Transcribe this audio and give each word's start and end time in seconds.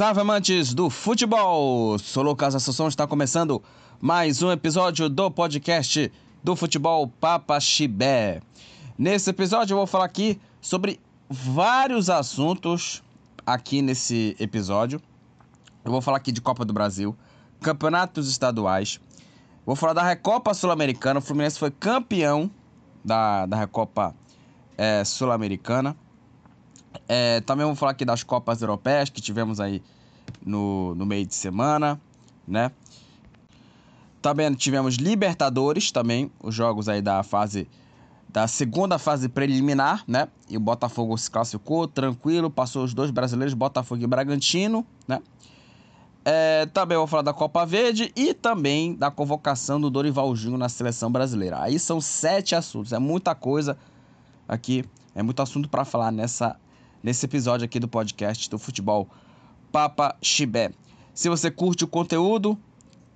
Salve 0.00 0.18
amantes 0.22 0.72
do 0.72 0.88
futebol! 0.88 1.98
Sou 1.98 2.22
Lucas 2.22 2.54
Assunção, 2.54 2.88
está 2.88 3.06
começando 3.06 3.62
mais 4.00 4.42
um 4.42 4.50
episódio 4.50 5.10
do 5.10 5.30
podcast 5.30 6.10
do 6.42 6.56
futebol 6.56 7.06
Papa 7.06 7.60
Chibé. 7.60 8.40
Nesse 8.96 9.28
episódio 9.28 9.74
eu 9.74 9.76
vou 9.76 9.86
falar 9.86 10.06
aqui 10.06 10.40
sobre 10.58 10.98
vários 11.28 12.08
assuntos 12.08 13.02
aqui 13.44 13.82
nesse 13.82 14.34
episódio. 14.40 15.02
Eu 15.84 15.92
vou 15.92 16.00
falar 16.00 16.16
aqui 16.16 16.32
de 16.32 16.40
Copa 16.40 16.64
do 16.64 16.72
Brasil, 16.72 17.14
campeonatos 17.60 18.26
estaduais. 18.30 18.98
Vou 19.66 19.76
falar 19.76 19.92
da 19.92 20.02
Recopa 20.02 20.54
Sul-Americana. 20.54 21.18
O 21.18 21.22
Fluminense 21.22 21.58
foi 21.58 21.70
campeão 21.70 22.50
da, 23.04 23.44
da 23.44 23.54
Recopa 23.54 24.14
é, 24.78 25.04
Sul-Americana. 25.04 25.94
É, 27.08 27.40
também 27.40 27.66
vou 27.66 27.74
falar 27.74 27.92
aqui 27.92 28.04
das 28.04 28.22
Copas 28.22 28.62
Europeias 28.62 29.10
que 29.10 29.20
tivemos 29.20 29.60
aí 29.60 29.82
no, 30.44 30.94
no 30.94 31.06
meio 31.06 31.26
de 31.26 31.34
semana, 31.34 32.00
né? 32.46 32.70
Também 34.20 34.52
tivemos 34.54 34.96
Libertadores, 34.96 35.90
também, 35.90 36.30
os 36.42 36.54
jogos 36.54 36.88
aí 36.88 37.00
da 37.00 37.22
fase 37.22 37.68
da 38.28 38.46
segunda 38.46 38.96
fase 38.96 39.28
preliminar, 39.28 40.04
né? 40.06 40.28
E 40.48 40.56
o 40.56 40.60
Botafogo 40.60 41.16
se 41.18 41.28
classificou 41.28 41.88
tranquilo, 41.88 42.48
passou 42.48 42.84
os 42.84 42.94
dois 42.94 43.10
brasileiros, 43.10 43.54
Botafogo 43.54 44.02
e 44.02 44.06
Bragantino, 44.06 44.86
né? 45.06 45.20
É, 46.24 46.66
também 46.66 46.96
vou 46.98 47.06
falar 47.06 47.22
da 47.22 47.32
Copa 47.32 47.64
Verde 47.64 48.12
e 48.14 48.34
também 48.34 48.94
da 48.94 49.10
convocação 49.10 49.80
do 49.80 49.90
Dorival 49.90 50.34
Júnior 50.36 50.58
na 50.58 50.68
seleção 50.68 51.10
brasileira. 51.10 51.60
Aí 51.60 51.78
são 51.78 52.00
sete 52.00 52.54
assuntos, 52.54 52.92
é 52.92 52.98
muita 52.98 53.34
coisa 53.34 53.76
aqui, 54.46 54.84
é 55.14 55.22
muito 55.22 55.40
assunto 55.42 55.68
para 55.68 55.84
falar 55.84 56.12
nessa 56.12 56.56
nesse 57.02 57.24
episódio 57.26 57.64
aqui 57.64 57.80
do 57.80 57.88
podcast 57.88 58.48
do 58.50 58.58
futebol 58.58 59.08
Papa 59.72 60.16
Chibé. 60.20 60.72
Se 61.14 61.28
você 61.28 61.50
curte 61.50 61.84
o 61.84 61.88
conteúdo, 61.88 62.58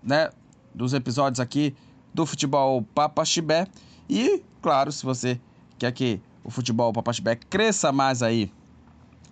né, 0.03 0.31
dos 0.75 0.93
episódios 0.93 1.41
aqui 1.41 1.75
do 2.13 2.25
futebol 2.27 2.83
Papa 2.95 3.25
Chibé 3.25 3.67
e, 4.09 4.43
claro, 4.63 4.91
se 4.93 5.05
você 5.05 5.41
quer 5.79 5.93
que 5.93 6.21
o 6.43 6.51
futebol 6.51 6.93
Papa 6.93 7.13
Chibé 7.13 7.37
cresça 7.37 7.93
mais 7.93 8.23
aí 8.23 8.51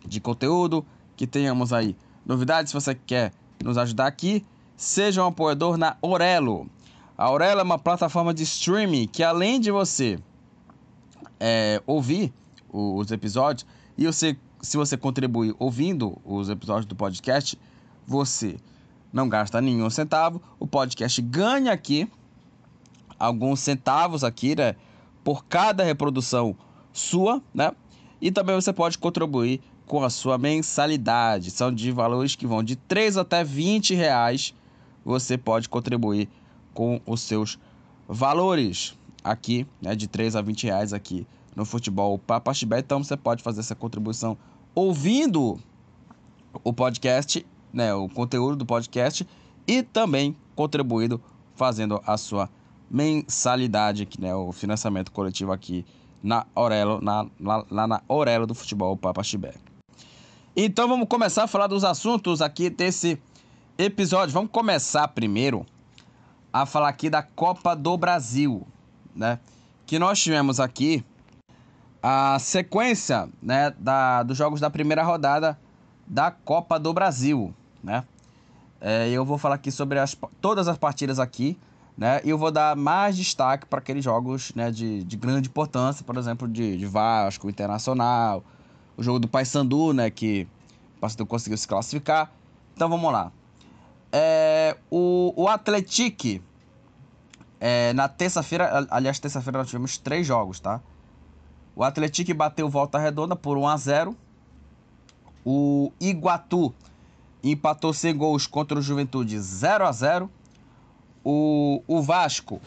de 0.06 0.20
conteúdo, 0.20 0.84
que 1.16 1.26
tenhamos 1.26 1.72
aí 1.72 1.96
novidades, 2.24 2.70
se 2.70 2.74
você 2.74 2.94
quer 2.94 3.32
nos 3.62 3.78
ajudar 3.78 4.06
aqui, 4.06 4.44
seja 4.76 5.22
um 5.22 5.28
apoiador 5.28 5.76
na 5.76 5.96
Orelo. 6.02 6.68
A 7.16 7.30
Orelo 7.30 7.60
é 7.60 7.62
uma 7.62 7.78
plataforma 7.78 8.34
de 8.34 8.42
streaming 8.42 9.06
que 9.06 9.22
além 9.22 9.60
de 9.60 9.70
você 9.70 10.18
é, 11.38 11.80
ouvir 11.86 12.32
os 12.72 13.10
episódios, 13.12 13.66
e 13.96 14.06
você, 14.06 14.36
se 14.60 14.76
você 14.76 14.96
contribuir 14.96 15.54
ouvindo 15.58 16.18
os 16.24 16.48
episódios 16.48 16.86
do 16.86 16.94
podcast, 16.94 17.58
você 18.06 18.56
não 19.12 19.28
gasta 19.28 19.60
nenhum 19.60 19.90
centavo. 19.90 20.40
O 20.58 20.66
podcast 20.66 21.20
ganha 21.20 21.72
aqui 21.72 22.08
alguns 23.18 23.60
centavos 23.60 24.24
aqui, 24.24 24.56
né? 24.56 24.74
Por 25.22 25.44
cada 25.44 25.84
reprodução 25.84 26.56
sua, 26.92 27.42
né? 27.54 27.72
E 28.20 28.30
também 28.30 28.54
você 28.54 28.72
pode 28.72 28.98
contribuir 28.98 29.60
com 29.86 30.02
a 30.02 30.10
sua 30.10 30.38
mensalidade. 30.38 31.50
São 31.50 31.72
de 31.72 31.92
valores 31.92 32.34
que 32.34 32.46
vão 32.46 32.62
de 32.62 32.76
3 32.76 33.16
até 33.16 33.44
20 33.44 33.94
reais. 33.94 34.54
Você 35.04 35.36
pode 35.36 35.68
contribuir 35.68 36.28
com 36.72 37.00
os 37.06 37.20
seus 37.20 37.58
valores 38.08 38.96
aqui, 39.22 39.66
né? 39.80 39.94
De 39.94 40.06
3 40.06 40.36
a 40.36 40.42
20 40.42 40.64
reais 40.64 40.92
aqui 40.92 41.26
no 41.54 41.64
futebol 41.64 42.18
Papa 42.18 42.52
Chibé. 42.52 42.78
Então 42.78 43.02
você 43.02 43.16
pode 43.16 43.42
fazer 43.42 43.60
essa 43.60 43.74
contribuição 43.74 44.36
ouvindo 44.74 45.58
o 46.64 46.72
podcast, 46.72 47.44
né, 47.72 47.94
o 47.94 48.08
conteúdo 48.08 48.56
do 48.56 48.66
podcast 48.66 49.26
e 49.66 49.82
também 49.82 50.36
contribuindo 50.54 51.20
fazendo 51.54 52.00
a 52.06 52.16
sua 52.16 52.48
mensalidade, 52.90 54.08
né, 54.18 54.34
o 54.34 54.52
financiamento 54.52 55.10
coletivo 55.12 55.52
aqui 55.52 55.84
na 56.22 56.46
Aurelo, 56.54 57.00
na, 57.00 57.26
lá, 57.40 57.64
lá 57.70 57.86
na 57.86 58.02
Aurelo 58.08 58.46
do 58.46 58.54
futebol 58.54 58.96
Papa 58.96 59.22
Chibé. 59.22 59.54
Então 60.54 60.86
vamos 60.86 61.08
começar 61.08 61.44
a 61.44 61.46
falar 61.46 61.66
dos 61.66 61.84
assuntos 61.84 62.42
aqui 62.42 62.68
desse 62.68 63.18
episódio. 63.78 64.34
Vamos 64.34 64.50
começar 64.50 65.08
primeiro 65.08 65.64
a 66.52 66.66
falar 66.66 66.90
aqui 66.90 67.08
da 67.08 67.22
Copa 67.22 67.74
do 67.74 67.96
Brasil, 67.96 68.66
né? 69.14 69.38
Que 69.86 69.98
nós 69.98 70.20
tivemos 70.20 70.60
aqui 70.60 71.04
a 72.02 72.38
sequência 72.38 73.28
né, 73.40 73.72
da, 73.78 74.22
dos 74.22 74.36
jogos 74.36 74.60
da 74.60 74.68
primeira 74.68 75.02
rodada 75.02 75.58
da 76.06 76.30
Copa 76.30 76.78
do 76.78 76.92
Brasil, 76.92 77.54
né? 77.82 78.04
É, 78.80 79.08
eu 79.10 79.24
vou 79.24 79.38
falar 79.38 79.54
aqui 79.54 79.70
sobre 79.70 80.00
as, 80.00 80.16
todas 80.40 80.66
as 80.66 80.76
partidas 80.76 81.20
aqui, 81.20 81.56
né? 81.96 82.20
E 82.24 82.30
eu 82.30 82.36
vou 82.36 82.50
dar 82.50 82.74
mais 82.74 83.16
destaque 83.16 83.64
para 83.64 83.78
aqueles 83.78 84.02
jogos 84.02 84.52
né, 84.56 84.72
de, 84.72 85.04
de 85.04 85.16
grande 85.16 85.48
importância, 85.48 86.04
por 86.04 86.16
exemplo, 86.16 86.48
de, 86.48 86.76
de 86.76 86.86
Vasco, 86.86 87.48
Internacional, 87.48 88.42
o 88.96 89.02
jogo 89.02 89.20
do 89.20 89.28
Paysandu, 89.28 89.92
né? 89.92 90.10
Que 90.10 90.48
o 90.96 91.00
Paysandu 91.00 91.26
conseguiu 91.26 91.56
se 91.56 91.68
classificar. 91.68 92.32
Então 92.74 92.88
vamos 92.88 93.12
lá. 93.12 93.30
É, 94.10 94.76
o, 94.90 95.32
o 95.36 95.48
Atletique, 95.48 96.42
é, 97.64 97.92
na 97.92 98.08
terça-feira, 98.08 98.88
aliás, 98.90 99.20
terça-feira 99.20 99.60
nós 99.60 99.68
tivemos 99.68 99.96
três 99.96 100.26
jogos, 100.26 100.58
tá? 100.58 100.80
O 101.76 101.84
Atlético 101.84 102.34
bateu 102.34 102.68
Volta 102.68 102.98
Redonda 102.98 103.36
por 103.36 103.56
1 103.56 103.68
a 103.68 103.76
0. 103.76 104.16
O 105.44 105.92
Iguatu 106.00 106.74
empatou 107.40 107.92
sem 107.92 108.16
gols 108.16 108.48
contra 108.48 108.76
o 108.76 108.82
Juventude 108.82 109.38
0 109.38 109.86
a 109.86 109.92
0. 109.92 110.28
O, 111.24 111.80
o 111.86 112.02
Vasco 112.02 112.60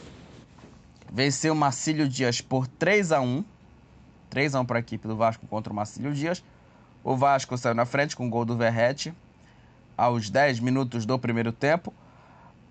venceu 1.11 1.51
o 1.51 1.57
Marcílio 1.57 2.07
Dias 2.07 2.39
por 2.39 2.65
3 2.65 3.11
a 3.11 3.19
1. 3.19 3.43
3 4.29 4.55
a 4.55 4.61
1 4.61 4.65
para 4.65 4.77
a 4.77 4.79
equipe 4.79 5.09
do 5.09 5.17
Vasco 5.17 5.45
contra 5.45 5.73
o 5.73 5.75
Marcílio 5.75 6.13
Dias. 6.13 6.41
O 7.03 7.17
Vasco 7.17 7.57
saiu 7.57 7.75
na 7.75 7.85
frente 7.85 8.15
com 8.15 8.27
o 8.27 8.29
gol 8.29 8.45
do 8.45 8.55
Verrete 8.55 9.13
aos 9.97 10.29
10 10.29 10.61
minutos 10.61 11.05
do 11.05 11.19
primeiro 11.19 11.51
tempo. 11.51 11.93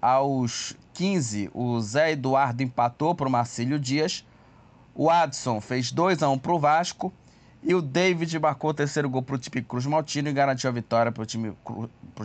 Aos 0.05 0.77
15, 0.93 1.51
o 1.55 1.81
Zé 1.81 2.13
Eduardo 2.13 2.63
empatou 2.63 3.15
para 3.15 3.27
o 3.27 3.31
Marcílio 3.31 3.81
Dias. 3.81 4.23
O 4.95 5.09
Adson 5.09 5.63
fez 5.63 5.91
2 5.91 6.23
a 6.23 6.29
1 6.29 6.39
para 6.41 6.53
o 6.53 6.59
Vasco. 6.59 7.11
E 7.63 7.75
o 7.75 7.81
David 7.81 8.39
marcou 8.39 8.69
o 8.69 8.75
terceiro 8.75 9.09
gol 9.09 9.23
para 9.23 9.37
o 9.37 9.39
time 9.39 9.63
Cruz 9.63 9.87
Maltino 9.87 10.29
e 10.29 10.33
garantiu 10.35 10.69
a 10.69 10.73
vitória 10.75 11.11
para 11.11 11.23
o 11.23 11.25
time, 11.25 11.57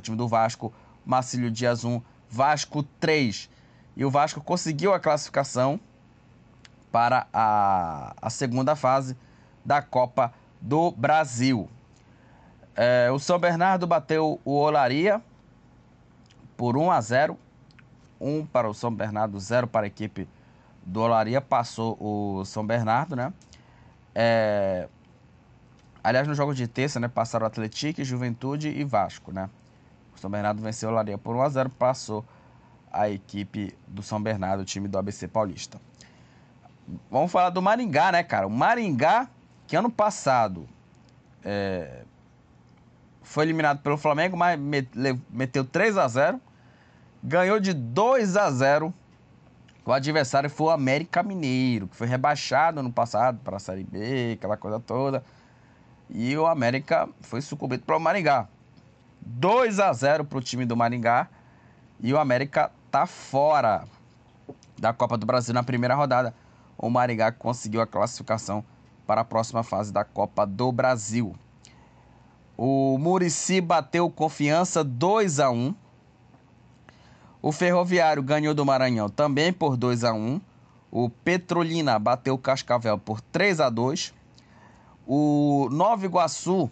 time 0.01 0.17
do 0.17 0.27
Vasco. 0.27 0.73
Marcílio 1.05 1.49
Dias 1.49 1.85
1, 1.85 2.01
Vasco 2.29 2.83
3. 2.99 3.49
E 3.95 4.03
o 4.03 4.11
Vasco 4.11 4.41
conseguiu 4.41 4.93
a 4.93 4.99
classificação 4.99 5.79
para 6.91 7.27
a, 7.31 8.13
a 8.21 8.29
segunda 8.29 8.75
fase 8.75 9.15
da 9.63 9.81
Copa 9.81 10.33
do 10.59 10.91
Brasil. 10.91 11.69
É, 12.75 13.09
o 13.09 13.19
São 13.19 13.39
Bernardo 13.39 13.87
bateu 13.87 14.37
o 14.43 14.51
Olaria 14.51 15.21
por 16.57 16.75
1 16.75 16.91
a 16.91 16.99
0. 16.99 17.39
1 18.19 18.45
para 18.45 18.69
o 18.69 18.73
São 18.73 18.93
Bernardo, 18.93 19.39
0 19.39 19.67
para 19.67 19.85
a 19.85 19.87
equipe 19.87 20.27
do 20.85 21.01
Olaria 21.01 21.39
passou 21.41 21.97
o 21.99 22.43
São 22.45 22.65
Bernardo, 22.65 23.15
né? 23.15 23.33
É... 24.13 24.87
Aliás, 26.03 26.27
nos 26.27 26.35
jogos 26.35 26.55
de 26.55 26.67
terça, 26.67 26.99
né? 26.99 27.07
Passaram 27.07 27.45
Atlético, 27.45 28.03
Juventude 28.03 28.69
e 28.69 28.83
Vasco, 28.83 29.31
né? 29.31 29.49
O 30.15 30.19
São 30.19 30.29
Bernardo 30.29 30.61
venceu 30.61 30.89
o 30.89 30.91
Olaria 30.91 31.17
por 31.17 31.35
1x0, 31.35 31.69
passou 31.77 32.25
a 32.91 33.09
equipe 33.09 33.75
do 33.87 34.01
São 34.01 34.21
Bernardo, 34.21 34.61
o 34.61 34.65
time 34.65 34.87
do 34.87 34.97
ABC 34.97 35.27
Paulista. 35.27 35.79
Vamos 37.11 37.31
falar 37.31 37.51
do 37.51 37.61
Maringá, 37.61 38.11
né, 38.11 38.23
cara? 38.23 38.47
O 38.47 38.49
Maringá, 38.49 39.29
que 39.67 39.75
ano 39.75 39.91
passado 39.91 40.67
é... 41.43 42.03
foi 43.21 43.45
eliminado 43.45 43.81
pelo 43.81 43.97
Flamengo, 43.97 44.35
mas 44.35 44.59
meteu 45.29 45.63
3 45.63 45.97
a 45.97 46.07
0 46.07 46.41
ganhou 47.23 47.59
de 47.59 47.73
2 47.73 48.37
a 48.37 48.49
0 48.51 48.93
o 49.89 49.91
adversário 49.91 50.51
foi 50.51 50.67
o 50.67 50.69
América 50.69 51.23
Mineiro, 51.23 51.87
que 51.87 51.95
foi 51.95 52.05
rebaixado 52.05 52.83
no 52.83 52.91
passado 52.91 53.39
para 53.43 53.57
a 53.57 53.59
Série 53.59 53.83
B, 53.83 54.33
aquela 54.33 54.55
coisa 54.55 54.79
toda. 54.79 55.23
E 56.07 56.37
o 56.37 56.45
América 56.45 57.09
foi 57.21 57.41
sucumbido 57.41 57.83
para 57.83 57.97
o 57.97 57.99
Maringá. 57.99 58.47
2 59.19 59.79
a 59.79 59.91
0 59.91 60.25
para 60.25 60.37
o 60.37 60.41
time 60.41 60.63
do 60.63 60.77
Maringá. 60.77 61.27
E 61.99 62.13
o 62.13 62.19
América 62.19 62.71
tá 62.91 63.07
fora 63.07 63.85
da 64.77 64.93
Copa 64.93 65.17
do 65.17 65.25
Brasil 65.25 65.55
na 65.55 65.63
primeira 65.63 65.95
rodada. 65.95 66.35
O 66.77 66.87
Maringá 66.87 67.31
conseguiu 67.31 67.81
a 67.81 67.87
classificação 67.87 68.63
para 69.07 69.21
a 69.21 69.25
próxima 69.25 69.63
fase 69.63 69.91
da 69.91 70.03
Copa 70.03 70.45
do 70.45 70.71
Brasil. 70.71 71.35
O 72.55 72.95
Murici 72.99 73.59
bateu 73.59 74.07
confiança 74.07 74.83
2 74.83 75.39
a 75.39 75.49
1 75.49 75.73
o 77.41 77.51
Ferroviário 77.51 78.21
ganhou 78.21 78.53
do 78.53 78.65
Maranhão 78.65 79.09
também 79.09 79.53
por 79.53 79.77
2 79.77 80.03
a 80.03 80.13
1 80.13 80.41
O 80.91 81.09
Petrolina 81.09 81.97
bateu 81.97 82.33
o 82.33 82.37
Cascavel 82.37 82.97
por 82.97 83.21
3 83.21 83.59
a 83.59 83.69
2 83.69 84.13
O 85.07 85.67
Nova 85.71 86.05
Iguaçu 86.05 86.69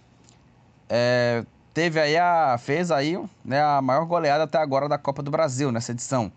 é, 0.89 1.45
teve 1.73 1.99
aí 1.99 2.17
a 2.17 2.57
fez 2.57 2.91
aí, 2.91 3.21
né, 3.43 3.61
a 3.61 3.81
maior 3.81 4.05
goleada 4.05 4.45
até 4.45 4.57
agora 4.57 4.87
da 4.87 4.97
Copa 4.97 5.21
do 5.21 5.29
Brasil 5.29 5.71
nessa 5.71 5.91
edição. 5.91 6.31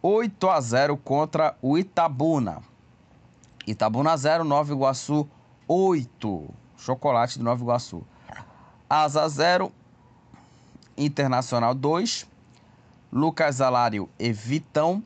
8 0.00 0.48
a 0.48 0.60
0 0.60 0.96
contra 0.98 1.56
o 1.60 1.76
Itabuna. 1.76 2.62
Itabuna 3.66 4.16
0, 4.16 4.44
Nova 4.44 4.72
Iguaçu 4.72 5.28
8. 5.66 6.48
Chocolate 6.76 7.38
do 7.38 7.44
Nova 7.44 7.62
Iguaçu. 7.62 8.02
Asa 8.88 9.28
0, 9.28 9.72
Internacional 10.96 11.74
2. 11.74 12.26
Lucas 13.10 13.60
Alário 13.62 14.08
e 14.18 14.32
Vitão 14.32 15.02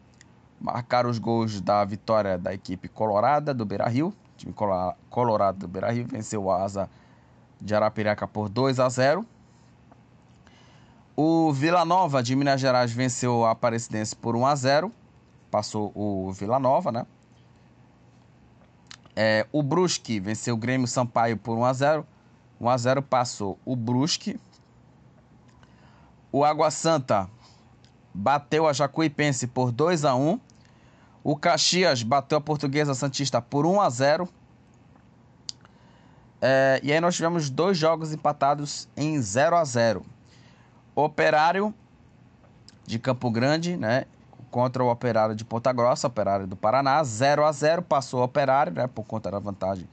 marcaram 0.61 1.09
os 1.09 1.19
gols 1.19 1.61
da 1.61 1.85
vitória 1.85 2.37
da 2.37 2.53
equipe 2.53 2.89
colorada 2.89 3.55
do 3.55 3.65
Beira-Rio. 3.65 4.09
O 4.09 4.37
time 4.37 4.55
colorado 5.09 5.59
do 5.59 5.69
Beira-Rio 5.69 6.07
venceu 6.09 6.45
o 6.45 6.51
Asa 6.51 6.91
de 7.61 7.75
Arapiraca 7.75 8.27
por 8.27 8.49
2 8.49 8.81
a 8.81 8.89
0. 8.89 9.25
O 11.17 11.53
Vila 11.53 11.85
Nova 11.85 12.23
de 12.23 12.35
Minas 12.35 12.61
Gerais 12.61 12.91
venceu 12.93 13.45
a 13.45 13.53
Aparecidense 13.53 14.17
por 14.17 14.35
1 14.35 14.47
a 14.47 14.55
0. 14.57 14.93
Passou 15.51 15.93
o 15.95 16.33
Vila 16.33 16.59
Nova, 16.59 16.91
né? 16.91 17.07
É, 19.15 19.47
o 19.53 19.63
Brusque 19.63 20.19
venceu 20.19 20.55
o 20.55 20.59
Grêmio 20.59 20.89
Sampaio 20.89 21.37
por 21.37 21.57
1 21.57 21.65
a 21.65 21.73
0. 21.73 22.07
1 22.61 22.69
a 22.69 22.77
0 22.77 23.03
passou 23.03 23.59
o 23.65 23.77
Brusque. 23.77 24.41
O 26.33 26.45
Água 26.45 26.71
Santa 26.71 27.29
bateu 28.15 28.67
a 28.67 28.73
Jacuipense 28.73 29.47
por 29.47 29.73
2 29.73 30.05
a 30.05 30.15
1. 30.15 30.41
O 31.25 31.37
Caxias 31.37 32.03
bateu 32.03 32.39
a 32.39 32.41
Portuguesa 32.41 32.95
Santista 32.95 33.41
por 33.41 33.65
1 33.65 33.81
a 33.81 33.91
0. 33.91 34.29
É, 36.41 36.81
e 36.83 36.93
aí 36.93 37.01
nós 37.01 37.15
tivemos 37.15 37.49
dois 37.49 37.79
jogos 37.79 38.13
empatados 38.13 38.89
em 38.97 39.21
0 39.21 39.57
a 39.57 39.65
0. 39.65 40.05
Operário 40.95 41.73
de 42.85 42.99
Campo 42.99 43.31
Grande, 43.31 43.77
né? 43.77 44.05
Contra 44.51 44.83
o 44.83 44.91
Operário 44.91 45.35
de 45.35 45.45
Ponta 45.45 45.73
Grossa, 45.73 46.09
Operário 46.09 46.47
do 46.47 46.57
Paraná, 46.57 47.03
0 47.03 47.45
a 47.45 47.53
0 47.53 47.83
passou 47.83 48.21
o 48.21 48.25
Operário, 48.25 48.73
né? 48.73 48.87
Por 48.87 49.05
conta 49.05 49.31
da 49.31 49.39
vantagem 49.39 49.89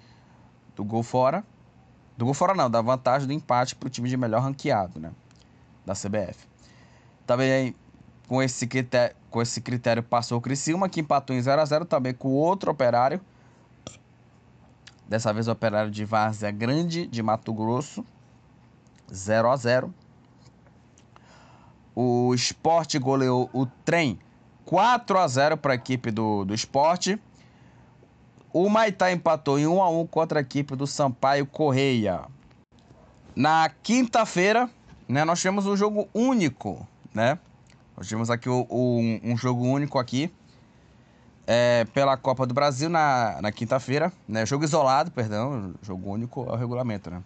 do 0.76 0.84
gol 0.84 1.04
fora. 1.04 1.44
Do 2.18 2.26
gol 2.26 2.34
fora 2.34 2.54
não, 2.54 2.70
da 2.70 2.82
vantagem 2.82 3.28
do 3.28 3.34
empate 3.34 3.76
para 3.76 3.88
o 3.88 3.90
time 3.90 4.10
de 4.10 4.18
melhor 4.18 4.42
ranqueado, 4.42 5.00
né? 5.00 5.12
Da 5.86 5.94
CBF. 5.94 6.48
Também 7.26 7.76
com 8.30 8.44
esse 8.44 8.68
critério, 8.68 9.16
com 9.32 9.42
esse 9.42 9.60
critério 9.60 10.04
passou 10.04 10.38
o 10.38 10.42
Criciúma, 10.42 10.88
que 10.88 11.02
empatou 11.02 11.36
em 11.36 11.42
0 11.42 11.60
a 11.60 11.66
0 11.66 11.84
também 11.84 12.14
com 12.14 12.30
outro 12.30 12.72
Operário. 12.72 13.20
Dessa 15.08 15.34
vez 15.34 15.48
o 15.48 15.52
Operário 15.52 15.90
de 15.90 16.06
Várzea 16.06 16.52
Grande, 16.52 17.08
de 17.08 17.24
Mato 17.24 17.52
Grosso, 17.52 18.06
0 19.12 19.50
a 19.50 19.56
0 19.56 19.94
o 21.96 22.34
Sport 22.36 22.98
goleou 23.00 23.50
o 23.52 23.66
Trem 23.66 24.20
4 24.64 25.18
a 25.18 25.28
0 25.28 25.58
para 25.58 25.74
a 25.74 25.76
equipe 25.76 26.12
do, 26.12 26.46
do 26.46 26.54
Sport. 26.54 27.18
O 28.54 28.70
Maitá 28.70 29.12
empatou 29.12 29.58
em 29.60 29.66
1 29.66 29.82
a 29.82 29.90
1 29.90 30.08
contra 30.08 30.40
a 30.40 30.42
equipe 30.42 30.76
do 30.76 30.86
Sampaio 30.86 31.46
Correia. 31.48 32.22
Na 33.36 33.70
quinta-feira, 33.82 34.70
né, 35.08 35.26
nós 35.26 35.40
tivemos 35.40 35.66
um 35.66 35.76
jogo 35.76 36.08
único, 36.14 36.88
né? 37.14 37.40
Nós 38.00 38.08
tivemos 38.08 38.30
aqui 38.30 38.48
o, 38.48 38.66
o, 38.70 39.02
um 39.22 39.36
jogo 39.36 39.66
único 39.66 40.00
aqui 40.00 40.34
é, 41.46 41.84
pela 41.94 42.16
Copa 42.16 42.48
do 42.48 42.54
Brasil 42.54 42.88
na, 42.90 43.42
na 43.42 43.52
quinta-feira, 43.52 44.10
né? 44.26 44.46
Jogo 44.46 44.64
isolado, 44.64 45.12
perdão, 45.12 45.74
jogo 45.82 46.10
único 46.10 46.48
é 46.48 46.54
o 46.54 46.56
regulamento, 46.56 47.12
né? 47.12 47.22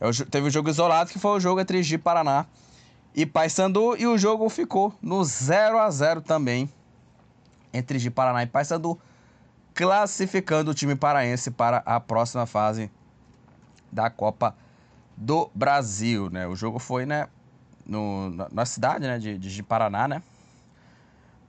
É 0.00 0.06
teve 0.30 0.46
o 0.46 0.50
jogo 0.50 0.70
isolado 0.70 1.10
que 1.10 1.18
foi 1.18 1.32
o 1.32 1.40
jogo 1.40 1.60
entre 1.60 1.82
Gi 1.82 1.98
Paraná 1.98 2.46
e 3.14 3.26
Paysandu 3.26 3.94
e 3.98 4.06
o 4.06 4.16
jogo 4.16 4.48
ficou 4.48 4.94
no 5.02 5.22
0 5.22 5.78
a 5.78 5.90
0 5.90 6.22
também 6.22 6.70
entre 7.70 7.98
de 7.98 8.10
Paraná 8.10 8.42
e 8.42 8.46
Paysandu, 8.46 8.98
classificando 9.74 10.70
o 10.70 10.74
time 10.74 10.96
paraense 10.96 11.50
para 11.50 11.82
a 11.84 12.00
próxima 12.00 12.46
fase 12.46 12.90
da 13.92 14.08
Copa 14.08 14.56
do 15.14 15.50
Brasil, 15.54 16.30
né? 16.30 16.46
O 16.48 16.56
jogo 16.56 16.78
foi, 16.78 17.04
né, 17.04 17.28
no, 17.86 18.30
na 18.52 18.64
cidade, 18.64 19.06
né, 19.06 19.18
de, 19.18 19.38
de 19.38 19.62
Paraná, 19.62 20.06
né? 20.06 20.22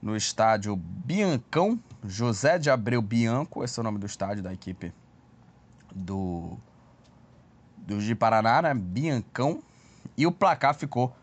No 0.02 0.16
estádio 0.16 0.76
Biancão, 0.76 1.80
José 2.04 2.58
de 2.58 2.68
Abreu 2.70 3.00
Bianco, 3.00 3.64
esse 3.64 3.78
é 3.78 3.80
o 3.80 3.84
nome 3.84 3.98
do 3.98 4.06
estádio 4.06 4.42
da 4.42 4.52
equipe 4.52 4.92
do 5.94 6.58
do 7.86 8.00
de 8.00 8.14
Paraná, 8.14 8.62
né? 8.62 8.74
Biancão. 8.74 9.62
E 10.16 10.26
o 10.26 10.32
placar 10.32 10.74
ficou 10.74 11.14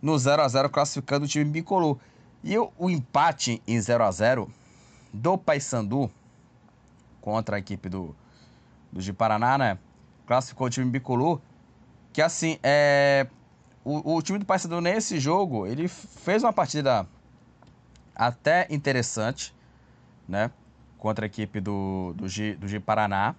no 0.00 0.18
0 0.18 0.42
a 0.42 0.48
0 0.48 0.70
classificando 0.70 1.24
o 1.24 1.28
time 1.28 1.44
bicolor. 1.44 1.98
E 2.42 2.56
o, 2.58 2.72
o 2.78 2.90
empate 2.90 3.62
em 3.66 3.80
0 3.80 4.04
a 4.04 4.10
0 4.10 4.50
do 5.12 5.36
Paysandu 5.36 6.10
contra 7.20 7.56
a 7.56 7.58
equipe 7.58 7.88
do, 7.88 8.14
do 8.92 9.00
de 9.00 9.12
Paraná, 9.12 9.58
né? 9.58 9.78
Classificou 10.26 10.66
o 10.66 10.70
time 10.70 10.90
bicolor. 10.90 11.40
Que 12.12 12.22
assim, 12.22 12.58
é, 12.62 13.26
o, 13.86 14.16
o 14.16 14.20
time 14.22 14.40
do 14.40 14.44
Paysandu 14.44 14.80
nesse 14.80 15.20
jogo, 15.20 15.64
ele 15.64 15.86
fez 15.86 16.42
uma 16.42 16.52
partida 16.52 17.06
até 18.12 18.66
interessante, 18.68 19.54
né? 20.28 20.50
Contra 20.98 21.24
a 21.24 21.28
equipe 21.28 21.60
do, 21.60 22.12
do, 22.16 22.28
G, 22.28 22.56
do 22.56 22.66
G 22.66 22.80
Paraná. 22.80 23.36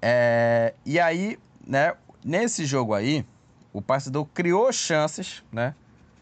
É, 0.00 0.72
e 0.86 0.98
aí, 0.98 1.38
né? 1.66 1.92
Nesse 2.24 2.64
jogo 2.64 2.94
aí, 2.94 3.26
o 3.74 3.82
Paysandu 3.82 4.24
criou 4.24 4.72
chances, 4.72 5.44
né? 5.52 5.74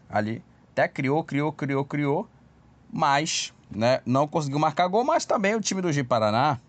Ali, 0.09 0.43
até 0.73 0.85
criou, 0.85 1.23
criou, 1.23 1.53
criou, 1.53 1.85
criou, 1.85 2.29
mas, 2.91 3.53
né? 3.71 4.01
Não 4.05 4.27
conseguiu 4.27 4.59
marcar 4.59 4.87
gol, 4.87 5.05
mas 5.05 5.23
também 5.25 5.55
o 5.55 5.61
time 5.61 5.81
do 5.81 5.89
Ji-Paraná, 5.89 6.59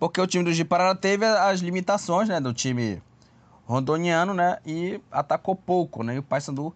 porque 0.00 0.20
o 0.20 0.26
time 0.26 0.42
do 0.42 0.52
Ji-Paraná 0.52 0.96
teve 0.96 1.24
as 1.24 1.60
limitações, 1.60 2.28
né? 2.28 2.40
Do 2.40 2.52
time 2.52 3.00
rondoniano, 3.64 4.34
né? 4.34 4.58
E 4.66 5.00
atacou 5.10 5.54
pouco, 5.56 6.02
né? 6.02 6.16
E 6.16 6.18
o 6.18 6.22
Paysandu 6.22 6.74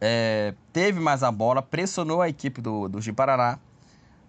é, 0.00 0.54
teve 0.72 1.00
mais 1.00 1.22
a 1.22 1.30
bola, 1.30 1.62
pressionou 1.62 2.22
a 2.22 2.28
equipe 2.28 2.60
do, 2.60 2.88
do 2.88 3.00
Ji-Paraná, 3.00 3.58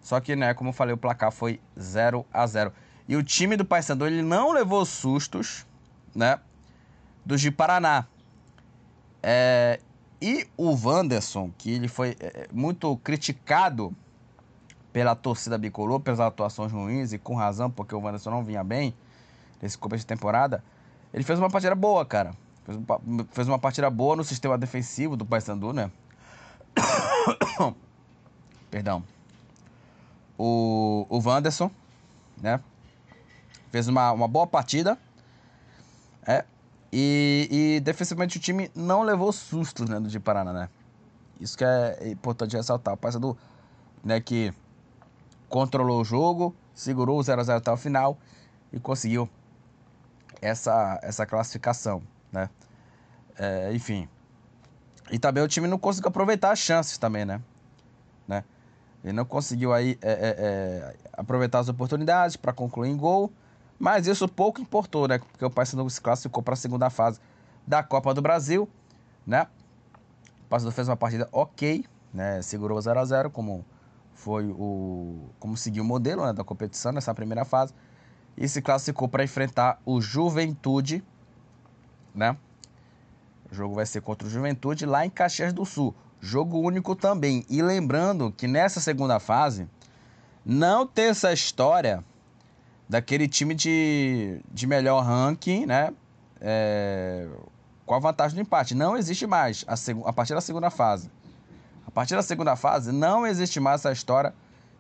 só 0.01 0.19
que, 0.19 0.35
né? 0.35 0.53
Como 0.53 0.69
eu 0.69 0.73
falei, 0.73 0.93
o 0.93 0.97
placar 0.97 1.31
foi 1.31 1.59
0 1.79 2.25
a 2.33 2.45
0 2.47 2.73
E 3.07 3.15
o 3.15 3.23
time 3.23 3.55
do 3.55 3.65
Paysandu, 3.65 4.05
ele 4.05 4.21
não 4.21 4.51
levou 4.51 4.85
sustos, 4.85 5.65
né? 6.15 6.39
do 7.25 7.37
de 7.37 7.51
Paraná. 7.51 8.05
É, 9.21 9.79
e 10.21 10.47
o 10.57 10.75
Wanderson, 10.75 11.51
que 11.57 11.71
ele 11.71 11.87
foi 11.87 12.15
é, 12.19 12.47
muito 12.51 12.95
criticado 12.97 13.95
pela 14.91 15.15
torcida 15.15 15.57
bicolor, 15.57 15.99
pelas 15.99 16.19
atuações 16.19 16.71
ruins, 16.71 17.13
e 17.13 17.17
com 17.17 17.35
razão, 17.35 17.69
porque 17.69 17.95
o 17.95 17.99
Wanderson 17.99 18.31
não 18.31 18.43
vinha 18.43 18.63
bem 18.63 18.93
nesse 19.61 19.77
começo 19.77 20.03
de 20.03 20.07
temporada, 20.07 20.63
ele 21.13 21.23
fez 21.23 21.39
uma 21.39 21.49
partida 21.49 21.75
boa, 21.75 22.05
cara. 22.05 22.33
Fez, 22.65 22.77
fez 23.31 23.47
uma 23.47 23.59
partida 23.59 23.89
boa 23.89 24.15
no 24.15 24.23
sistema 24.23 24.57
defensivo 24.57 25.17
do 25.17 25.25
Paysandu, 25.25 25.73
né? 25.73 25.91
Perdão. 28.69 29.03
O, 30.37 31.05
o 31.09 31.19
Wanderson, 31.19 31.69
né? 32.41 32.59
Fez 33.71 33.87
uma, 33.87 34.11
uma 34.11 34.27
boa 34.27 34.47
partida. 34.47 34.97
É, 36.25 36.45
e, 36.91 37.47
e 37.49 37.79
defensivamente 37.81 38.37
o 38.37 38.39
time 38.39 38.69
não 38.75 39.01
levou 39.01 39.31
sustos 39.31 39.89
né, 39.89 39.99
do 39.99 40.07
de 40.07 40.19
Paraná, 40.19 40.53
né? 40.53 40.69
Isso 41.39 41.57
que 41.57 41.63
é 41.63 42.09
importante 42.09 42.55
ressaltar. 42.55 42.93
O 42.93 42.97
Paysandu, 42.97 43.37
né, 44.03 44.21
que 44.21 44.53
controlou 45.49 46.01
o 46.01 46.05
jogo, 46.05 46.55
segurou 46.73 47.19
o 47.19 47.23
0x0 47.23 47.57
até 47.57 47.71
o 47.71 47.77
final 47.77 48.17
e 48.71 48.79
conseguiu 48.79 49.27
essa, 50.41 50.99
essa 51.03 51.25
classificação, 51.25 52.01
né? 52.31 52.49
É, 53.37 53.71
enfim. 53.73 54.07
E 55.11 55.19
também 55.19 55.43
o 55.43 55.47
time 55.47 55.67
não 55.67 55.77
conseguiu 55.77 56.09
aproveitar 56.09 56.51
as 56.51 56.59
chances 56.59 56.97
também, 56.97 57.25
né? 57.25 57.41
né? 58.27 58.43
Ele 59.03 59.13
não 59.13 59.25
conseguiu 59.25 59.73
aí 59.73 59.97
é, 60.01 60.11
é, 60.11 60.35
é 60.37 60.95
aproveitar 61.13 61.59
as 61.59 61.69
oportunidades 61.69 62.35
para 62.35 62.53
concluir 62.53 62.89
em 62.89 62.97
gol 62.97 63.31
mas 63.81 64.05
isso 64.05 64.27
pouco 64.27 64.61
importou, 64.61 65.07
né? 65.07 65.17
Porque 65.17 65.43
o 65.43 65.49
Paysandu 65.49 65.89
se 65.89 65.99
classificou 65.99 66.43
para 66.43 66.53
a 66.53 66.55
segunda 66.55 66.87
fase 66.91 67.19
da 67.65 67.81
Copa 67.81 68.13
do 68.13 68.21
Brasil, 68.21 68.69
né? 69.25 69.47
O 70.45 70.49
Paysandu 70.49 70.71
fez 70.71 70.87
uma 70.87 70.95
partida 70.95 71.27
ok, 71.31 71.83
né? 72.13 72.43
Segurou 72.43 72.79
0 72.79 72.99
a 72.99 73.03
0 73.03 73.31
como 73.31 73.65
foi 74.13 74.45
o 74.45 75.31
como 75.39 75.57
seguiu 75.57 75.83
o 75.83 75.85
modelo 75.85 76.23
né, 76.23 76.31
da 76.31 76.43
competição 76.43 76.91
nessa 76.91 77.11
primeira 77.15 77.43
fase 77.43 77.73
e 78.37 78.47
se 78.47 78.61
classificou 78.61 79.07
para 79.07 79.23
enfrentar 79.23 79.79
o 79.85 80.01
Juventude, 80.01 81.03
né? 82.13 82.35
O 83.51 83.55
jogo 83.55 83.75
vai 83.75 83.85
ser 83.85 84.01
contra 84.01 84.27
o 84.27 84.31
Juventude 84.31 84.85
lá 84.85 85.05
em 85.05 85.09
Caxias 85.09 85.51
do 85.51 85.65
Sul. 85.65 85.93
Jogo 86.21 86.59
único 86.59 86.95
também. 86.95 87.45
E 87.49 87.61
lembrando 87.61 88.31
que 88.31 88.47
nessa 88.47 88.79
segunda 88.79 89.19
fase 89.19 89.67
não 90.45 90.87
tem 90.87 91.05
essa 91.05 91.33
história 91.33 92.03
daquele 92.87 93.27
time 93.27 93.53
de, 93.53 94.39
de 94.51 94.67
melhor 94.67 95.03
ranking, 95.03 95.65
né? 95.65 95.93
É, 96.39 97.27
com 97.85 97.95
a 97.95 97.99
vantagem 97.99 98.35
do 98.35 98.41
empate. 98.41 98.73
Não 98.73 98.95
existe 98.95 99.27
mais 99.27 99.65
a, 99.67 99.75
a 100.07 100.13
partir 100.13 100.33
da 100.33 100.41
segunda 100.41 100.69
fase. 100.69 101.11
A 101.85 101.91
partir 101.91 102.15
da 102.15 102.21
segunda 102.21 102.55
fase, 102.55 102.91
não 102.91 103.27
existe 103.27 103.59
mais 103.59 103.81
essa 103.81 103.91
história 103.91 104.33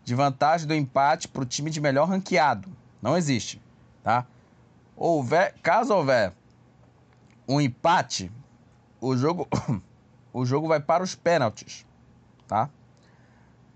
de 0.03 0.15
vantagem 0.15 0.67
do 0.67 0.73
empate 0.73 1.27
para 1.27 1.41
o 1.41 1.45
time 1.45 1.69
de 1.69 1.81
melhor 1.81 2.07
ranqueado. 2.07 2.69
Não 3.01 3.17
existe, 3.17 3.61
tá? 4.03 4.25
Houver, 4.95 5.55
caso 5.61 5.93
houver 5.93 6.33
um 7.47 7.59
empate, 7.59 8.31
o 8.99 9.17
jogo, 9.17 9.47
o 10.31 10.45
jogo 10.45 10.67
vai 10.67 10.79
para 10.79 11.03
os 11.03 11.15
pênaltis, 11.15 11.85
tá? 12.47 12.69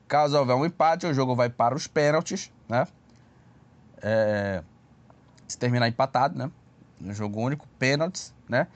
Caso 0.08 0.38
houver 0.38 0.55
um 0.55 0.65
empate, 0.65 1.08
o 1.08 1.13
jogo 1.13 1.36
vai 1.36 1.50
para 1.50 1.74
os 1.74 1.88
pênaltis, 1.88 2.51
né? 2.70 2.88
É, 4.01 4.63
se 5.48 5.58
terminar 5.58 5.88
empatado, 5.88 6.38
né? 6.38 6.51
No 7.00 7.13
jogo 7.13 7.41
único, 7.41 7.67
pênaltis, 7.79 8.34
né? 8.48 8.67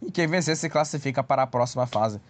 E 0.00 0.10
quem 0.10 0.26
vencer 0.26 0.56
se 0.56 0.70
classifica 0.70 1.24
para 1.24 1.42
a 1.42 1.46
próxima 1.46 1.86
fase 1.86 2.20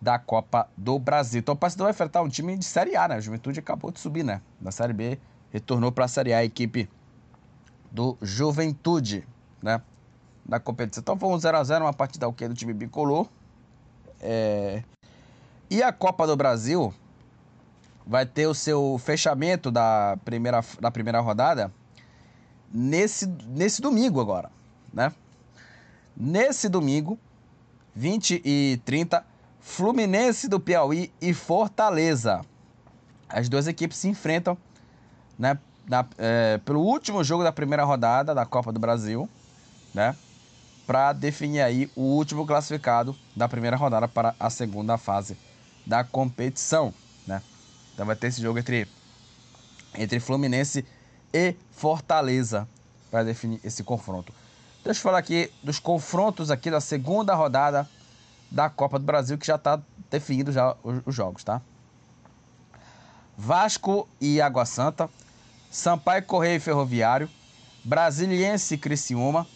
da 0.00 0.18
Copa 0.18 0.68
do 0.76 0.98
Brasil. 0.98 1.40
Então 1.40 1.54
o 1.54 1.58
Paysandu 1.58 1.82
vai 1.84 1.92
enfrentar 1.92 2.22
um 2.22 2.28
time 2.28 2.56
de 2.56 2.64
Série 2.64 2.96
A, 2.96 3.08
né? 3.08 3.16
A 3.16 3.20
Juventude 3.20 3.58
acabou 3.58 3.90
de 3.90 4.00
subir, 4.00 4.24
né? 4.24 4.40
Da 4.60 4.70
Série 4.70 4.92
B, 4.92 5.18
retornou 5.50 5.92
para 5.92 6.06
a 6.06 6.08
Série 6.08 6.32
A, 6.32 6.38
a 6.38 6.44
equipe 6.44 6.88
do 7.90 8.16
Juventude, 8.20 9.26
né? 9.62 9.80
Da 10.44 10.58
competição. 10.58 11.00
Então 11.00 11.18
foi 11.18 11.28
um 11.28 11.36
0x0, 11.36 11.82
uma 11.82 11.92
partida 11.92 12.28
ok 12.28 12.48
do 12.48 12.54
time 12.54 12.72
bicolor. 12.72 13.28
É... 14.20 14.82
E 15.70 15.82
a 15.82 15.92
Copa 15.92 16.26
do 16.26 16.36
Brasil 16.36 16.92
vai 18.06 18.24
ter 18.24 18.46
o 18.46 18.54
seu 18.54 18.98
fechamento 18.98 19.70
da 19.70 20.18
primeira, 20.24 20.64
da 20.80 20.90
primeira 20.90 21.20
rodada 21.20 21.70
nesse, 22.72 23.26
nesse 23.26 23.82
domingo 23.82 24.20
agora, 24.20 24.50
né? 24.92 25.12
Nesse 26.16 26.68
domingo, 26.68 27.18
20 27.94 28.42
e 28.44 28.80
30, 28.84 29.24
Fluminense 29.60 30.48
do 30.48 30.58
Piauí 30.58 31.12
e 31.20 31.34
Fortaleza. 31.34 32.40
As 33.28 33.48
duas 33.48 33.66
equipes 33.66 33.98
se 33.98 34.08
enfrentam 34.08 34.56
né, 35.38 35.58
na, 35.88 36.04
é, 36.18 36.58
pelo 36.58 36.80
último 36.80 37.24
jogo 37.24 37.42
da 37.42 37.52
primeira 37.52 37.84
rodada 37.84 38.34
da 38.34 38.44
Copa 38.44 38.72
do 38.72 38.78
Brasil, 38.78 39.28
né? 39.94 40.14
Para 40.86 41.12
definir 41.12 41.60
aí 41.60 41.90
o 41.96 42.02
último 42.02 42.46
classificado 42.46 43.16
da 43.34 43.48
primeira 43.48 43.76
rodada 43.76 44.08
para 44.08 44.34
a 44.38 44.50
segunda 44.50 44.96
fase 44.96 45.36
da 45.86 46.04
competição, 46.04 46.92
né? 47.26 47.42
Então 47.94 48.06
vai 48.06 48.14
ter 48.14 48.28
esse 48.28 48.40
jogo 48.40 48.58
entre, 48.58 48.86
entre 49.94 50.20
Fluminense 50.20 50.84
e 51.32 51.54
Fortaleza 51.72 52.68
para 53.10 53.24
definir 53.24 53.60
esse 53.64 53.82
confronto. 53.82 54.32
Deixa 54.84 55.00
eu 55.00 55.02
falar 55.02 55.18
aqui 55.18 55.50
dos 55.62 55.78
confrontos 55.78 56.50
aqui 56.50 56.70
da 56.70 56.80
segunda 56.80 57.34
rodada 57.34 57.88
da 58.50 58.70
Copa 58.70 58.98
do 58.98 59.04
Brasil, 59.04 59.36
que 59.36 59.46
já 59.46 59.56
está 59.56 59.80
definido 60.10 60.52
já 60.52 60.74
os, 60.82 61.02
os, 61.04 61.14
jogos, 61.14 61.44
tá? 61.44 61.60
Vasco 63.36 64.08
e 64.20 64.40
Água 64.40 64.64
Santa, 64.64 65.08
Sampaio 65.70 66.24
Correio 66.24 66.56
e 66.56 66.60
Ferroviário, 66.60 67.28
Brasiliense 67.84 68.74
e 68.74 68.78
Criciúma, 68.78 69.46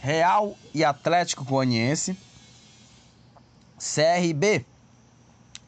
Real 0.00 0.56
e 0.72 0.82
Atlético 0.82 1.44
Goianiense, 1.44 2.16
CRB 3.78 4.64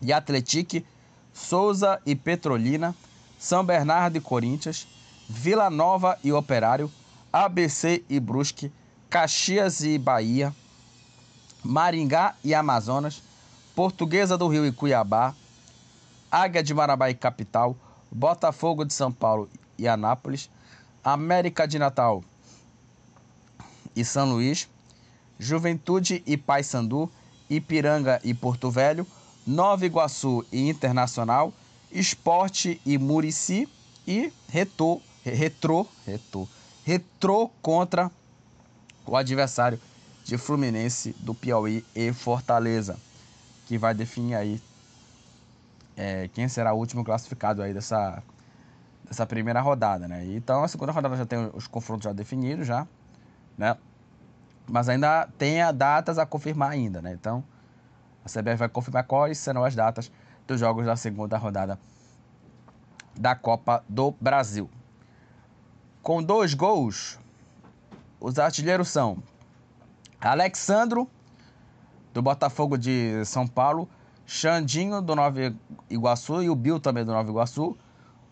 e 0.00 0.12
Atletique, 0.12 0.86
Souza 1.34 2.00
e 2.06 2.16
Petrolina, 2.16 2.94
São 3.38 3.62
Bernardo 3.64 4.16
e 4.16 4.20
Corinthians, 4.20 4.88
Vila 5.28 5.68
Nova 5.68 6.18
e 6.24 6.32
Operário, 6.32 6.90
ABC 7.32 8.02
e 8.08 8.18
Brusque, 8.18 8.72
Caxias 9.08 9.82
e 9.82 9.98
Bahia, 9.98 10.54
Maringá 11.62 12.34
e 12.42 12.54
Amazonas, 12.54 13.22
Portuguesa 13.76 14.38
do 14.38 14.48
Rio 14.48 14.64
e 14.66 14.72
Cuiabá, 14.72 15.34
Águia 16.30 16.62
de 16.62 16.72
Marabá 16.72 17.10
e 17.10 17.14
Capital, 17.14 17.76
Botafogo 18.10 18.84
de 18.84 18.94
São 18.94 19.12
Paulo 19.12 19.48
e 19.80 19.88
Anápolis, 19.88 20.50
América 21.02 21.66
de 21.66 21.78
Natal 21.78 22.22
e 23.96 24.04
São 24.04 24.30
Luís, 24.30 24.68
Juventude 25.38 26.22
e 26.26 26.36
Paysandu, 26.36 27.10
Ipiranga 27.48 28.20
e 28.22 28.34
Porto 28.34 28.70
Velho, 28.70 29.06
Nova 29.46 29.86
Iguaçu 29.86 30.44
e 30.52 30.68
Internacional, 30.68 31.52
Esporte 31.90 32.80
e 32.84 32.98
Murici 32.98 33.66
e 34.06 34.30
Retro, 34.48 35.00
Retro, 35.24 35.88
Retro, 36.06 36.48
Retro 36.84 37.50
contra 37.62 38.10
o 39.06 39.16
adversário 39.16 39.80
de 40.24 40.36
Fluminense 40.36 41.16
do 41.18 41.34
Piauí 41.34 41.84
e 41.94 42.12
Fortaleza, 42.12 42.96
que 43.66 43.78
vai 43.78 43.94
definir 43.94 44.34
aí 44.34 44.62
é, 45.96 46.28
quem 46.32 46.48
será 46.48 46.72
o 46.72 46.78
último 46.78 47.04
classificado 47.04 47.62
aí 47.62 47.74
dessa, 47.74 48.22
dessa 49.10 49.26
primeira 49.26 49.60
rodada, 49.60 50.06
né? 50.06 50.24
Então 50.24 50.62
a 50.62 50.68
segunda 50.68 50.92
rodada 50.92 51.16
já 51.16 51.26
tem 51.26 51.50
os 51.52 51.66
confrontos 51.66 52.04
já 52.04 52.12
definidos 52.12 52.64
já, 52.64 52.86
né? 53.58 53.76
Mas 54.68 54.88
ainda 54.88 55.28
tem 55.36 55.60
a 55.60 55.72
datas 55.72 56.16
a 56.16 56.24
confirmar 56.24 56.70
ainda, 56.70 57.02
né? 57.02 57.12
Então 57.12 57.42
a 58.24 58.28
CBF 58.28 58.56
vai 58.56 58.68
confirmar 58.68 59.04
quais 59.04 59.36
serão 59.36 59.64
as 59.64 59.74
datas 59.74 60.12
dos 60.46 60.60
jogos 60.60 60.86
da 60.86 60.94
segunda 60.94 61.36
rodada 61.36 61.76
da 63.18 63.34
Copa 63.34 63.82
do 63.88 64.14
Brasil. 64.20 64.70
Com 66.00 66.22
dois 66.22 66.54
gols, 66.54 67.18
os 68.20 68.38
artilheiros 68.38 68.88
são 68.88 69.20
Alexandro, 70.20 71.10
do 72.14 72.22
Botafogo 72.22 72.78
de 72.78 73.24
São 73.24 73.46
Paulo, 73.46 73.88
Xandinho, 74.24 75.02
do 75.02 75.16
Nova 75.16 75.52
Iguaçu, 75.88 76.42
e 76.42 76.48
o 76.48 76.54
Bill 76.54 76.78
também 76.78 77.04
do 77.04 77.12
Nova 77.12 77.28
Iguaçu, 77.28 77.76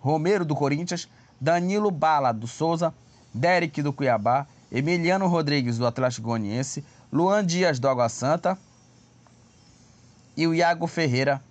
Romero, 0.09 0.43
do 0.43 0.57
Corinthians, 0.57 1.07
Danilo 1.39 1.91
Bala, 1.91 2.33
do 2.33 2.47
Souza, 2.47 2.95
Derek, 3.35 3.83
do 3.83 3.93
Cuiabá, 3.93 4.47
Emiliano 4.73 5.27
Rodrigues, 5.27 5.77
do 5.77 5.87
Atlético 5.87 6.29
Goianiense, 6.29 6.83
Luan 7.13 7.45
Dias, 7.45 7.79
do 7.79 7.87
Água 7.87 8.09
Santa 8.09 8.59
e 10.35 10.47
o 10.47 10.55
Iago 10.55 10.87
Ferreira, 10.87 11.43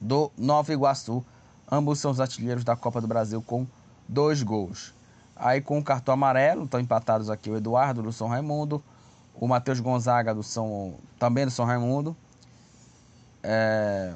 do 0.00 0.32
Nova 0.38 0.72
Iguaçu. 0.72 1.22
Ambos 1.70 1.98
são 1.98 2.10
os 2.10 2.18
artilheiros 2.18 2.64
da 2.64 2.74
Copa 2.74 2.98
do 2.98 3.06
Brasil 3.06 3.42
com 3.42 3.66
dois 4.08 4.42
gols. 4.42 4.94
Aí 5.34 5.60
com 5.60 5.78
o 5.78 5.84
cartão 5.84 6.14
amarelo, 6.14 6.64
estão 6.64 6.80
empatados 6.80 7.28
aqui 7.28 7.50
o 7.50 7.56
Eduardo 7.58 8.02
do 8.02 8.10
São 8.10 8.26
Raimundo, 8.26 8.82
o 9.34 9.46
Matheus 9.46 9.80
Gonzaga 9.80 10.34
do 10.34 10.42
São, 10.42 10.94
também 11.18 11.44
do 11.44 11.50
São 11.50 11.66
Raimundo, 11.66 12.16
é, 13.42 14.14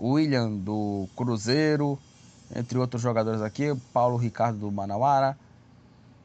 William 0.00 0.50
do 0.56 1.08
Cruzeiro, 1.16 1.98
entre 2.54 2.78
outros 2.78 3.02
jogadores 3.02 3.42
aqui, 3.42 3.74
Paulo 3.92 4.16
Ricardo 4.16 4.58
do 4.58 4.70
Manauara, 4.70 5.36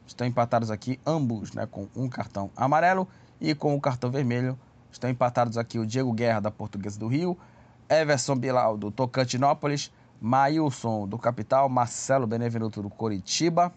estão 0.06 0.26
empatados 0.26 0.70
aqui 0.70 1.00
ambos, 1.04 1.52
né, 1.52 1.66
com 1.66 1.88
um 1.94 2.08
cartão 2.08 2.50
amarelo 2.56 3.08
e 3.40 3.54
com 3.54 3.72
o 3.72 3.76
um 3.76 3.80
cartão 3.80 4.10
vermelho. 4.10 4.58
Estão 4.92 5.10
empatados 5.10 5.58
aqui 5.58 5.78
o 5.78 5.86
Diego 5.86 6.12
Guerra 6.12 6.40
da 6.40 6.50
Portuguesa 6.50 6.98
do 6.98 7.08
Rio, 7.08 7.36
Everson 7.88 8.36
Bilal 8.36 8.76
do 8.76 8.90
Tocantinópolis, 8.90 9.90
Maílson, 10.20 11.06
do 11.08 11.18
Capital, 11.18 11.68
Marcelo 11.68 12.26
Benevenuto, 12.26 12.80
do 12.80 12.88
Coritiba, 12.88 13.72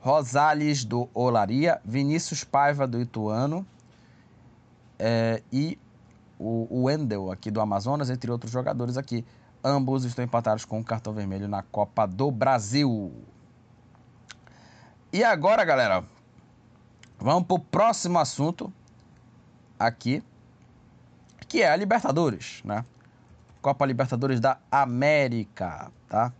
Rosales, 0.00 0.84
do 0.84 1.08
Olaria, 1.14 1.80
Vinícius 1.84 2.42
Paiva, 2.42 2.86
do 2.86 3.00
Ituano, 3.00 3.64
é, 4.98 5.42
e 5.52 5.78
o, 6.40 6.84
Wendel, 6.84 7.30
aqui 7.30 7.50
do 7.50 7.60
Amazonas, 7.60 8.08
entre 8.08 8.30
outros 8.30 8.50
jogadores 8.50 8.96
aqui. 8.96 9.24
Ambos 9.62 10.04
estão 10.04 10.24
empatados 10.24 10.64
com 10.64 10.80
o 10.80 10.84
cartão 10.84 11.12
vermelho 11.12 11.46
na 11.46 11.62
Copa 11.62 12.06
do 12.06 12.30
Brasil. 12.30 13.12
E 15.12 15.22
agora, 15.22 15.62
galera, 15.64 16.02
vamos 17.18 17.46
para 17.46 17.56
o 17.56 17.58
próximo 17.58 18.18
assunto 18.18 18.72
aqui, 19.78 20.22
que 21.46 21.62
é 21.62 21.70
a 21.70 21.76
Libertadores, 21.76 22.62
né? 22.64 22.84
Copa 23.60 23.84
Libertadores 23.84 24.40
da 24.40 24.58
América, 24.70 25.92
tá? 26.08 26.32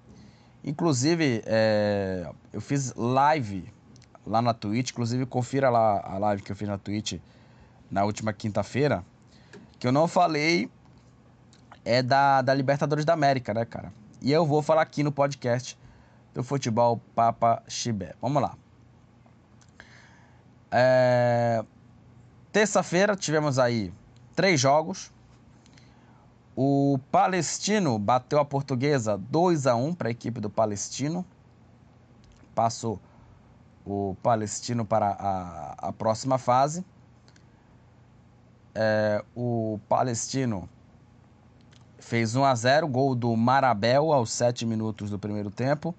Inclusive, 0.64 1.42
é, 1.44 2.30
eu 2.52 2.60
fiz 2.62 2.94
live 2.94 3.70
lá 4.26 4.40
na 4.40 4.54
Twitch, 4.54 4.92
inclusive 4.92 5.26
confira 5.26 5.68
lá 5.68 6.00
a 6.02 6.16
live 6.16 6.42
que 6.42 6.52
eu 6.52 6.56
fiz 6.56 6.68
na 6.68 6.78
Twitch 6.78 7.18
na 7.90 8.04
última 8.04 8.32
quinta-feira, 8.32 9.04
que 9.80 9.86
eu 9.86 9.92
não 9.92 10.06
falei 10.06 10.70
é 11.84 12.02
da, 12.02 12.42
da 12.42 12.52
Libertadores 12.52 13.04
da 13.04 13.14
América, 13.14 13.54
né, 13.54 13.64
cara? 13.64 13.90
E 14.20 14.30
eu 14.30 14.44
vou 14.44 14.60
falar 14.60 14.82
aqui 14.82 15.02
no 15.02 15.10
podcast 15.10 15.76
do 16.34 16.44
Futebol 16.44 17.00
Papa 17.14 17.62
Chibé. 17.66 18.14
Vamos 18.20 18.42
lá. 18.42 18.54
É... 20.70 21.64
Terça-feira 22.52 23.16
tivemos 23.16 23.58
aí 23.58 23.90
três 24.36 24.60
jogos. 24.60 25.10
O 26.54 27.00
Palestino 27.10 27.98
bateu 27.98 28.38
a 28.38 28.44
Portuguesa 28.44 29.16
2 29.16 29.66
a 29.66 29.74
1 29.76 29.94
para 29.94 30.08
a 30.08 30.10
equipe 30.10 30.42
do 30.42 30.50
Palestino. 30.50 31.24
Passou 32.54 33.00
o 33.86 34.14
Palestino 34.22 34.84
para 34.84 35.06
a, 35.08 35.88
a 35.88 35.92
próxima 35.92 36.36
fase. 36.36 36.84
É, 38.74 39.24
o 39.34 39.80
Palestino 39.88 40.68
fez 41.98 42.34
1 42.34 42.44
a 42.44 42.54
0 42.54 42.88
gol 42.88 43.14
do 43.14 43.36
Marabel 43.36 44.12
aos 44.12 44.32
7 44.32 44.64
minutos 44.64 45.10
do 45.10 45.18
primeiro 45.18 45.50
tempo. 45.50 45.94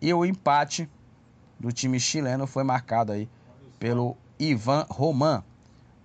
E 0.00 0.12
o 0.12 0.24
empate 0.24 0.88
do 1.58 1.70
time 1.70 2.00
chileno 2.00 2.46
foi 2.46 2.64
marcado 2.64 3.12
aí 3.12 3.28
pelo 3.78 4.16
Ivan 4.38 4.86
Roman. 4.88 5.44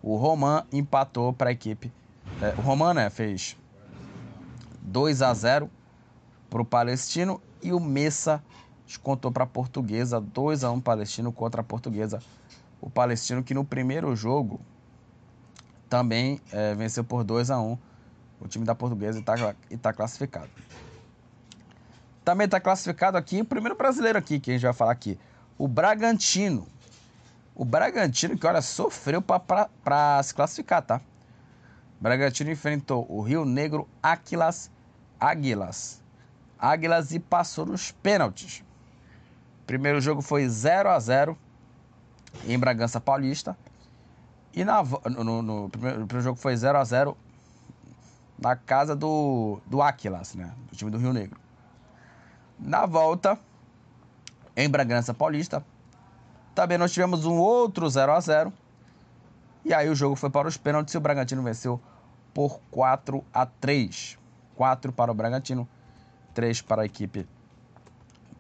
O 0.03 0.17
Roman 0.17 0.65
empatou 0.71 1.33
para 1.33 1.49
a 1.49 1.53
equipe. 1.53 1.91
É, 2.41 2.53
o 2.57 2.61
Roman 2.61 2.93
né, 2.93 3.09
fez 3.09 3.57
2 4.81 5.21
a 5.21 5.33
0 5.33 5.69
para 6.49 6.61
o 6.61 6.65
Palestino 6.65 7.41
e 7.61 7.71
o 7.73 7.79
Messa 7.79 8.43
descontou 8.85 9.31
para 9.31 9.45
a 9.45 9.47
Portuguesa 9.47 10.21
2 10.21 10.63
a 10.63 10.71
1 10.71 10.81
Palestino 10.81 11.31
contra 11.31 11.61
a 11.61 11.63
Portuguesa. 11.63 12.21
O 12.79 12.89
Palestino 12.89 13.43
que 13.43 13.53
no 13.53 13.65
primeiro 13.65 14.15
jogo 14.15 14.59
também 15.89 16.39
é, 16.51 16.73
venceu 16.75 17.03
por 17.03 17.23
2 17.23 17.51
a 17.51 17.59
1 17.59 17.77
o 18.39 18.47
time 18.47 18.65
da 18.65 18.75
Portuguesa 18.75 19.17
e 19.17 19.21
está 19.21 19.53
tá 19.81 19.93
classificado. 19.93 20.49
Também 22.23 22.45
está 22.45 22.59
classificado 22.59 23.17
aqui 23.17 23.41
o 23.41 23.45
primeiro 23.45 23.77
brasileiro 23.77 24.17
aqui 24.17 24.39
que 24.39 24.51
a 24.51 24.53
gente 24.53 24.63
vai 24.63 24.73
falar 24.73 24.91
aqui, 24.91 25.17
o 25.57 25.67
Bragantino. 25.67 26.67
O 27.53 27.63
Bragantino 27.63 28.37
que 28.37 28.45
olha 28.45 28.61
sofreu 28.61 29.21
para 29.21 30.21
se 30.23 30.33
classificar, 30.33 30.81
tá? 30.81 30.99
O 31.99 32.03
Bragantino 32.03 32.51
enfrentou 32.51 33.05
o 33.09 33.21
Rio 33.21 33.45
Negro 33.45 33.87
Águilas 34.03 34.69
Águilas 35.19 36.03
Águilas 36.59 37.13
e 37.13 37.19
passou 37.19 37.65
nos 37.65 37.91
pênaltis. 37.91 38.63
Primeiro 39.67 40.01
jogo 40.01 40.21
foi 40.21 40.47
0 40.47 40.89
a 40.89 40.99
0 40.99 41.37
em 42.47 42.57
Bragança 42.57 42.99
Paulista. 42.99 43.57
E 44.55 44.63
na, 44.63 44.81
no, 44.83 45.41
no, 45.41 45.69
primeiro, 45.69 45.99
no 45.99 46.07
primeiro 46.07 46.21
jogo 46.21 46.39
foi 46.39 46.55
0 46.55 46.77
a 46.77 46.83
0 46.83 47.17
na 48.39 48.55
casa 48.55 48.95
do, 48.95 49.59
do 49.65 49.81
Áquilas, 49.81 50.33
né? 50.33 50.53
Do 50.69 50.75
time 50.77 50.89
do 50.89 50.97
Rio 50.97 51.11
Negro. 51.11 51.39
Na 52.57 52.85
volta, 52.85 53.37
em 54.55 54.69
Bragança 54.69 55.13
Paulista, 55.13 55.63
também 56.53 56.77
nós 56.77 56.93
tivemos 56.93 57.25
um 57.25 57.37
outro 57.37 57.89
0 57.89 58.13
a 58.13 58.19
0 58.19 58.53
E 59.65 59.73
aí 59.73 59.89
o 59.89 59.95
jogo 59.95 60.15
foi 60.15 60.29
para 60.29 60.47
os 60.47 60.55
pênaltis 60.55 60.93
e 60.93 60.97
o 60.97 61.01
Bragantino 61.01 61.43
venceu 61.43 61.81
por 62.33 62.61
4 62.71 63.23
a 63.33 63.45
3 63.45 64.17
4 64.55 64.93
para 64.93 65.11
o 65.11 65.13
Bragantino, 65.13 65.67
3 66.33 66.61
para 66.61 66.83
a 66.83 66.85
equipe 66.85 67.27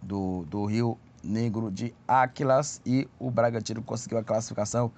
do, 0.01 0.45
do 0.45 0.65
Rio 0.65 0.97
Negro 1.21 1.69
de 1.69 1.93
Áquilas. 2.07 2.81
E 2.85 3.07
o 3.19 3.29
Bragantino 3.29 3.83
conseguiu 3.83 4.17
a 4.17 4.23
classificação 4.23 4.91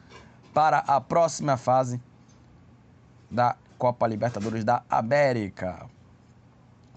para 0.58 0.80
a 0.80 1.00
próxima 1.00 1.56
fase 1.56 2.02
da 3.30 3.56
Copa 3.78 4.08
Libertadores 4.08 4.66
da 4.66 4.82
América, 4.90 5.88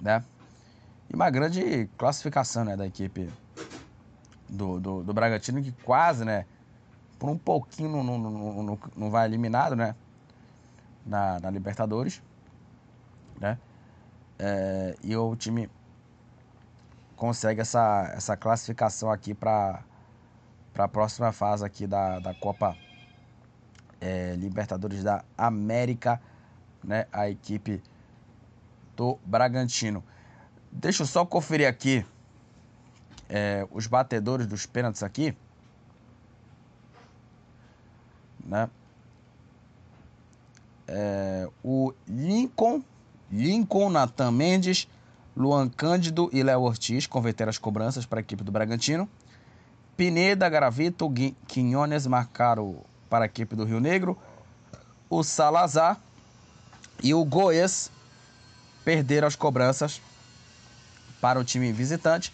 né? 0.00 0.24
E 1.10 1.14
uma 1.14 1.28
grande 1.28 1.86
classificação, 1.98 2.64
né, 2.64 2.74
da 2.74 2.86
equipe 2.86 3.30
do, 4.48 4.80
do, 4.80 5.02
do 5.02 5.12
Bragantino, 5.12 5.62
que 5.62 5.72
quase, 5.72 6.24
né, 6.24 6.46
por 7.18 7.28
um 7.28 7.36
pouquinho 7.36 7.90
não, 7.90 8.02
não, 8.02 8.62
não, 8.62 8.78
não 8.96 9.10
vai 9.10 9.26
eliminado, 9.26 9.76
né, 9.76 9.94
na, 11.04 11.38
na 11.38 11.50
Libertadores, 11.50 12.22
né? 13.38 13.58
É, 14.38 14.96
e 15.04 15.14
o 15.14 15.36
time 15.36 15.68
consegue 17.14 17.60
essa, 17.60 18.10
essa 18.16 18.38
classificação 18.38 19.10
aqui 19.10 19.34
para 19.34 19.84
a 20.78 20.88
próxima 20.88 21.30
fase 21.30 21.62
aqui 21.62 21.86
da, 21.86 22.20
da 22.20 22.32
Copa 22.32 22.74
é, 24.00 24.34
Libertadores 24.36 25.02
da 25.02 25.24
América 25.36 26.20
né, 26.82 27.06
a 27.12 27.28
equipe 27.28 27.82
do 28.96 29.18
Bragantino. 29.24 30.02
Deixa 30.70 31.02
eu 31.02 31.06
só 31.06 31.24
conferir 31.24 31.68
aqui 31.68 32.04
é, 33.28 33.66
os 33.70 33.86
batedores 33.86 34.46
dos 34.46 34.66
pênaltis 34.66 35.02
aqui. 35.02 35.36
Né? 38.44 38.68
É, 40.86 41.48
o 41.62 41.92
Lincoln, 42.08 42.82
Lincoln, 43.30 43.90
Natan 43.90 44.30
Mendes, 44.32 44.88
Luan 45.36 45.68
Cândido 45.68 46.28
e 46.32 46.42
Léo 46.42 46.62
Ortiz 46.62 47.06
converteram 47.06 47.50
as 47.50 47.58
cobranças 47.58 48.04
para 48.04 48.20
a 48.20 48.22
equipe 48.22 48.42
do 48.42 48.50
Bragantino. 48.50 49.08
Pineda, 49.96 50.48
Gravito, 50.48 51.12
Quinones 51.46 52.06
marcaram 52.06 52.82
para 53.10 53.24
a 53.24 53.26
equipe 53.26 53.56
do 53.56 53.64
Rio 53.64 53.80
Negro. 53.80 54.16
O 55.10 55.24
Salazar 55.24 55.98
e 57.02 57.12
o 57.12 57.24
Goiás 57.24 57.90
perderam 58.84 59.26
as 59.26 59.34
cobranças 59.34 60.00
para 61.20 61.38
o 61.38 61.44
time 61.44 61.72
visitante 61.72 62.32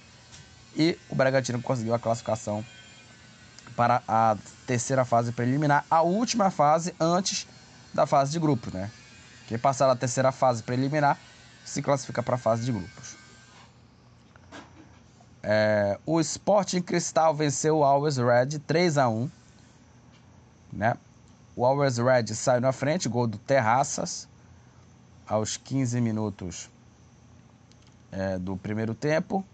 e 0.76 0.98
o 1.08 1.14
Bragantino 1.14 1.60
conseguiu 1.60 1.94
a 1.94 1.98
classificação 1.98 2.64
para 3.74 4.02
a 4.06 4.36
terceira 4.66 5.04
fase 5.04 5.32
preliminar, 5.32 5.84
a 5.90 6.02
última 6.02 6.50
fase 6.50 6.94
antes 7.00 7.46
da 7.92 8.06
fase 8.06 8.32
de 8.32 8.38
grupos, 8.38 8.72
né? 8.72 8.90
Quem 9.48 9.58
passar 9.58 9.88
a 9.90 9.96
terceira 9.96 10.30
fase 10.30 10.62
preliminar 10.62 11.18
se 11.64 11.82
classifica 11.82 12.22
para 12.22 12.36
a 12.36 12.38
fase 12.38 12.64
de 12.64 12.72
grupos. 12.72 13.16
É, 15.42 15.98
o 16.04 16.20
Sporting 16.20 16.82
Cristal 16.82 17.34
venceu 17.34 17.78
o 17.78 17.84
Always 17.84 18.16
Red 18.16 18.58
3 18.66 18.98
a 18.98 19.08
1 19.08 19.30
né? 20.76 20.96
O 21.56 21.64
Always 21.64 21.96
Red 21.96 22.26
saiu 22.34 22.60
na 22.60 22.70
frente, 22.70 23.08
gol 23.08 23.26
do 23.26 23.38
Terraças 23.38 24.28
aos 25.26 25.56
15 25.56 26.00
minutos 26.00 26.70
é, 28.12 28.38
do 28.38 28.56
primeiro 28.56 28.94
tempo. 28.94 29.44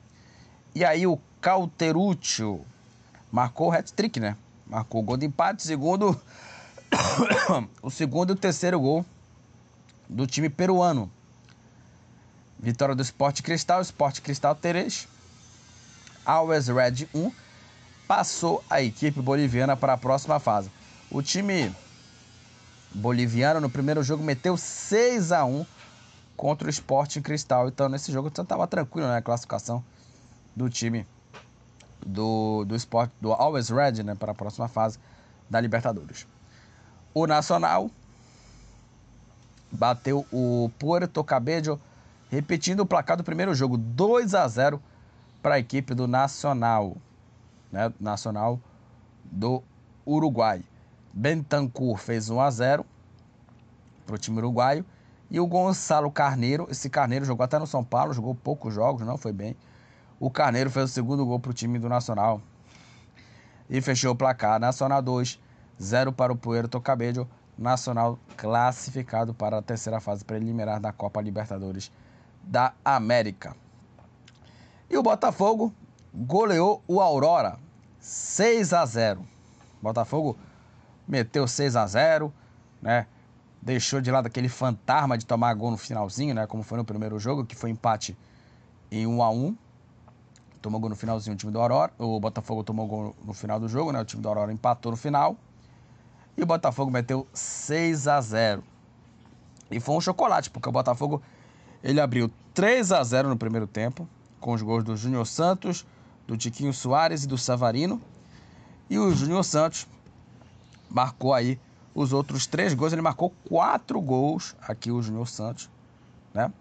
E 0.75 0.85
aí 0.85 1.07
o 1.07 1.19
Cauteruccio 1.41 2.65
marcou 3.31 3.69
o 3.69 3.73
hat-trick, 3.73 4.19
né? 4.19 4.37
Marcou 4.67 5.01
o 5.01 5.05
gol 5.05 5.17
de 5.17 5.27
empate, 5.27 5.63
segundo 5.63 6.21
o 7.83 7.91
segundo 7.91 8.31
e 8.31 8.33
o 8.33 8.37
terceiro 8.37 8.81
gol 8.81 9.07
do 10.09 10.27
time 10.27 10.49
peruano. 10.49 11.11
Vitória 12.59 12.95
do 12.95 13.03
Sport 13.03 13.43
Cristal, 13.43 13.81
Sport 13.81 14.21
Cristal 14.21 14.55
3, 14.55 15.09
Always 16.25 16.69
Red 16.69 17.09
1, 17.15 17.33
passou 18.07 18.63
a 18.69 18.81
equipe 18.81 19.21
boliviana 19.21 19.77
para 19.77 19.95
a 19.95 19.99
próxima 19.99 20.39
fase. 20.39 20.71
O 21.15 21.21
time 21.21 21.71
boliviano 22.95 23.61
no 23.61 23.69
primeiro 23.69 24.03
jogo 24.03 24.25
meteu 24.25 24.57
6 24.57 25.31
a 25.31 25.45
1 25.45 25.67
contra 26.35 26.67
o 26.67 26.71
Sporting 26.71 27.21
Cristal. 27.21 27.69
Então 27.69 27.87
nesse 27.87 28.11
jogo 28.11 28.29
estava 28.29 28.67
tranquilo 28.67 29.07
né, 29.07 29.19
a 29.19 29.23
classificação 29.23 29.85
do 30.57 30.71
time 30.71 31.07
do, 32.05 32.65
do 32.65 32.75
Sport, 32.77 33.11
do 33.21 33.31
Always 33.31 33.69
Red 33.69 34.03
né, 34.03 34.15
para 34.15 34.33
a 34.33 34.35
próxima 34.35 34.69
fase 34.69 34.99
da 35.51 35.61
Libertadores. 35.61 36.27
O 37.13 37.27
Nacional 37.27 37.91
bateu 39.71 40.27
o 40.33 40.71
Puerto 40.79 41.23
Cabello, 41.23 41.79
repetindo 42.31 42.81
o 42.81 42.87
placar 42.87 43.19
do 43.19 43.25
primeiro 43.25 43.55
jogo, 43.55 43.77
2 43.77 44.35
a 44.35 44.49
0 44.49 44.83
para 45.43 45.57
a 45.57 45.59
equipe 45.59 45.93
do 45.95 46.09
Nacional, 46.09 46.97
né, 47.71 47.93
Nacional 48.01 48.59
do 49.25 49.63
Uruguai. 50.07 50.65
Bentancur 51.13 51.99
fez 51.99 52.31
1 52.31 52.41
a 52.41 52.51
0 52.51 52.87
para 54.07 54.15
o 54.15 54.19
time 54.19 54.39
uruguaio. 54.39 54.85
E 55.31 55.41
o 55.41 55.47
Gonçalo 55.47 56.11
Carneiro, 56.11 56.67
esse 56.71 56.91
Carneiro 56.91 57.25
jogou 57.25 57.45
até 57.45 57.59
no 57.59 57.67
São 57.67 57.83
Paulo, 57.83 58.13
jogou 58.13 58.35
poucos 58.35 58.75
jogos, 58.75 59.07
não 59.07 59.17
foi 59.17 59.33
bem. 59.33 59.57
O 60.21 60.31
Carneiro 60.31 60.71
fez 60.71 60.91
o 60.91 60.93
segundo 60.93 61.25
gol 61.25 61.41
para 61.41 61.51
o 61.51 61.55
time 61.55 61.79
do 61.79 61.89
Nacional. 61.89 62.41
E 63.69 63.81
fechou 63.81 64.13
o 64.13 64.17
placar. 64.17 64.61
Nacional 64.61 65.01
2, 65.01 65.41
0 65.81 66.13
para 66.13 66.33
o 66.33 66.37
Puerto 66.37 66.81
Cabello. 66.81 67.29
Nacional 67.57 68.19
classificado 68.37 69.35
para 69.35 69.59
a 69.59 69.63
terceira 69.63 70.01
fase 70.01 70.25
preliminar 70.25 70.81
da 70.81 70.93
Copa 70.93 71.21
Libertadores 71.21 71.91
da 72.43 72.73
América. 72.85 73.55
E 74.91 74.97
o 74.97 75.03
Botafogo 75.03 75.73
goleou 76.15 76.83
o 76.87 77.01
Aurora 77.01 77.59
6 77.99 78.73
a 78.73 78.85
0. 78.85 79.27
Botafogo 79.81 80.37
meteu 81.13 81.47
6 81.47 81.77
a 81.77 81.87
0, 81.87 82.33
né? 82.81 83.07
Deixou 83.61 84.01
de 84.01 84.11
lado 84.11 84.27
aquele 84.27 84.49
fantasma 84.49 85.19
de 85.19 85.27
tomar 85.27 85.53
gol 85.53 85.71
no 85.71 85.77
finalzinho, 85.77 86.35
né? 86.35 86.47
Como 86.47 86.63
foi 86.63 86.79
no 86.79 86.85
primeiro 86.85 87.19
jogo, 87.19 87.45
que 87.45 87.55
foi 87.55 87.69
empate 87.69 88.17
em 88.91 89.07
1 89.07 89.23
a 89.23 89.31
1. 89.31 89.57
Tomou 90.63 90.81
gol 90.81 90.89
no 90.89 90.97
finalzinho 90.97 91.35
o 91.35 91.37
time 91.37 91.53
do 91.53 91.61
Aurora. 91.61 91.93
O 91.99 92.19
Botafogo 92.19 92.65
tomou 92.65 92.87
gol 92.87 93.17
no 93.23 93.35
final 93.35 93.61
do 93.61 93.69
jogo, 93.69 93.93
né? 93.93 94.01
O 94.01 94.05
time 94.07 94.23
do 94.23 94.29
Aurora 94.29 94.51
empatou 94.51 94.91
no 94.91 94.97
final. 94.97 95.37
E 96.35 96.43
o 96.43 96.47
Botafogo 96.47 96.91
meteu 96.91 97.27
6 97.35 98.09
a 98.09 98.19
0. 98.19 98.65
E 99.71 99.79
foi 99.79 99.95
um 99.95 100.01
chocolate, 100.01 100.49
porque 100.49 100.69
o 100.69 100.73
Botafogo 100.73 101.23
ele 101.85 102.01
abriu 102.01 102.31
3 102.55 102.91
a 102.91 103.05
0 103.05 103.29
no 103.29 103.37
primeiro 103.37 103.67
tempo, 103.67 104.09
com 104.41 104.53
os 104.55 104.63
gols 104.63 104.83
do 104.83 104.97
Júnior 104.97 105.27
Santos, 105.27 105.85
do 106.27 106.39
Tiquinho 106.39 106.73
Soares 106.73 107.25
e 107.25 107.29
do 107.29 107.37
Savarino. 107.37 108.01
E 108.89 108.99
o 108.99 109.15
Júnior 109.15 109.45
Santos 109.45 109.87
marcou 110.93 111.33
aí 111.33 111.59
os 111.95 112.13
outros 112.13 112.47
três 112.47 112.75
gols. 112.75 112.93
Ele 112.93 113.03
marcou 113.03 113.31
quatro 113.49 114.01
gols 114.01 114.55
aqui, 114.61 114.91
o 114.91 115.03
Júnior 115.03 115.29
Santos, 115.29 115.71
né? 116.35 116.53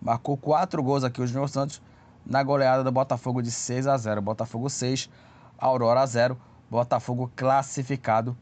Marcou 0.00 0.36
quatro 0.36 0.82
gols 0.82 1.04
aqui, 1.04 1.20
o 1.20 1.26
Júnior 1.26 1.48
Santos, 1.48 1.82
na 2.24 2.42
goleada 2.42 2.84
do 2.84 2.92
Botafogo 2.92 3.42
de 3.42 3.50
6 3.50 3.86
a 3.86 3.96
0 3.96 4.22
Botafogo 4.22 4.68
6, 4.68 5.10
Aurora 5.58 6.06
0. 6.06 6.36
Botafogo 6.70 7.30
classificado 7.34 8.36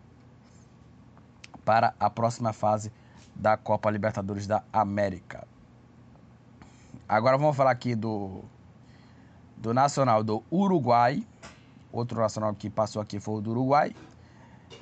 para 1.64 1.94
a 1.98 2.10
próxima 2.10 2.52
fase 2.52 2.92
da 3.34 3.56
Copa 3.56 3.90
Libertadores 3.90 4.46
da 4.46 4.62
América. 4.72 5.46
Agora 7.08 7.38
vamos 7.38 7.56
falar 7.56 7.70
aqui 7.70 7.94
do, 7.94 8.44
do 9.56 9.72
Nacional 9.72 10.22
do 10.22 10.42
Uruguai. 10.52 11.26
Outro 11.90 12.20
nacional 12.20 12.54
que 12.54 12.68
passou 12.68 13.00
aqui 13.00 13.18
foi 13.18 13.36
o 13.36 13.40
do 13.40 13.50
Uruguai, 13.50 13.94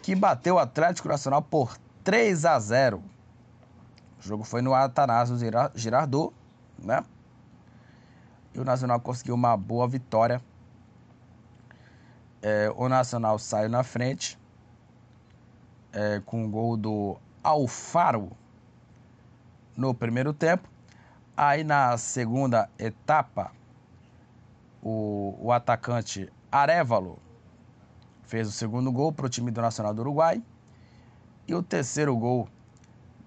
que 0.03 0.15
bateu 0.15 0.57
o 0.57 0.59
Atlético 0.59 1.09
Nacional 1.09 1.43
por 1.43 1.77
3 2.05 2.45
a 2.45 2.59
0. 2.59 3.03
O 4.19 4.23
jogo 4.23 4.45
foi 4.45 4.63
no 4.63 4.75
Atanásio 4.75 5.37
Girardot, 5.75 6.33
né? 6.79 7.05
E 8.55 8.61
o 8.61 8.65
Nacional 8.65 9.01
conseguiu 9.01 9.35
uma 9.35 9.57
boa 9.57 9.87
vitória. 9.87 10.41
É, 12.41 12.73
o 12.77 12.89
Nacional 12.89 13.39
saiu 13.39 13.69
na 13.69 13.83
frente 13.83 14.39
é, 15.93 16.21
com 16.25 16.45
o 16.45 16.49
gol 16.49 16.77
do 16.77 17.17
Alfaro 17.43 18.31
no 19.77 19.95
primeiro 19.95 20.33
tempo. 20.33 20.69
Aí 21.37 21.65
na 21.65 21.99
segunda 21.99 22.71
etapa, 22.79 23.53
o, 24.83 25.37
o 25.41 25.53
atacante 25.53 26.33
Arevalo 26.51 27.19
fez 28.27 28.49
o 28.49 28.53
segundo 28.53 28.91
gol 28.93 29.13
para 29.13 29.27
o 29.27 29.29
time 29.29 29.51
do 29.51 29.61
Nacional 29.61 29.95
do 29.95 30.01
Uruguai. 30.01 30.43
E 31.47 31.55
o 31.55 31.63
terceiro 31.63 32.17
gol 32.17 32.49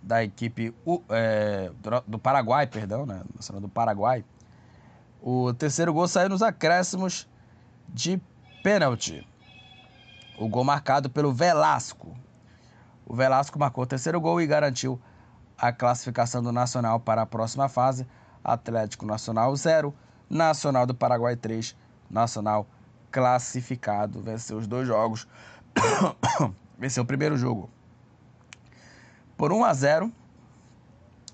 da 0.03 0.23
equipe 0.23 0.73
é, 1.09 1.71
do, 2.05 2.19
Paraguai, 2.19 2.67
perdão, 2.67 3.05
né? 3.05 3.21
Nacional 3.35 3.61
do 3.61 3.69
Paraguai. 3.69 4.23
O 5.21 5.53
terceiro 5.53 5.93
gol 5.93 6.07
saiu 6.07 6.29
nos 6.29 6.41
acréscimos 6.41 7.27
de 7.87 8.21
pênalti. 8.63 9.27
O 10.37 10.47
gol 10.47 10.63
marcado 10.63 11.09
pelo 11.09 11.33
Velasco. 11.33 12.15
O 13.05 13.15
Velasco 13.15 13.57
marcou 13.57 13.83
o 13.83 13.87
terceiro 13.87 14.19
gol 14.21 14.39
e 14.39 14.47
garantiu 14.47 14.99
a 15.57 15.71
classificação 15.71 16.41
do 16.41 16.51
Nacional 16.51 16.99
para 16.99 17.23
a 17.23 17.25
próxima 17.25 17.67
fase. 17.67 18.05
Atlético 18.43 19.05
Nacional 19.05 19.53
0, 19.53 19.93
Nacional 20.29 20.85
do 20.85 20.95
Paraguai 20.95 21.35
3, 21.35 21.75
Nacional 22.09 22.65
classificado, 23.11 24.21
venceu 24.21 24.57
os 24.57 24.67
dois 24.67 24.87
jogos. 24.87 25.27
venceu 26.77 27.03
o 27.03 27.05
primeiro 27.05 27.37
jogo 27.37 27.69
por 29.39 29.53
1 29.53 29.63
a 29.63 29.73
0. 29.73 30.11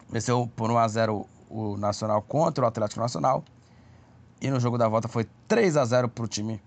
Venceu 0.10 0.48
por 0.56 0.70
1 0.70 0.78
a 0.78 0.88
0 0.88 1.28
o 1.50 1.78
Nacional 1.78 2.22
contra 2.22 2.64
o 2.64 2.68
Atlético 2.68 3.02
Nacional. 3.02 3.44
E 4.40 4.50
no 4.50 4.60
jogo 4.60 4.78
da 4.78 4.88
volta 4.88 5.08
foi 5.08 5.28
3 5.48 5.76
a 5.78 5.86
0 5.86 6.10
para 6.10 6.24
o 6.24 6.28
time 6.28 6.62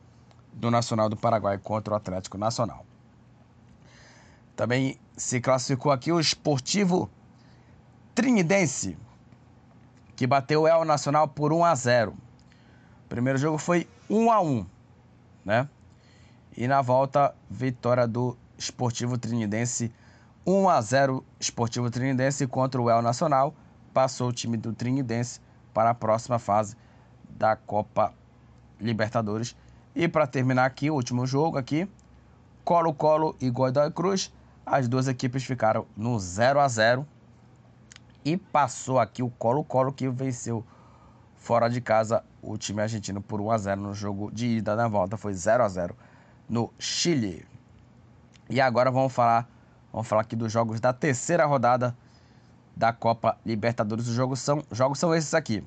do 0.52 0.70
Nacional 0.70 1.08
do 1.08 1.16
Paraguai 1.16 1.56
contra 1.58 1.94
o 1.94 1.96
Atlético 1.96 2.36
Nacional. 2.36 2.84
Também 4.56 4.98
se 5.16 5.40
classificou 5.40 5.92
aqui 5.92 6.10
o 6.10 6.18
Esportivo 6.18 7.08
Trinidense, 8.14 8.98
que 10.16 10.26
bateu 10.26 10.62
o 10.62 10.68
El 10.68 10.84
Nacional 10.84 11.28
por 11.28 11.52
1 11.52 11.64
a 11.64 11.74
0. 11.76 12.10
O 13.04 13.08
primeiro 13.08 13.38
jogo 13.38 13.58
foi 13.58 13.88
1 14.10 14.32
a 14.32 14.40
1, 14.40 14.66
né? 15.48 15.66
E 16.54 16.68
na 16.68 16.82
volta, 16.82 17.34
vitória 17.48 18.06
do 18.06 18.36
Esportivo 18.58 19.16
Trinidense 19.16 19.90
1 20.46 20.68
a 20.68 20.80
0 20.82 21.24
Esportivo 21.40 21.90
Trinidense 21.90 22.46
contra 22.46 22.80
o 22.80 22.90
El 22.90 23.00
Nacional. 23.00 23.54
Passou 23.94 24.28
o 24.28 24.32
time 24.32 24.58
do 24.58 24.74
Trinidense 24.74 25.40
para 25.72 25.90
a 25.90 25.94
próxima 25.94 26.38
fase 26.38 26.76
da 27.30 27.56
Copa 27.56 28.12
Libertadores. 28.78 29.56
E 29.94 30.06
para 30.06 30.26
terminar 30.26 30.66
aqui, 30.66 30.90
o 30.90 30.94
último 30.94 31.26
jogo 31.26 31.56
aqui, 31.56 31.88
Colo-Colo 32.62 33.34
e 33.40 33.48
Godoy 33.48 33.90
Cruz. 33.90 34.30
As 34.66 34.86
duas 34.86 35.08
equipes 35.08 35.44
ficaram 35.44 35.86
no 35.96 36.18
0 36.18 36.60
a 36.60 36.68
0 36.68 37.06
e 38.22 38.36
passou 38.36 38.98
aqui 38.98 39.22
o 39.22 39.30
Colo-Colo 39.30 39.94
que 39.94 40.10
venceu 40.10 40.62
fora 41.36 41.70
de 41.70 41.80
casa 41.80 42.22
o 42.42 42.56
time 42.56 42.82
argentino 42.82 43.20
por 43.20 43.40
1 43.40 43.50
a 43.50 43.58
0 43.58 43.80
no 43.80 43.94
jogo 43.94 44.30
de 44.32 44.58
ida 44.58 44.76
na 44.76 44.88
volta 44.88 45.16
foi 45.16 45.34
0 45.34 45.62
a 45.64 45.68
0 45.68 45.96
no 46.48 46.72
Chile. 46.78 47.46
E 48.48 48.60
agora 48.60 48.90
vamos 48.90 49.12
falar, 49.12 49.48
vamos 49.92 50.08
falar 50.08 50.22
aqui 50.22 50.34
dos 50.34 50.50
jogos 50.50 50.80
da 50.80 50.92
terceira 50.92 51.44
rodada 51.44 51.94
da 52.74 52.92
Copa 52.92 53.36
Libertadores. 53.44 54.08
Os 54.08 54.14
jogos 54.14 54.40
são, 54.40 54.62
jogos 54.70 54.98
são 54.98 55.14
esses 55.14 55.34
aqui: 55.34 55.62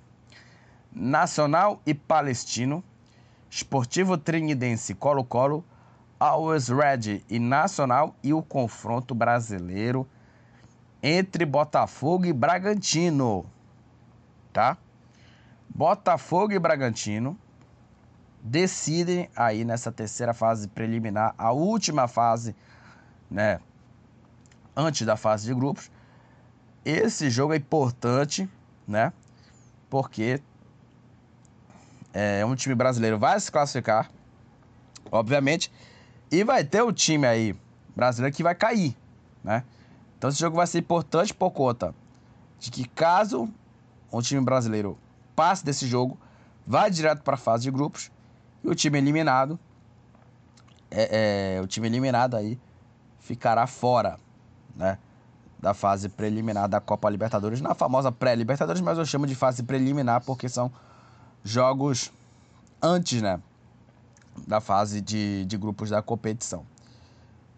Nacional 0.92 1.82
e 1.86 1.94
Palestino, 1.94 2.84
Esportivo 3.50 4.18
Trinidense 4.18 4.96
Colo-Colo, 4.96 5.64
Always 6.20 6.70
Red 6.70 7.24
e 7.30 7.38
Nacional 7.38 8.16
e 8.24 8.34
o 8.34 8.42
confronto 8.42 9.14
brasileiro 9.14 10.08
entre 11.04 11.46
Botafogo 11.46 12.26
e 12.26 12.34
Bragantino, 12.34 13.46
tá? 14.54 14.78
Botafogo 15.74 16.54
e 16.54 16.60
Bragantino 16.60 17.38
decidem 18.44 19.30
aí 19.36 19.64
nessa 19.64 19.92
terceira 19.92 20.34
fase 20.34 20.68
preliminar, 20.68 21.34
a 21.38 21.52
última 21.52 22.08
fase, 22.08 22.56
né, 23.30 23.60
antes 24.76 25.06
da 25.06 25.16
fase 25.16 25.46
de 25.46 25.54
grupos. 25.54 25.90
Esse 26.84 27.30
jogo 27.30 27.54
é 27.54 27.58
importante, 27.58 28.50
né? 28.88 29.14
Porque 29.90 30.42
é 32.14 32.46
um 32.46 32.56
time 32.56 32.76
brasileiro 32.76 33.18
vai 33.18 33.40
se 33.40 33.52
classificar, 33.52 34.12
obviamente, 35.12 35.72
e 36.32 36.44
vai 36.44 36.64
ter 36.64 36.84
um 36.84 36.92
time 36.92 37.28
aí 37.28 37.56
brasileiro 37.96 38.36
que 38.36 38.44
vai 38.44 38.56
cair, 38.56 38.98
né? 39.44 39.64
Então 40.18 40.30
esse 40.30 40.40
jogo 40.40 40.58
vai 40.58 40.68
ser 40.68 40.80
importante 40.80 41.34
por 41.34 41.52
conta 41.52 41.96
de 42.60 42.72
que 42.72 42.88
caso 42.88 43.50
um 44.12 44.22
time 44.22 44.42
brasileiro 44.42 44.98
passe 45.36 45.64
desse 45.64 45.88
jogo, 45.88 46.18
vai 46.66 46.90
direto 46.90 47.22
para 47.24 47.36
a 47.36 47.38
fase 47.38 47.64
de 47.64 47.72
grupos 47.72 48.12
e 48.64 48.70
o 48.70 48.76
time 48.76 48.98
eliminado, 48.98 49.60
é, 50.90 51.56
é, 51.58 51.62
o 51.62 51.68
time 51.68 51.88
eliminado 51.88 52.36
aí 52.36 52.60
ficará 53.20 53.66
fora, 53.68 54.20
né, 54.76 54.98
da 55.60 55.74
fase 55.74 56.10
preliminar 56.10 56.68
da 56.68 56.80
Copa 56.80 57.10
Libertadores, 57.10 57.62
na 57.62 57.74
famosa 57.74 58.12
pré-Libertadores, 58.12 58.82
mas 58.82 58.98
eu 58.98 59.06
chamo 59.06 59.28
de 59.28 59.36
fase 59.36 59.64
preliminar 59.64 60.24
porque 60.24 60.50
são 60.50 60.72
jogos 61.44 62.12
antes, 62.82 63.22
né, 63.22 63.40
da 64.48 64.60
fase 64.60 65.02
de, 65.02 65.46
de 65.46 65.58
grupos 65.58 65.90
da 65.90 66.02
competição. 66.02 66.66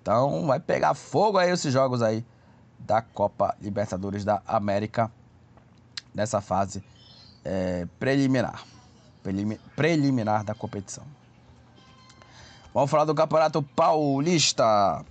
Então 0.01 0.45
vai 0.47 0.59
pegar 0.59 0.93
fogo 0.93 1.37
aí 1.37 1.49
esses 1.49 1.71
jogos 1.71 2.01
aí 2.01 2.25
da 2.77 3.01
Copa 3.01 3.55
Libertadores 3.61 4.25
da 4.25 4.41
América 4.45 5.09
nessa 6.13 6.41
fase 6.41 6.83
é, 7.43 7.87
preliminar. 7.99 8.63
Preliminar 9.75 10.43
da 10.43 10.53
competição. 10.53 11.03
Vamos 12.73 12.89
falar 12.89 13.05
do 13.05 13.13
Campeonato 13.13 13.61
Paulista. 13.61 15.05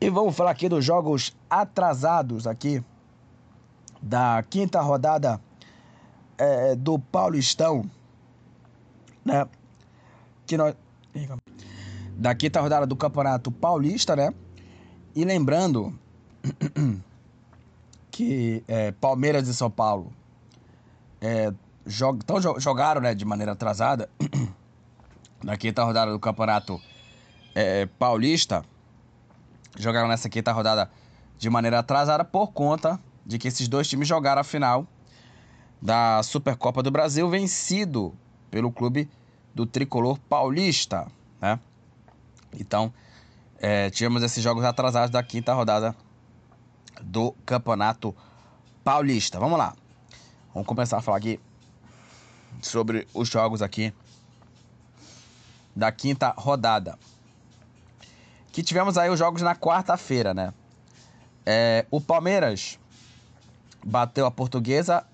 E 0.00 0.08
vamos 0.08 0.36
falar 0.36 0.52
aqui 0.52 0.68
dos 0.68 0.84
jogos 0.84 1.36
atrasados 1.50 2.46
aqui 2.46 2.82
da 4.00 4.44
quinta 4.48 4.80
rodada 4.80 5.40
é, 6.38 6.76
do 6.76 6.98
Paulistão, 6.98 7.84
né? 9.24 9.46
Que 10.46 10.56
nós 10.56 10.74
da 12.16 12.34
quinta 12.34 12.60
rodada 12.60 12.86
do 12.86 12.96
Campeonato 12.96 13.50
Paulista, 13.50 14.14
né? 14.14 14.32
E 15.14 15.24
lembrando 15.24 15.98
que 18.10 18.62
é, 18.68 18.92
Palmeiras 18.92 19.48
e 19.48 19.54
São 19.54 19.70
Paulo 19.70 20.12
é, 21.20 21.52
jog, 21.86 22.24
tão, 22.24 22.40
jogaram 22.60 23.00
né, 23.00 23.14
de 23.14 23.24
maneira 23.24 23.52
atrasada 23.52 24.08
na 25.42 25.56
quinta 25.56 25.82
rodada 25.84 26.12
do 26.12 26.18
Campeonato 26.18 26.80
é, 27.54 27.86
Paulista. 27.98 28.64
Jogaram 29.76 30.08
nessa 30.08 30.28
quinta 30.28 30.52
rodada 30.52 30.90
de 31.38 31.48
maneira 31.48 31.78
atrasada 31.78 32.24
por 32.24 32.52
conta 32.52 32.98
de 33.24 33.38
que 33.38 33.48
esses 33.48 33.68
dois 33.68 33.88
times 33.88 34.08
jogaram 34.08 34.40
a 34.40 34.44
final 34.44 34.86
da 35.80 36.22
Supercopa 36.22 36.82
do 36.82 36.90
Brasil, 36.90 37.28
vencido 37.28 38.14
pelo 38.50 38.72
clube 38.72 39.08
do 39.54 39.66
tricolor 39.66 40.18
paulista, 40.28 41.06
né? 41.40 41.58
Então, 42.58 42.92
é, 43.58 43.90
tivemos 43.90 44.22
esses 44.22 44.42
jogos 44.42 44.64
atrasados 44.64 45.10
da 45.10 45.22
quinta 45.22 45.52
rodada 45.52 45.94
do 47.02 47.32
Campeonato 47.44 48.14
Paulista. 48.82 49.38
Vamos 49.38 49.58
lá. 49.58 49.74
Vamos 50.52 50.66
começar 50.66 50.98
a 50.98 51.02
falar 51.02 51.18
aqui 51.18 51.38
sobre 52.62 53.06
os 53.12 53.28
jogos 53.28 53.62
aqui 53.62 53.92
da 55.74 55.92
quinta 55.92 56.34
rodada. 56.36 56.98
que 58.50 58.62
tivemos 58.62 58.98
aí 58.98 59.08
os 59.08 59.18
jogos 59.18 59.42
na 59.42 59.54
quarta-feira, 59.54 60.34
né? 60.34 60.52
É, 61.46 61.86
o 61.90 62.00
Palmeiras 62.00 62.78
bateu 63.84 64.26
a 64.26 64.30
Portuguesa 64.30 65.06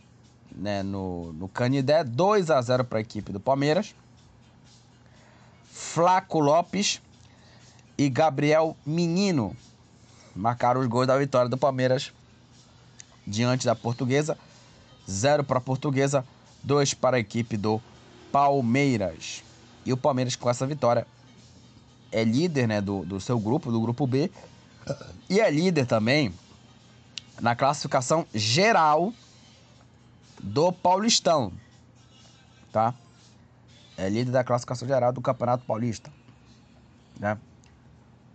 né, 0.51 0.83
no, 0.83 1.33
no 1.35 1.49
Canidé, 1.49 2.03
2 2.05 2.51
a 2.51 2.63
0 2.63 2.85
para 2.85 2.99
a 2.99 3.01
equipe 3.01 3.33
do 3.33 3.41
Palmeiras. 3.41 3.95
Flaco 5.71 6.39
Lopes 6.41 7.03
e 7.99 8.09
Gabriel 8.09 8.77
Menino 8.87 9.55
marcaram 10.35 10.81
os 10.81 10.87
gols 10.87 11.07
da 11.07 11.19
vitória 11.19 11.49
do 11.49 11.59
Palmeiras 11.59 12.13
diante 13.27 13.67
da 13.67 13.75
Portuguesa. 13.75 14.39
0 15.09 15.45
para 15.45 15.59
a 15.59 15.61
Portuguesa, 15.61 16.25
2 16.63 16.95
para 16.95 17.17
a 17.17 17.21
equipe 17.21 17.57
do 17.57 17.81
Palmeiras. 18.33 19.43
E 19.85 19.93
o 19.93 19.97
Palmeiras 19.97 20.35
com 20.35 20.49
essa 20.49 20.67
vitória 20.67 21.07
é 22.11 22.25
líder 22.25 22.67
né, 22.67 22.81
do, 22.81 23.05
do 23.05 23.21
seu 23.21 23.39
grupo, 23.39 23.71
do 23.71 23.81
grupo 23.81 24.07
B. 24.07 24.31
E 25.29 25.41
é 25.41 25.51
líder 25.51 25.87
também 25.87 26.33
na 27.41 27.57
classificação 27.57 28.27
geral 28.33 29.13
do 30.41 30.73
Paulistão. 30.73 31.53
Tá? 32.73 32.95
É 33.97 34.09
líder 34.09 34.31
da 34.31 34.45
classificação 34.45 34.87
geral 34.87 35.13
do 35.13 35.21
Campeonato 35.21 35.65
Paulista. 35.65 36.13
Né? 37.19 37.39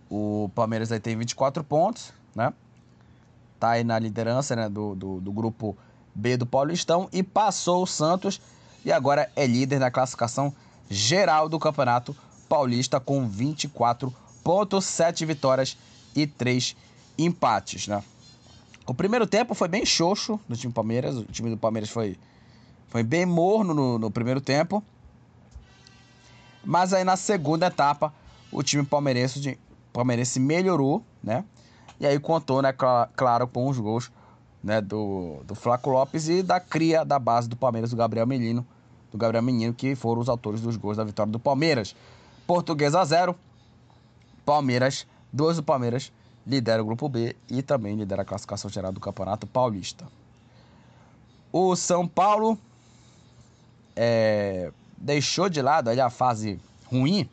O 0.08 0.50
Palmeiras 0.54 0.90
aí 0.90 1.00
tem 1.00 1.16
24 1.16 1.62
pontos, 1.62 2.12
né? 2.34 2.52
Tá 3.58 3.70
aí 3.70 3.84
na 3.84 3.98
liderança 3.98 4.56
né, 4.56 4.68
do, 4.68 4.94
do, 4.94 5.20
do 5.20 5.32
grupo 5.32 5.76
B 6.14 6.36
do 6.36 6.46
Paulistão 6.46 7.08
e 7.12 7.22
passou 7.22 7.82
o 7.82 7.86
Santos 7.86 8.40
e 8.84 8.92
agora 8.92 9.30
é 9.36 9.46
líder 9.46 9.78
na 9.78 9.90
classificação 9.90 10.52
geral 10.88 11.48
do 11.48 11.58
Campeonato 11.58 12.16
Paulista 12.48 12.98
com 12.98 13.28
24 13.28 14.12
pontos, 14.42 14.84
7 14.84 15.24
vitórias 15.24 15.76
e 16.14 16.26
3 16.26 16.76
empates, 17.16 17.86
né? 17.86 18.02
O 18.86 18.94
primeiro 18.94 19.26
tempo 19.26 19.54
foi 19.54 19.68
bem 19.68 19.86
xoxo 19.86 20.40
do 20.48 20.56
time 20.56 20.72
do 20.72 20.74
Palmeiras. 20.74 21.16
O 21.16 21.24
time 21.24 21.50
do 21.50 21.56
Palmeiras 21.56 21.90
foi, 21.90 22.18
foi 22.88 23.04
bem 23.04 23.24
morno 23.24 23.72
no, 23.72 23.98
no 23.98 24.10
primeiro 24.10 24.40
tempo. 24.40 24.82
Mas 26.64 26.92
aí 26.92 27.04
na 27.04 27.16
segunda 27.16 27.66
etapa, 27.66 28.12
o 28.50 28.62
time 28.62 28.84
palmeirense, 28.84 29.58
palmeirense 29.92 30.40
melhorou, 30.40 31.04
né? 31.22 31.44
E 32.00 32.06
aí 32.06 32.18
contou, 32.18 32.62
né, 32.62 32.74
claro, 33.14 33.46
com 33.46 33.68
os 33.68 33.78
gols 33.78 34.10
né, 34.62 34.80
do, 34.80 35.40
do 35.44 35.54
Flaco 35.54 35.90
Lopes 35.90 36.28
e 36.28 36.42
da 36.42 36.60
cria 36.60 37.04
da 37.04 37.18
base 37.18 37.48
do 37.48 37.56
Palmeiras, 37.56 37.90
do 37.90 37.96
Gabriel 37.96 38.26
Menino, 38.26 38.66
do 39.10 39.18
Gabriel 39.18 39.42
Menino, 39.42 39.74
que 39.74 39.94
foram 39.94 40.20
os 40.20 40.28
autores 40.28 40.60
dos 40.60 40.76
gols 40.76 40.96
da 40.96 41.04
vitória 41.04 41.32
do 41.32 41.38
Palmeiras. 41.38 41.94
Portuguesa 42.46 43.04
0, 43.04 43.34
Palmeiras 44.44 45.06
2 45.32 45.56
do 45.56 45.62
Palmeiras, 45.62 46.12
lidera 46.46 46.82
o 46.82 46.86
grupo 46.86 47.08
B 47.08 47.36
e 47.48 47.62
também 47.62 47.96
lidera 47.96 48.22
a 48.22 48.24
classificação 48.24 48.70
geral 48.70 48.92
do 48.92 49.00
Campeonato 49.00 49.46
Paulista. 49.46 50.06
O 51.52 51.74
São 51.76 52.06
Paulo 52.06 52.58
é, 53.96 54.72
deixou 54.96 55.48
de 55.48 55.60
lado 55.60 55.88
ali 55.90 56.00
a 56.00 56.10
fase 56.10 56.60
ruim 56.86 57.28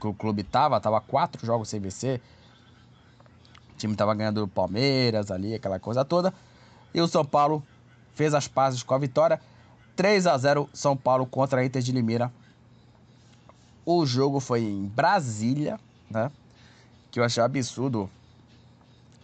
que 0.00 0.06
o 0.06 0.14
clube 0.14 0.42
tava, 0.42 0.80
tava 0.80 1.00
quatro 1.00 1.44
jogos 1.44 1.68
sem 1.68 1.78
vencer. 1.78 2.20
Time 3.80 3.96
tava 3.96 4.14
ganhando 4.14 4.44
o 4.44 4.48
Palmeiras 4.48 5.30
ali, 5.30 5.54
aquela 5.54 5.80
coisa 5.80 6.04
toda. 6.04 6.34
E 6.92 7.00
o 7.00 7.08
São 7.08 7.24
Paulo 7.24 7.62
fez 8.14 8.34
as 8.34 8.46
pazes 8.46 8.82
com 8.82 8.94
a 8.94 8.98
vitória. 8.98 9.40
3 9.96 10.26
a 10.26 10.36
0 10.36 10.68
São 10.72 10.94
Paulo 10.94 11.24
contra 11.24 11.62
a 11.62 11.64
Inter 11.64 11.80
de 11.80 11.90
Limeira. 11.90 12.30
O 13.84 14.04
jogo 14.04 14.38
foi 14.38 14.60
em 14.62 14.84
Brasília, 14.84 15.80
né? 16.10 16.30
que 17.10 17.18
eu 17.18 17.24
achei 17.24 17.42
absurdo 17.42 18.08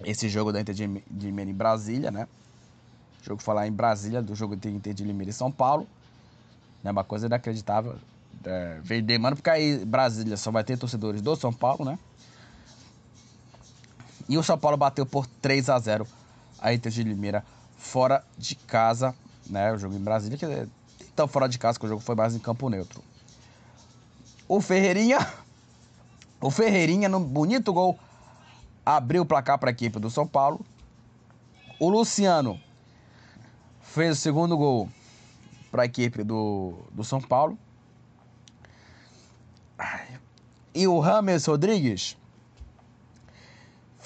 esse 0.02 0.28
jogo 0.28 0.52
da 0.52 0.60
Inter 0.60 0.74
de 0.74 0.86
Limeira 1.20 1.50
em 1.50 1.54
Brasília, 1.54 2.10
né? 2.10 2.26
O 3.20 3.24
jogo 3.24 3.42
falar 3.42 3.66
em 3.66 3.72
Brasília, 3.72 4.22
do 4.22 4.34
jogo 4.34 4.56
de 4.56 4.68
Inter 4.70 4.94
de 4.94 5.04
Limeira 5.04 5.30
e 5.30 5.34
São 5.34 5.52
Paulo. 5.52 5.86
Né? 6.82 6.90
Uma 6.90 7.04
coisa 7.04 7.26
inacreditável. 7.26 7.96
É, 8.44 8.78
vender, 8.82 9.18
mano, 9.18 9.36
porque 9.36 9.50
aí 9.50 9.84
Brasília 9.84 10.36
só 10.36 10.50
vai 10.50 10.64
ter 10.64 10.78
torcedores 10.78 11.20
do 11.20 11.36
São 11.36 11.52
Paulo, 11.52 11.84
né? 11.84 11.98
E 14.28 14.36
o 14.36 14.42
São 14.42 14.58
Paulo 14.58 14.76
bateu 14.76 15.06
por 15.06 15.26
3 15.26 15.68
a 15.68 15.78
0 15.78 16.06
a 16.58 16.72
Inter 16.72 16.90
de 16.90 17.02
Limeira 17.02 17.44
fora 17.76 18.24
de 18.36 18.54
casa, 18.54 19.14
né? 19.48 19.72
O 19.72 19.78
jogo 19.78 19.94
em 19.94 20.00
Brasília, 20.00 20.38
que 20.38 20.44
é 20.44 20.66
tão 21.14 21.28
fora 21.28 21.48
de 21.48 21.58
casa 21.58 21.78
que 21.78 21.86
o 21.86 21.88
jogo 21.88 22.00
foi 22.00 22.14
mais 22.14 22.34
em 22.34 22.38
campo 22.38 22.68
neutro. 22.68 23.02
O 24.48 24.60
Ferreirinha 24.60 25.18
o 26.40 26.50
Ferreirinha, 26.50 27.08
no 27.08 27.18
bonito 27.18 27.72
gol, 27.72 27.98
abriu 28.84 29.22
o 29.22 29.26
placar 29.26 29.58
para 29.58 29.70
a 29.70 29.72
equipe 29.72 29.98
do 29.98 30.10
São 30.10 30.26
Paulo. 30.26 30.64
O 31.80 31.88
Luciano 31.88 32.60
fez 33.80 34.18
o 34.18 34.20
segundo 34.20 34.56
gol 34.56 34.88
para 35.70 35.82
a 35.82 35.86
equipe 35.86 36.22
do, 36.22 36.74
do 36.92 37.02
São 37.02 37.20
Paulo. 37.20 37.58
E 40.74 40.86
o 40.86 41.00
Rames 41.00 41.46
Rodrigues 41.46 42.16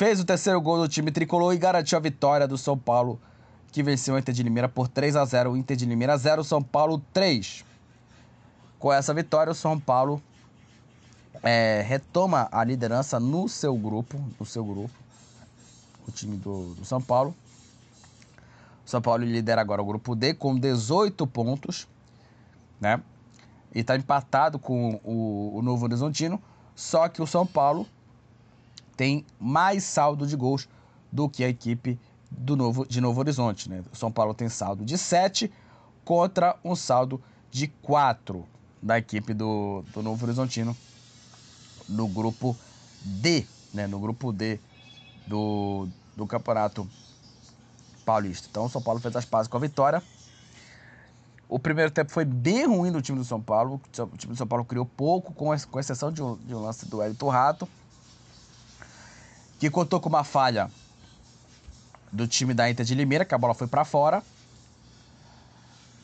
fez 0.01 0.19
o 0.19 0.25
terceiro 0.25 0.59
gol 0.63 0.79
do 0.79 0.89
time 0.89 1.11
tricolor 1.11 1.53
e 1.53 1.59
garantiu 1.59 1.99
a 1.99 2.01
vitória 2.01 2.49
do 2.49 2.57
São 2.57 2.79
Paulo, 2.79 3.21
que 3.71 3.83
venceu 3.83 4.15
o 4.15 4.19
Inter 4.19 4.35
de 4.35 4.43
Limeira 4.43 4.67
por 4.67 4.89
3 4.89 5.15
a 5.15 5.27
0 5.27 5.55
Inter 5.59 5.77
de 5.77 5.85
Limeira 5.85 6.17
0, 6.17 6.43
São 6.43 6.63
Paulo 6.63 7.03
3. 7.13 7.67
Com 8.79 8.91
essa 8.91 9.13
vitória, 9.13 9.51
o 9.51 9.55
São 9.55 9.79
Paulo 9.79 10.23
é, 11.43 11.85
retoma 11.87 12.49
a 12.51 12.65
liderança 12.65 13.21
no 13.21 13.47
seu 13.47 13.77
grupo, 13.77 14.19
no 14.41 14.47
seu 14.47 14.65
grupo, 14.65 14.95
o 16.09 16.11
time 16.11 16.39
do, 16.39 16.73
do 16.77 16.85
São 16.87 17.03
Paulo. 17.03 17.35
O 18.87 18.89
São 18.89 19.03
Paulo 19.03 19.23
lidera 19.23 19.61
agora 19.61 19.83
o 19.83 19.85
grupo 19.85 20.17
D 20.17 20.33
com 20.33 20.59
18 20.59 21.27
pontos, 21.27 21.87
né? 22.81 23.03
E 23.75 23.81
está 23.81 23.97
empatado 23.97 24.59
com 24.59 24.99
o, 25.05 25.59
o 25.59 25.61
Novo 25.61 25.85
Horizontino, 25.85 26.41
só 26.75 27.07
que 27.07 27.21
o 27.21 27.27
São 27.27 27.47
Paulo 27.47 27.87
tem 29.01 29.25
mais 29.39 29.83
saldo 29.83 30.27
de 30.27 30.37
gols 30.37 30.69
do 31.11 31.27
que 31.27 31.43
a 31.43 31.49
equipe 31.49 31.99
do 32.31 32.55
Novo, 32.55 32.87
de 32.87 33.01
Novo 33.01 33.19
Horizonte, 33.19 33.67
né? 33.67 33.83
O 33.91 33.97
São 33.97 34.13
Paulo 34.13 34.35
tem 34.35 34.47
saldo 34.51 34.85
de 34.85 34.99
7 34.99 35.51
contra 36.05 36.55
um 36.63 36.77
saldo 36.77 37.19
de 37.51 37.67
4 37.67 38.45
da 38.83 38.99
equipe 38.99 39.33
do, 39.33 39.83
do 39.95 40.03
Novo 40.03 40.23
Horizontino 40.27 40.77
no 41.89 42.07
grupo 42.07 42.55
D, 43.03 43.47
né? 43.73 43.87
No 43.87 43.99
grupo 43.99 44.35
D 44.35 44.61
do, 45.27 45.89
do 46.15 46.27
Campeonato 46.27 46.87
Paulista. 48.05 48.49
Então 48.51 48.67
o 48.67 48.69
São 48.69 48.83
Paulo 48.83 49.01
fez 49.01 49.17
as 49.17 49.25
pazes 49.25 49.49
com 49.49 49.57
a 49.57 49.61
vitória. 49.61 50.03
O 51.49 51.59
primeiro 51.59 51.91
tempo 51.91 52.13
foi 52.13 52.27
bem 52.27 52.67
ruim 52.67 52.93
do 52.93 53.01
time 53.01 53.19
do 53.19 53.25
São 53.25 53.41
Paulo. 53.41 53.81
O 53.99 54.17
time 54.19 54.35
do 54.35 54.37
São 54.37 54.47
Paulo 54.47 54.63
criou 54.63 54.85
pouco, 54.85 55.33
com, 55.33 55.47
com 55.71 55.81
exceção 55.81 56.13
de 56.13 56.23
um, 56.23 56.37
de 56.37 56.55
um 56.55 56.61
lance 56.61 56.87
do 56.87 57.03
Elton 57.03 57.31
Rato, 57.31 57.67
que 59.61 59.69
contou 59.69 60.01
com 60.01 60.09
uma 60.09 60.25
falha 60.25 60.71
do 62.11 62.27
time 62.27 62.55
da 62.55 62.69
Inter 62.71 62.85
de 62.85 62.95
Limeira, 62.95 63.27
que 63.27 63.35
a 63.35 63.39
bola 63.39 63.53
foi 63.53 63.67
para 63.67 63.85
fora. 63.85 64.23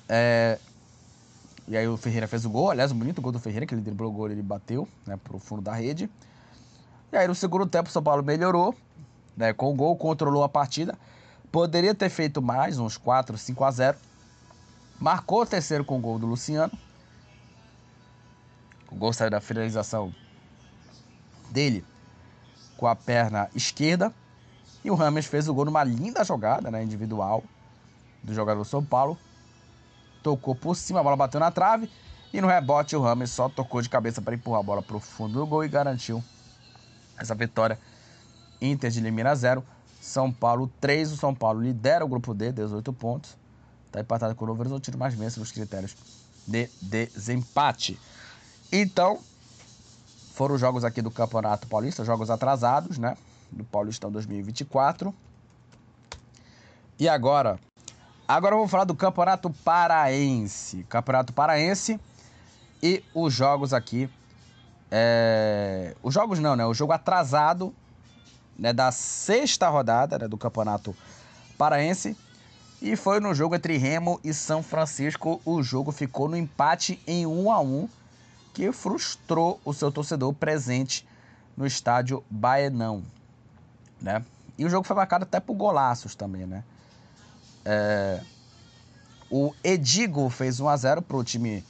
É, 0.06 0.58
e 1.66 1.74
aí 1.74 1.88
o 1.88 1.96
Ferreira 1.96 2.28
fez 2.28 2.44
o 2.44 2.50
gol, 2.50 2.70
aliás, 2.70 2.92
um 2.92 2.98
bonito 2.98 3.22
gol 3.22 3.32
do 3.32 3.40
Ferreira, 3.40 3.64
que 3.64 3.74
ele 3.74 3.80
driblou 3.80 4.10
o 4.10 4.12
gol, 4.12 4.30
ele 4.30 4.42
bateu, 4.42 4.86
né, 5.06 5.16
pro 5.16 5.38
fundo 5.38 5.62
da 5.62 5.72
rede. 5.72 6.10
E 7.10 7.16
aí 7.16 7.26
no 7.26 7.34
segundo 7.34 7.66
tempo 7.66 7.88
o 7.88 7.92
São 7.92 8.02
Paulo 8.02 8.22
melhorou, 8.22 8.74
né, 9.34 9.54
com 9.54 9.72
o 9.72 9.74
gol, 9.74 9.96
controlou 9.96 10.44
a 10.44 10.50
partida. 10.50 10.94
Poderia 11.50 11.94
ter 11.94 12.10
feito 12.10 12.42
mais, 12.42 12.78
uns 12.78 12.98
4, 12.98 13.38
5 13.38 13.64
a 13.64 13.70
0. 13.70 13.98
Marcou 15.00 15.40
o 15.40 15.46
terceiro 15.46 15.82
com 15.82 15.96
o 15.96 16.00
gol 16.00 16.18
do 16.18 16.26
Luciano. 16.26 16.72
O 18.92 18.96
gol 18.96 19.14
saiu 19.14 19.30
da 19.30 19.40
finalização 19.40 20.14
dele 21.50 21.82
com 22.76 22.86
a 22.86 22.94
perna 22.94 23.48
esquerda. 23.54 24.12
E 24.84 24.90
o 24.90 24.94
Rames 24.94 25.26
fez 25.26 25.48
o 25.48 25.54
gol 25.54 25.64
numa 25.64 25.82
linda 25.82 26.22
jogada 26.24 26.70
né, 26.70 26.82
individual 26.82 27.42
do 28.22 28.32
jogador 28.34 28.64
São 28.64 28.84
Paulo 28.84 29.18
tocou 30.26 30.56
por 30.56 30.74
cima, 30.74 30.98
a 30.98 31.02
bola 31.04 31.14
bateu 31.14 31.38
na 31.38 31.52
trave 31.52 31.88
e 32.32 32.40
no 32.40 32.48
rebote 32.48 32.96
o 32.96 33.00
Rames 33.00 33.30
só 33.30 33.48
tocou 33.48 33.80
de 33.80 33.88
cabeça 33.88 34.20
para 34.20 34.34
empurrar 34.34 34.58
a 34.58 34.62
bola 34.64 34.82
para 34.82 34.96
o 34.96 35.00
fundo 35.00 35.38
do 35.38 35.46
gol 35.46 35.64
e 35.64 35.68
garantiu 35.68 36.22
essa 37.16 37.32
vitória. 37.32 37.78
Inter 38.60 38.90
de 38.90 39.00
Limeira 39.00 39.32
0, 39.36 39.62
São 40.00 40.32
Paulo 40.32 40.68
3. 40.80 41.12
O 41.12 41.16
São 41.16 41.32
Paulo 41.32 41.62
lidera 41.62 42.04
o 42.04 42.08
grupo 42.08 42.34
D, 42.34 42.50
18 42.50 42.92
pontos. 42.92 43.36
Está 43.86 44.00
empatado 44.00 44.34
com 44.34 44.44
o 44.44 44.48
Novo 44.48 44.62
Horizontino, 44.62 44.98
mas 44.98 45.14
vence 45.14 45.38
nos 45.38 45.52
critérios 45.52 45.96
de 46.44 46.68
desempate. 46.82 47.96
Então, 48.72 49.20
foram 50.36 50.54
os 50.54 50.60
jogos 50.60 50.84
aqui 50.84 51.02
do 51.02 51.10
Campeonato 51.10 51.66
Paulista, 51.66 52.04
jogos 52.04 52.30
atrasados, 52.30 52.98
né? 52.98 53.16
Do 53.50 53.64
Paulistão 53.64 54.12
2024. 54.12 55.12
E 56.98 57.08
agora, 57.08 57.58
Agora 58.28 58.56
vamos 58.56 58.72
falar 58.72 58.82
do 58.82 58.94
Campeonato 58.94 59.48
Paraense. 59.64 60.84
Campeonato 60.88 61.32
Paraense 61.32 62.00
e 62.82 63.02
os 63.14 63.32
jogos 63.32 63.72
aqui 63.72 64.10
É, 64.90 65.94
os 66.02 66.12
jogos 66.12 66.40
não, 66.40 66.56
né? 66.56 66.66
O 66.66 66.74
jogo 66.74 66.92
atrasado 66.92 67.72
né, 68.58 68.72
da 68.72 68.90
sexta 68.90 69.68
rodada 69.68 70.18
né, 70.18 70.28
do 70.28 70.36
Campeonato 70.36 70.94
Paraense. 71.56 72.16
E 72.82 72.96
foi 72.96 73.20
no 73.20 73.32
jogo 73.32 73.54
entre 73.54 73.76
Remo 73.78 74.20
e 74.24 74.34
São 74.34 74.62
Francisco. 74.62 75.40
O 75.44 75.62
jogo 75.62 75.92
ficou 75.92 76.28
no 76.28 76.36
empate 76.36 77.00
em 77.06 77.26
1 77.26 77.50
a 77.50 77.60
1 77.60 77.88
que 78.56 78.72
frustrou 78.72 79.60
o 79.66 79.74
seu 79.74 79.92
torcedor 79.92 80.32
presente 80.32 81.06
no 81.54 81.66
estádio 81.66 82.24
Baenão. 82.30 83.04
Né? 84.00 84.24
E 84.56 84.64
o 84.64 84.70
jogo 84.70 84.86
foi 84.86 84.96
marcado 84.96 85.24
até 85.24 85.38
por 85.38 85.52
golaços 85.52 86.14
também, 86.14 86.46
né? 86.46 86.64
É... 87.66 88.22
O 89.30 89.52
Edigo 89.62 90.30
fez 90.30 90.58
1 90.58 90.68
a 90.70 90.74
0 90.74 91.02
para 91.02 91.18
o 91.18 91.22
time 91.22 91.62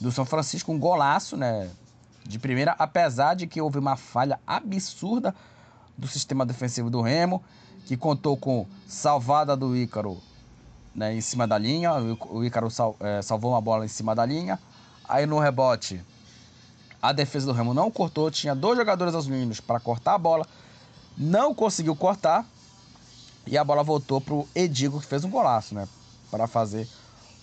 do 0.00 0.10
São 0.10 0.24
Francisco, 0.24 0.72
um 0.72 0.78
golaço, 0.80 1.36
né? 1.36 1.70
De 2.24 2.40
primeira, 2.40 2.74
apesar 2.76 3.34
de 3.34 3.46
que 3.46 3.60
houve 3.60 3.78
uma 3.78 3.94
falha 3.94 4.40
absurda 4.44 5.32
do 5.96 6.08
sistema 6.08 6.44
defensivo 6.44 6.90
do 6.90 7.00
Remo, 7.02 7.40
que 7.86 7.96
contou 7.96 8.36
com 8.36 8.66
salvada 8.88 9.56
do 9.56 9.76
Ícaro 9.76 10.20
né, 10.92 11.14
em 11.14 11.20
cima 11.20 11.46
da 11.46 11.56
linha. 11.56 11.92
O 11.92 12.42
Ícaro 12.42 12.68
sal, 12.68 12.96
é, 12.98 13.22
salvou 13.22 13.52
uma 13.52 13.60
bola 13.60 13.84
em 13.84 13.88
cima 13.88 14.12
da 14.12 14.26
linha. 14.26 14.58
Aí 15.08 15.24
no 15.24 15.38
rebote, 15.38 16.04
a 17.02 17.12
defesa 17.12 17.46
do 17.46 17.52
Remo 17.52 17.74
não 17.74 17.90
cortou. 17.90 18.30
Tinha 18.30 18.54
dois 18.54 18.78
jogadores 18.78 19.12
azulinos 19.12 19.58
para 19.58 19.80
cortar 19.80 20.14
a 20.14 20.18
bola. 20.18 20.46
Não 21.18 21.52
conseguiu 21.52 21.96
cortar. 21.96 22.46
E 23.44 23.58
a 23.58 23.64
bola 23.64 23.82
voltou 23.82 24.20
para 24.20 24.34
o 24.34 24.48
Edigo, 24.54 25.00
que 25.00 25.06
fez 25.06 25.24
um 25.24 25.30
golaço, 25.30 25.74
né? 25.74 25.88
Para 26.30 26.46
fazer 26.46 26.88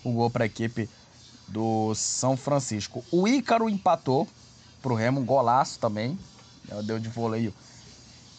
o 0.01 0.13
gol 0.13 0.29
para 0.29 0.45
a 0.45 0.47
equipe 0.47 0.89
do 1.45 1.93
São 1.93 2.37
Francisco. 2.37 3.03
O 3.11 3.27
Ícaro 3.27 3.69
empatou 3.69 4.25
para 4.81 4.93
o 4.93 4.95
Remo, 4.95 5.19
um 5.19 5.25
golaço 5.25 5.77
também. 5.77 6.17
Deu 6.85 6.97
de 6.99 7.09
voleio 7.09 7.53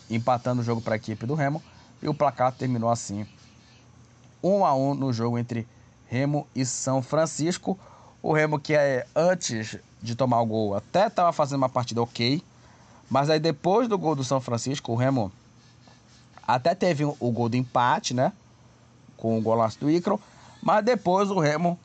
empatando 0.08 0.62
o 0.62 0.64
jogo 0.64 0.80
para 0.80 0.94
a 0.94 0.96
equipe 0.96 1.26
do 1.26 1.34
Remo. 1.34 1.62
E 2.02 2.08
o 2.08 2.14
placar 2.14 2.52
terminou 2.52 2.88
assim: 2.88 3.26
1 4.42 4.64
a 4.64 4.74
1 4.74 4.94
no 4.94 5.12
jogo 5.12 5.38
entre 5.38 5.68
Remo 6.06 6.48
e 6.54 6.64
São 6.64 7.02
Francisco. 7.02 7.78
O 8.22 8.32
Remo 8.32 8.58
que 8.58 8.74
é 8.74 9.06
antes 9.14 9.76
de 10.02 10.14
tomar 10.14 10.40
o 10.40 10.46
gol 10.46 10.74
até 10.74 11.06
estava 11.06 11.32
fazendo 11.32 11.58
uma 11.58 11.68
partida 11.68 12.02
ok, 12.02 12.42
mas 13.08 13.28
aí 13.28 13.38
depois 13.38 13.88
do 13.88 13.98
gol 13.98 14.14
do 14.14 14.24
São 14.24 14.40
Francisco, 14.40 14.92
o 14.92 14.96
Remo 14.96 15.32
até 16.46 16.74
teve 16.74 17.04
o 17.04 17.30
gol 17.30 17.48
do 17.48 17.56
empate, 17.56 18.14
né? 18.14 18.32
Com 19.16 19.38
o 19.38 19.42
golaço 19.42 19.78
do 19.78 19.90
Icaro, 19.90 20.20
mas 20.62 20.84
depois 20.84 21.30
o 21.30 21.38
Remo 21.38 21.78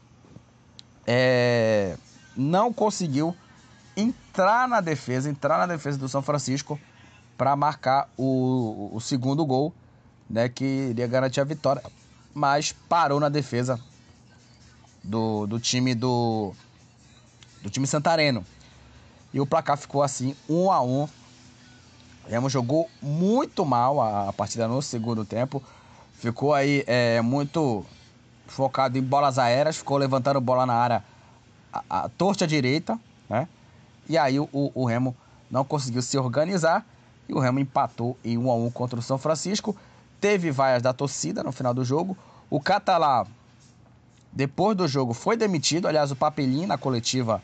é, 1.06 1.98
não 2.36 2.74
conseguiu 2.74 3.36
entrar 3.96 4.68
na 4.68 4.82
defesa, 4.82 5.30
entrar 5.30 5.58
na 5.58 5.66
defesa 5.66 5.98
do 5.98 6.10
São 6.10 6.22
Francisco 6.22 6.80
para 7.38 7.56
marcar 7.56 8.10
o, 8.18 8.90
o 8.94 9.00
segundo 9.00 9.46
gol, 9.46 9.74
né, 10.30 10.50
que 10.50 10.64
iria 10.66 11.08
garantir 11.08 11.42
a 11.42 11.44
vitória, 11.44 11.84
mas 12.34 12.72
parou 12.72 13.20
na 13.20 13.30
defesa 13.30 13.80
do, 15.04 15.46
do 15.46 15.60
time 15.60 15.94
do 15.94 16.54
do 17.66 17.70
time 17.72 17.88
santareno. 17.88 18.46
E 19.34 19.42
o 19.42 19.46
placar 19.46 19.76
ficou 19.76 20.04
assim, 20.04 20.36
1 20.48 20.56
um 20.56 20.72
a 20.72 20.82
1. 20.82 21.02
Um. 21.02 21.10
Remo 22.28 22.50
jogou 22.50 22.90
muito 23.02 23.66
mal 23.66 24.00
a, 24.00 24.30
a 24.30 24.34
partida 24.34 24.68
no 24.68 24.82
segundo 24.82 25.26
tempo. 25.26 25.62
Ficou 26.14 26.54
aí 26.54 26.84
é, 26.86 27.22
muito 27.22 27.84
focado 28.48 28.98
em 28.98 29.02
bolas 29.02 29.40
aéreas, 29.40 29.78
ficou 29.78 29.98
levantando 29.98 30.40
bola 30.40 30.66
na 30.66 30.76
área 30.76 31.04
a, 31.74 31.84
a 31.90 32.10
torta 32.10 32.46
direita, 32.48 33.00
né? 33.28 33.48
E 34.08 34.16
aí 34.16 34.40
o, 34.40 34.48
o 34.54 34.86
Remo 34.86 35.16
não 35.50 35.66
conseguiu 35.66 36.04
se 36.04 36.18
organizar 36.18 36.86
e 37.28 37.34
o 37.34 37.40
Remo 37.40 37.60
empatou 37.60 38.16
em 38.24 38.38
1 38.38 38.52
a 38.52 38.56
1 38.56 38.72
contra 38.72 39.00
o 39.00 39.02
São 39.02 39.18
Francisco. 39.18 39.76
Teve 40.22 40.52
vaias 40.52 40.84
da 40.84 40.94
torcida 40.94 41.44
no 41.44 41.52
final 41.52 41.74
do 41.74 41.84
jogo. 41.84 42.16
O 42.48 42.62
Catalá, 42.62 43.26
depois 44.32 44.78
do 44.78 44.88
jogo, 44.88 45.14
foi 45.14 45.36
demitido. 45.36 45.88
Aliás, 45.88 46.12
o 46.12 46.16
Papelinho, 46.16 46.68
na 46.68 46.78
coletiva 46.78 47.42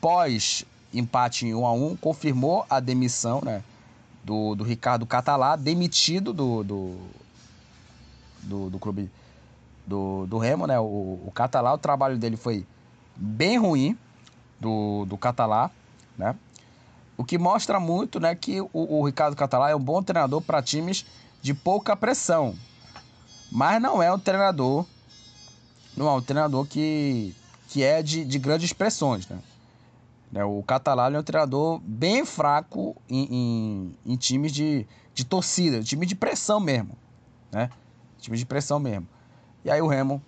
pós 0.00 0.64
empate 0.92 1.46
em 1.46 1.54
1 1.54 1.66
a 1.66 1.72
1 1.72 1.96
confirmou 1.96 2.64
a 2.68 2.80
demissão 2.80 3.40
né, 3.44 3.62
do, 4.24 4.54
do 4.54 4.64
Ricardo 4.64 5.06
Catalá, 5.06 5.56
demitido 5.56 6.32
do, 6.32 6.64
do, 6.64 6.96
do, 8.42 8.70
do 8.70 8.78
clube 8.78 9.10
do, 9.86 10.26
do 10.26 10.38
Remo. 10.38 10.66
Né, 10.66 10.78
o, 10.78 10.84
o 11.26 11.32
Catalá, 11.34 11.72
o 11.72 11.78
trabalho 11.78 12.18
dele 12.18 12.36
foi 12.36 12.66
bem 13.14 13.58
ruim 13.58 13.96
do, 14.58 15.04
do 15.06 15.16
Catalá. 15.16 15.70
Né? 16.16 16.34
O 17.16 17.24
que 17.24 17.38
mostra 17.38 17.78
muito 17.78 18.18
né, 18.20 18.34
que 18.34 18.60
o, 18.60 18.70
o 18.72 19.06
Ricardo 19.06 19.36
Catalá 19.36 19.70
é 19.70 19.76
um 19.76 19.80
bom 19.80 20.02
treinador 20.02 20.40
para 20.40 20.62
times 20.62 21.06
de 21.40 21.54
pouca 21.54 21.96
pressão. 21.96 22.54
Mas 23.50 23.80
não 23.80 24.02
é 24.02 24.12
um 24.12 24.18
treinador. 24.18 24.84
Não 25.96 26.08
é 26.08 26.12
um 26.12 26.20
treinador 26.20 26.66
que, 26.66 27.34
que 27.68 27.82
é 27.82 28.02
de, 28.02 28.24
de 28.24 28.38
grandes 28.38 28.72
pressões. 28.72 29.26
Né? 29.28 29.38
Né 30.30 30.44
o 30.44 30.62
Catalá 30.62 31.10
é 31.10 31.18
um 31.18 31.22
treinador 31.22 31.80
bem 31.84 32.24
fraco 32.24 32.96
em, 33.08 33.24
em, 34.04 34.12
em 34.12 34.16
times 34.16 34.52
de, 34.52 34.86
de 35.14 35.24
torcida, 35.24 35.82
time 35.82 36.06
de 36.06 36.14
pressão 36.14 36.60
mesmo. 36.60 36.96
Né? 37.52 37.70
Time 38.18 38.36
de 38.36 38.44
pressão 38.44 38.78
mesmo. 38.78 39.06
E 39.64 39.70
aí 39.70 39.80
o 39.80 39.86
Remo 39.86 40.22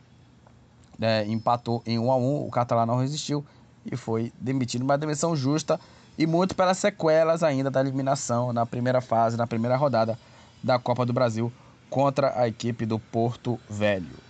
né, 0.98 1.26
empatou 1.26 1.82
em 1.86 1.98
1 1.98 2.10
a 2.10 2.16
1 2.16 2.46
o 2.46 2.50
Catalá 2.50 2.84
não 2.84 2.96
resistiu 2.96 3.44
e 3.84 3.96
foi 3.96 4.32
demitido. 4.38 4.82
Uma 4.82 4.98
demissão 4.98 5.36
justa 5.36 5.78
e 6.16 6.26
muito 6.26 6.54
pelas 6.54 6.78
sequelas 6.78 7.42
ainda 7.42 7.70
da 7.70 7.80
eliminação 7.80 8.52
na 8.52 8.66
primeira 8.66 9.00
fase, 9.00 9.36
na 9.36 9.46
primeira 9.46 9.76
rodada 9.76 10.18
da 10.62 10.78
Copa 10.78 11.06
do 11.06 11.12
Brasil 11.12 11.52
contra 11.88 12.38
a 12.38 12.48
equipe 12.48 12.84
do 12.84 12.98
Porto 12.98 13.58
Velho. 13.68 14.28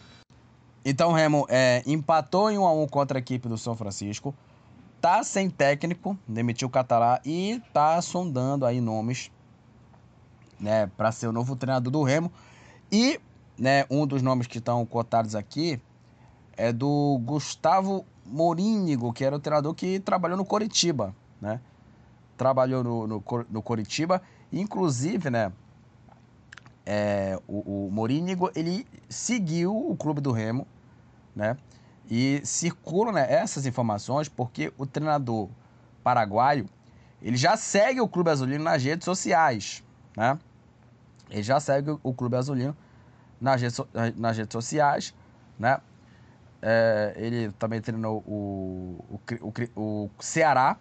Então 0.85 1.11
o 1.11 1.13
Remo 1.13 1.47
é, 1.49 1.83
empatou 1.87 2.51
em 2.51 2.59
1 2.59 2.65
a 2.65 2.73
1 2.73 2.89
contra 2.89 3.19
a 3.19 3.21
equipe 3.21 3.49
do 3.49 3.59
São 3.59 3.75
Francisco, 3.75 4.35
tá 5.01 5.23
sem 5.23 5.49
técnico, 5.49 6.19
demitiu 6.27 6.69
o 6.69 6.71
Catalá 6.71 7.21
e 7.25 7.63
tá 7.73 8.01
sondando 8.03 8.67
aí 8.67 8.81
nomes, 8.81 9.31
né, 10.59 10.87
para 10.97 11.13
ser 11.13 11.29
o 11.29 11.33
novo 11.33 11.57
treinador 11.57 11.93
do 11.93 12.03
Remo. 12.03 12.33
E, 12.91 13.21
né, 13.59 13.85
um 13.91 14.07
dos 14.07 14.23
nomes 14.23 14.47
que 14.47 14.59
estão 14.59 14.85
cotados 14.85 15.35
aqui 15.35 15.81
é 16.57 16.73
do 16.73 17.21
Gustavo 17.25 18.05
Morínigo, 18.27 19.13
que 19.13 19.25
era 19.25 19.37
o 19.37 19.39
treinador 19.39 19.75
que 19.75 20.01
trabalhou 20.01 20.37
no 20.37 20.45
Coritiba, 20.45 21.15
né? 21.41 21.61
trabalhou 22.39 22.85
no, 22.85 23.07
no, 23.07 23.25
no 23.51 23.63
Coritiba, 23.63 24.23
inclusive, 24.53 25.29
né, 25.29 25.53
é, 26.87 27.39
o, 27.47 27.87
o 27.87 27.91
Morínigo, 27.91 28.51
ele 28.55 28.87
seguiu 29.09 29.77
o 29.77 29.97
clube 29.97 30.21
do 30.21 30.31
Remo, 30.31 30.67
né, 31.35 31.57
e 32.11 32.40
circulam 32.44 33.12
né, 33.12 33.27
essas 33.31 33.66
informações 33.66 34.29
porque 34.29 34.73
o 34.79 34.87
treinador 34.87 35.49
paraguaio, 36.03 36.66
ele 37.21 37.37
já 37.37 37.57
segue 37.57 38.01
o 38.01 38.09
Clube 38.09 38.31
Azulino 38.31 38.64
nas 38.64 38.83
redes 38.83 39.05
sociais, 39.05 39.85
né? 40.16 40.38
Ele 41.31 41.42
já 41.42 41.61
segue 41.61 41.99
o 42.03 42.14
Clube 42.14 42.37
Azulino 42.37 42.77
nas 43.40 43.61
redes, 43.61 43.81
nas 44.16 44.37
redes 44.37 44.53
sociais, 44.53 45.14
né? 45.59 45.79
É, 46.62 47.14
ele 47.16 47.53
também 47.53 47.81
treinou 47.81 48.18
o, 48.27 49.05
o, 49.11 49.21
o, 49.77 50.05
o 50.05 50.11
Ceará, 50.18 50.77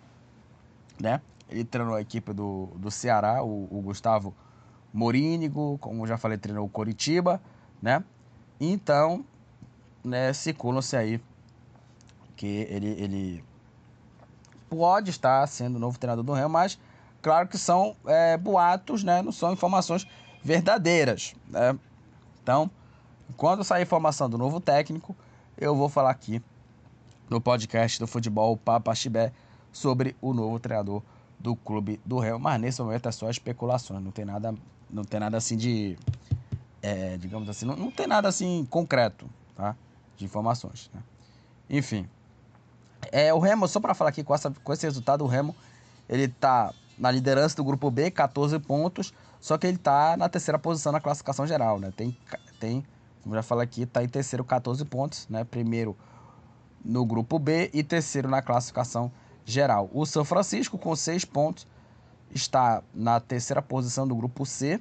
né? 0.99 1.21
Ele 1.49 1.65
treinou 1.65 1.95
a 1.95 2.01
equipe 2.01 2.33
do, 2.33 2.67
do 2.75 2.89
Ceará, 2.89 3.43
o, 3.43 3.67
o 3.69 3.81
Gustavo 3.81 4.33
Morínigo, 4.93 5.77
como 5.79 6.07
já 6.07 6.17
falei, 6.17 6.37
treinou 6.37 6.65
o 6.65 6.69
Coritiba, 6.69 7.41
né? 7.81 8.03
Então, 8.59 9.25
né, 10.07 10.33
circulam-se 10.33 10.95
aí 10.95 11.21
que 12.35 12.67
ele, 12.69 12.89
ele 12.99 13.43
pode 14.69 15.09
estar 15.09 15.45
sendo 15.47 15.75
o 15.75 15.79
novo 15.79 15.97
treinador 15.97 16.23
do 16.23 16.33
Real, 16.33 16.49
mas 16.49 16.79
claro 17.21 17.47
que 17.47 17.57
são 17.57 17.95
é, 18.05 18.37
boatos, 18.37 19.03
né? 19.03 19.21
Não 19.21 19.31
são 19.31 19.51
informações 19.53 20.07
verdadeiras, 20.43 21.35
né? 21.47 21.77
Então, 22.41 22.69
quando 23.35 23.63
sair 23.63 23.83
informação 23.83 24.29
do 24.29 24.37
novo 24.37 24.59
técnico, 24.59 25.15
eu 25.57 25.75
vou 25.75 25.89
falar 25.89 26.11
aqui 26.11 26.41
no 27.29 27.41
podcast 27.41 27.99
do 27.99 28.07
Futebol 28.07 28.55
Papa 28.55 28.93
Chibé 28.95 29.33
sobre 29.71 30.15
o 30.21 30.33
novo 30.33 30.59
treinador 30.59 31.01
do 31.39 31.55
clube 31.55 31.99
do 32.05 32.19
Real, 32.19 32.39
mas 32.39 32.59
nesse 32.59 32.81
momento 32.81 33.07
é 33.07 33.11
só 33.11 33.29
especulações, 33.29 34.01
não 34.01 34.11
tem 34.11 34.25
nada, 34.25 34.55
não 34.89 35.03
tem 35.03 35.19
nada 35.19 35.37
assim 35.37 35.55
de, 35.55 35.97
é, 36.81 37.17
digamos 37.17 37.49
assim, 37.49 37.65
não, 37.65 37.75
não, 37.75 37.91
tem 37.91 38.07
nada 38.07 38.27
assim 38.27 38.65
concreto, 38.69 39.29
tá? 39.55 39.75
De 40.17 40.25
informações, 40.25 40.89
né? 40.93 41.01
Enfim, 41.69 42.09
é, 43.11 43.33
o 43.33 43.39
Remo, 43.39 43.67
só 43.67 43.79
para 43.79 43.93
falar 43.93 44.09
aqui 44.09 44.23
com, 44.23 44.33
essa, 44.33 44.51
com 44.63 44.73
esse 44.73 44.85
resultado, 44.85 45.23
o 45.23 45.27
Remo, 45.27 45.55
ele 46.09 46.27
tá 46.27 46.73
na 46.97 47.11
liderança 47.11 47.55
do 47.55 47.63
grupo 47.63 47.91
B, 47.91 48.09
14 48.09 48.57
pontos, 48.59 49.13
só 49.39 49.57
que 49.57 49.67
ele 49.67 49.77
tá 49.77 50.17
na 50.17 50.27
terceira 50.27 50.57
posição 50.57 50.91
na 50.91 50.99
classificação 50.99 51.45
geral, 51.45 51.79
né? 51.79 51.93
Tem, 51.95 52.17
tem 52.59 52.83
como 53.27 53.35
já 53.35 53.43
falei 53.43 53.65
aqui, 53.65 53.85
tá 53.85 54.01
em 54.01 54.07
terceiro 54.07 54.41
14 54.41 54.83
pontos, 54.85 55.27
né? 55.29 55.43
Primeiro 55.43 55.97
no 56.83 57.05
grupo 57.05 57.37
B 57.37 57.69
e 57.73 57.83
terceiro 57.83 58.29
na 58.29 58.41
classificação 58.41 59.11
geral. 59.43 59.89
O 59.93 60.05
São 60.05 60.23
Francisco, 60.23 60.77
com 60.77 60.95
seis 60.95 61.25
pontos, 61.25 61.67
está 62.31 62.81
na 62.93 63.19
terceira 63.19 63.61
posição 63.61 64.07
do 64.07 64.15
grupo 64.15 64.45
C. 64.45 64.79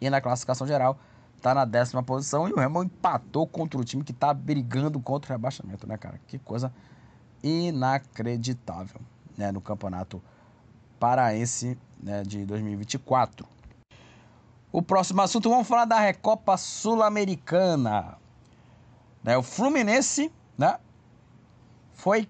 E 0.00 0.08
na 0.08 0.22
classificação 0.22 0.66
geral, 0.66 0.98
está 1.44 1.52
na 1.52 1.66
décima 1.66 2.02
posição. 2.02 2.48
E 2.48 2.52
o 2.52 2.56
Remo 2.58 2.82
empatou 2.82 3.46
contra 3.46 3.78
o 3.78 3.84
time 3.84 4.02
que 4.02 4.12
está 4.12 4.32
brigando 4.32 4.98
contra 4.98 5.30
o 5.30 5.36
rebaixamento, 5.36 5.86
né, 5.86 5.98
cara? 5.98 6.18
Que 6.26 6.38
coisa 6.38 6.72
inacreditável, 7.42 8.98
né, 9.36 9.52
no 9.52 9.60
campeonato 9.60 10.22
paraense 10.98 11.76
né, 12.02 12.22
de 12.22 12.46
2024. 12.46 13.46
O 14.72 14.80
próximo 14.80 15.20
assunto, 15.20 15.50
vamos 15.50 15.68
falar 15.68 15.84
da 15.84 16.00
Recopa 16.00 16.56
Sul-Americana. 16.56 18.16
Né, 19.22 19.36
o 19.36 19.42
Fluminense 19.42 20.32
né, 20.56 20.78
foi 21.92 22.26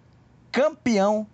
campeão 0.51 1.25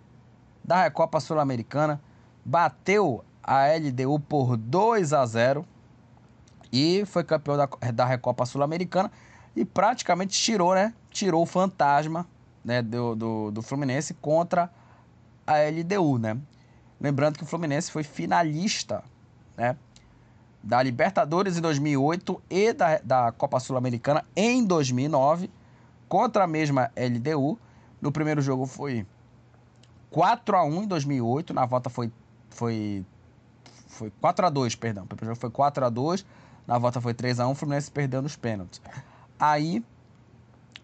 da 0.63 0.83
Recopa 0.83 1.19
Sul-Americana, 1.19 1.99
bateu 2.45 3.25
a 3.41 3.65
LDU 3.65 4.19
por 4.19 4.55
2 4.55 5.13
a 5.13 5.25
0 5.25 5.65
e 6.71 7.03
foi 7.05 7.23
campeão 7.23 7.57
da, 7.57 7.67
da 7.93 8.05
Recopa 8.05 8.45
Sul-Americana 8.45 9.11
e 9.55 9.65
praticamente 9.65 10.39
tirou, 10.39 10.73
né? 10.73 10.93
Tirou 11.09 11.43
o 11.43 11.45
fantasma 11.45 12.25
né, 12.63 12.81
do, 12.81 13.15
do, 13.15 13.51
do 13.51 13.61
Fluminense 13.61 14.13
contra 14.13 14.69
a 15.45 15.55
LDU, 15.57 16.17
né? 16.17 16.37
Lembrando 16.99 17.37
que 17.37 17.43
o 17.43 17.47
Fluminense 17.47 17.91
foi 17.91 18.03
finalista, 18.03 19.03
né? 19.57 19.75
Da 20.63 20.81
Libertadores 20.81 21.57
em 21.57 21.61
2008 21.61 22.41
e 22.49 22.71
da, 22.71 22.99
da 22.99 23.31
Copa 23.31 23.59
Sul-Americana 23.59 24.23
em 24.35 24.63
2009 24.63 25.49
contra 26.07 26.43
a 26.43 26.47
mesma 26.47 26.91
LDU. 26.95 27.57
No 27.99 28.11
primeiro 28.11 28.41
jogo 28.41 28.65
foi 28.65 29.05
4 30.11 30.55
a 30.55 30.63
1 30.63 30.83
em 30.83 30.87
2008, 30.87 31.53
na 31.53 31.65
volta 31.65 31.89
foi 31.89 32.11
foi 32.49 33.03
foi 33.87 34.11
4 34.21 34.45
a 34.45 34.49
2, 34.49 34.75
perdão. 34.75 35.03
O 35.03 35.07
primeiro 35.07 35.35
jogo 35.35 35.41
foi 35.41 35.49
4 35.49 35.85
a 35.85 35.89
2, 35.89 36.25
na 36.71 36.77
volta 36.77 37.01
foi 37.01 37.13
3 37.13 37.41
a 37.41 37.47
1, 37.49 37.51
o 37.51 37.55
Fluminense 37.55 37.91
perdeu 37.91 38.21
nos 38.21 38.37
pênaltis. 38.37 38.81
Aí 39.37 39.83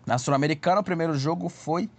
na 0.05 0.17
Sul-Americana, 0.17 0.81
o 0.81 0.83
primeiro 0.83 1.17
jogo 1.17 1.47
foi 1.47 1.89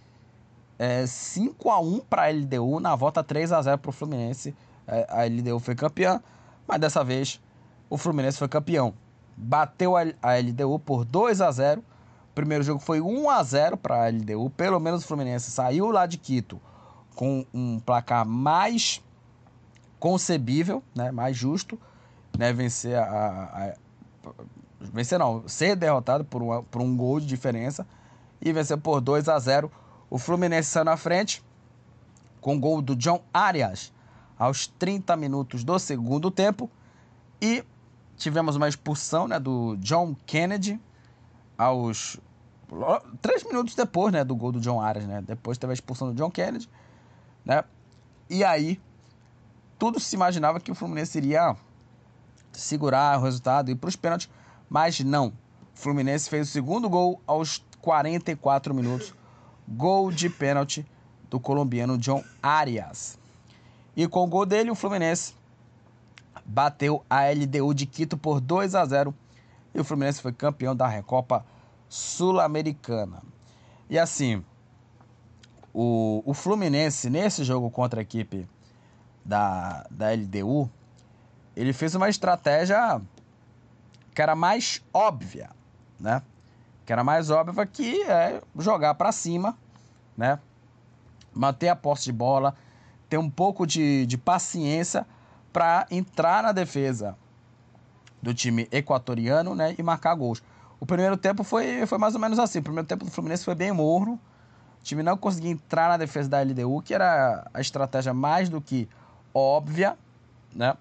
é, 0.78 1.06
5 1.06 1.70
a 1.70 1.80
1 1.80 2.00
para 2.00 2.24
a 2.24 2.30
LDU, 2.30 2.80
na 2.80 2.94
volta 2.94 3.24
3 3.24 3.50
a 3.50 3.62
0 3.62 3.78
para 3.78 3.88
o 3.88 3.92
Fluminense. 3.92 4.54
É, 4.86 5.06
a 5.08 5.24
LDU 5.24 5.58
foi 5.58 5.74
campeã, 5.74 6.22
mas 6.66 6.78
dessa 6.78 7.02
vez 7.02 7.40
o 7.88 7.96
Fluminense 7.96 8.36
foi 8.36 8.46
campeão. 8.46 8.92
Bateu 9.34 9.96
a, 9.96 10.02
a 10.20 10.36
LDU 10.36 10.78
por 10.78 11.06
2 11.06 11.40
a 11.40 11.50
0. 11.50 11.80
O 11.80 12.34
primeiro 12.34 12.62
jogo 12.62 12.80
foi 12.80 13.00
1 13.00 13.30
a 13.30 13.42
0 13.42 13.78
para 13.78 14.04
a 14.04 14.10
LDU. 14.10 14.50
Pelo 14.50 14.78
menos 14.78 15.02
o 15.02 15.06
Fluminense 15.06 15.50
saiu 15.50 15.90
lá 15.90 16.04
de 16.04 16.18
Quito 16.18 16.60
com 17.14 17.46
um 17.54 17.80
placar 17.80 18.26
mais 18.26 19.02
concebível, 19.98 20.82
né, 20.94 21.10
mais 21.10 21.34
justo, 21.34 21.80
né, 22.38 22.52
vencer 22.52 22.96
a, 22.96 23.02
a, 23.02 23.64
a 23.66 23.74
vencer 24.80 25.18
não, 25.18 25.46
ser 25.48 25.74
derrotado 25.74 26.24
por, 26.24 26.40
uma, 26.40 26.62
por 26.62 26.80
um 26.80 26.96
gol 26.96 27.18
de 27.18 27.26
diferença 27.26 27.84
e 28.40 28.52
venceu 28.52 28.78
por 28.78 29.00
2 29.00 29.28
a 29.28 29.38
0. 29.38 29.70
O 30.08 30.16
Fluminense 30.16 30.70
saiu 30.70 30.84
na 30.84 30.96
frente 30.96 31.42
com 32.40 32.58
gol 32.58 32.80
do 32.80 32.94
John 32.94 33.20
Arias 33.34 33.92
aos 34.38 34.68
30 34.68 35.16
minutos 35.16 35.64
do 35.64 35.76
segundo 35.80 36.30
tempo 36.30 36.70
e 37.42 37.64
tivemos 38.16 38.54
uma 38.54 38.68
expulsão 38.68 39.26
né, 39.26 39.40
do 39.40 39.76
John 39.78 40.14
Kennedy 40.24 40.80
aos 41.58 42.20
três 43.20 43.42
minutos 43.42 43.74
depois 43.74 44.12
né, 44.12 44.22
do 44.22 44.36
gol 44.36 44.52
do 44.52 44.60
John 44.60 44.80
Arias. 44.80 45.06
Né? 45.06 45.22
Depois 45.26 45.58
teve 45.58 45.72
a 45.72 45.74
expulsão 45.74 46.08
do 46.08 46.14
John 46.14 46.30
Kennedy. 46.30 46.70
Né? 47.44 47.64
E 48.30 48.44
aí, 48.44 48.80
tudo 49.76 49.98
se 49.98 50.14
imaginava 50.14 50.60
que 50.60 50.70
o 50.70 50.74
Fluminense 50.74 51.18
iria 51.18 51.56
segurar 52.60 53.18
o 53.18 53.22
resultado 53.22 53.70
e 53.70 53.74
para 53.74 53.88
os 53.88 53.96
pênaltis, 53.96 54.28
mas 54.68 55.00
não. 55.00 55.28
O 55.28 55.32
Fluminense 55.74 56.28
fez 56.28 56.48
o 56.48 56.50
segundo 56.50 56.88
gol 56.88 57.20
aos 57.26 57.64
44 57.80 58.74
minutos. 58.74 59.14
Gol 59.66 60.10
de 60.10 60.28
pênalti 60.28 60.84
do 61.30 61.38
colombiano 61.38 61.98
John 61.98 62.22
Arias. 62.42 63.18
E 63.96 64.06
com 64.08 64.24
o 64.24 64.26
gol 64.26 64.46
dele, 64.46 64.70
o 64.70 64.74
Fluminense 64.74 65.34
bateu 66.44 67.04
a 67.08 67.28
LDU 67.30 67.74
de 67.74 67.86
Quito 67.86 68.16
por 68.16 68.40
2 68.40 68.74
a 68.74 68.84
0 68.84 69.14
e 69.74 69.80
o 69.80 69.84
Fluminense 69.84 70.22
foi 70.22 70.32
campeão 70.32 70.74
da 70.74 70.86
Recopa 70.86 71.44
Sul-Americana. 71.88 73.22
E 73.90 73.98
assim, 73.98 74.42
o, 75.72 76.22
o 76.24 76.34
Fluminense, 76.34 77.10
nesse 77.10 77.44
jogo 77.44 77.70
contra 77.70 78.00
a 78.00 78.02
equipe 78.02 78.48
da, 79.24 79.86
da 79.90 80.12
LDU, 80.12 80.70
ele 81.58 81.72
fez 81.72 81.92
uma 81.96 82.08
estratégia 82.08 83.02
que 84.14 84.22
era 84.22 84.36
mais 84.36 84.80
óbvia, 84.94 85.50
né? 85.98 86.22
Que 86.86 86.92
era 86.92 87.02
mais 87.02 87.30
óbvia 87.30 87.66
que 87.66 88.00
é 88.02 88.40
jogar 88.56 88.94
para 88.94 89.10
cima, 89.10 89.58
né? 90.16 90.38
Manter 91.34 91.68
a 91.68 91.74
posse 91.74 92.04
de 92.04 92.12
bola, 92.12 92.54
ter 93.08 93.18
um 93.18 93.28
pouco 93.28 93.66
de, 93.66 94.06
de 94.06 94.16
paciência 94.16 95.04
para 95.52 95.84
entrar 95.90 96.44
na 96.44 96.52
defesa 96.52 97.18
do 98.22 98.32
time 98.32 98.68
equatoriano, 98.70 99.52
né? 99.52 99.74
E 99.76 99.82
marcar 99.82 100.14
gols. 100.14 100.40
O 100.78 100.86
primeiro 100.86 101.16
tempo 101.16 101.42
foi, 101.42 101.84
foi 101.86 101.98
mais 101.98 102.14
ou 102.14 102.20
menos 102.20 102.38
assim. 102.38 102.60
O 102.60 102.62
primeiro 102.62 102.86
tempo 102.86 103.04
do 103.04 103.10
Fluminense 103.10 103.44
foi 103.44 103.56
bem 103.56 103.72
morno. 103.72 104.12
O 104.80 104.84
time 104.84 105.02
não 105.02 105.16
conseguia 105.16 105.50
entrar 105.50 105.88
na 105.88 105.96
defesa 105.96 106.28
da 106.28 106.40
LDU, 106.40 106.82
que 106.82 106.94
era 106.94 107.50
a 107.52 107.60
estratégia 107.60 108.14
mais 108.14 108.48
do 108.48 108.60
que 108.60 108.88
óbvia, 109.34 109.98
né? 110.54 110.76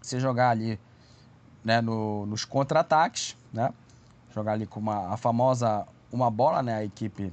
Você 0.00 0.18
jogar 0.20 0.50
ali 0.50 0.78
né, 1.64 1.80
no, 1.80 2.26
nos 2.26 2.44
contra-ataques, 2.44 3.36
né? 3.52 3.72
Jogar 4.34 4.52
ali 4.52 4.66
com 4.66 4.80
uma, 4.80 5.12
a 5.12 5.16
famosa 5.16 5.86
uma 6.10 6.30
bola, 6.30 6.62
né? 6.62 6.76
A 6.76 6.84
equipe 6.84 7.32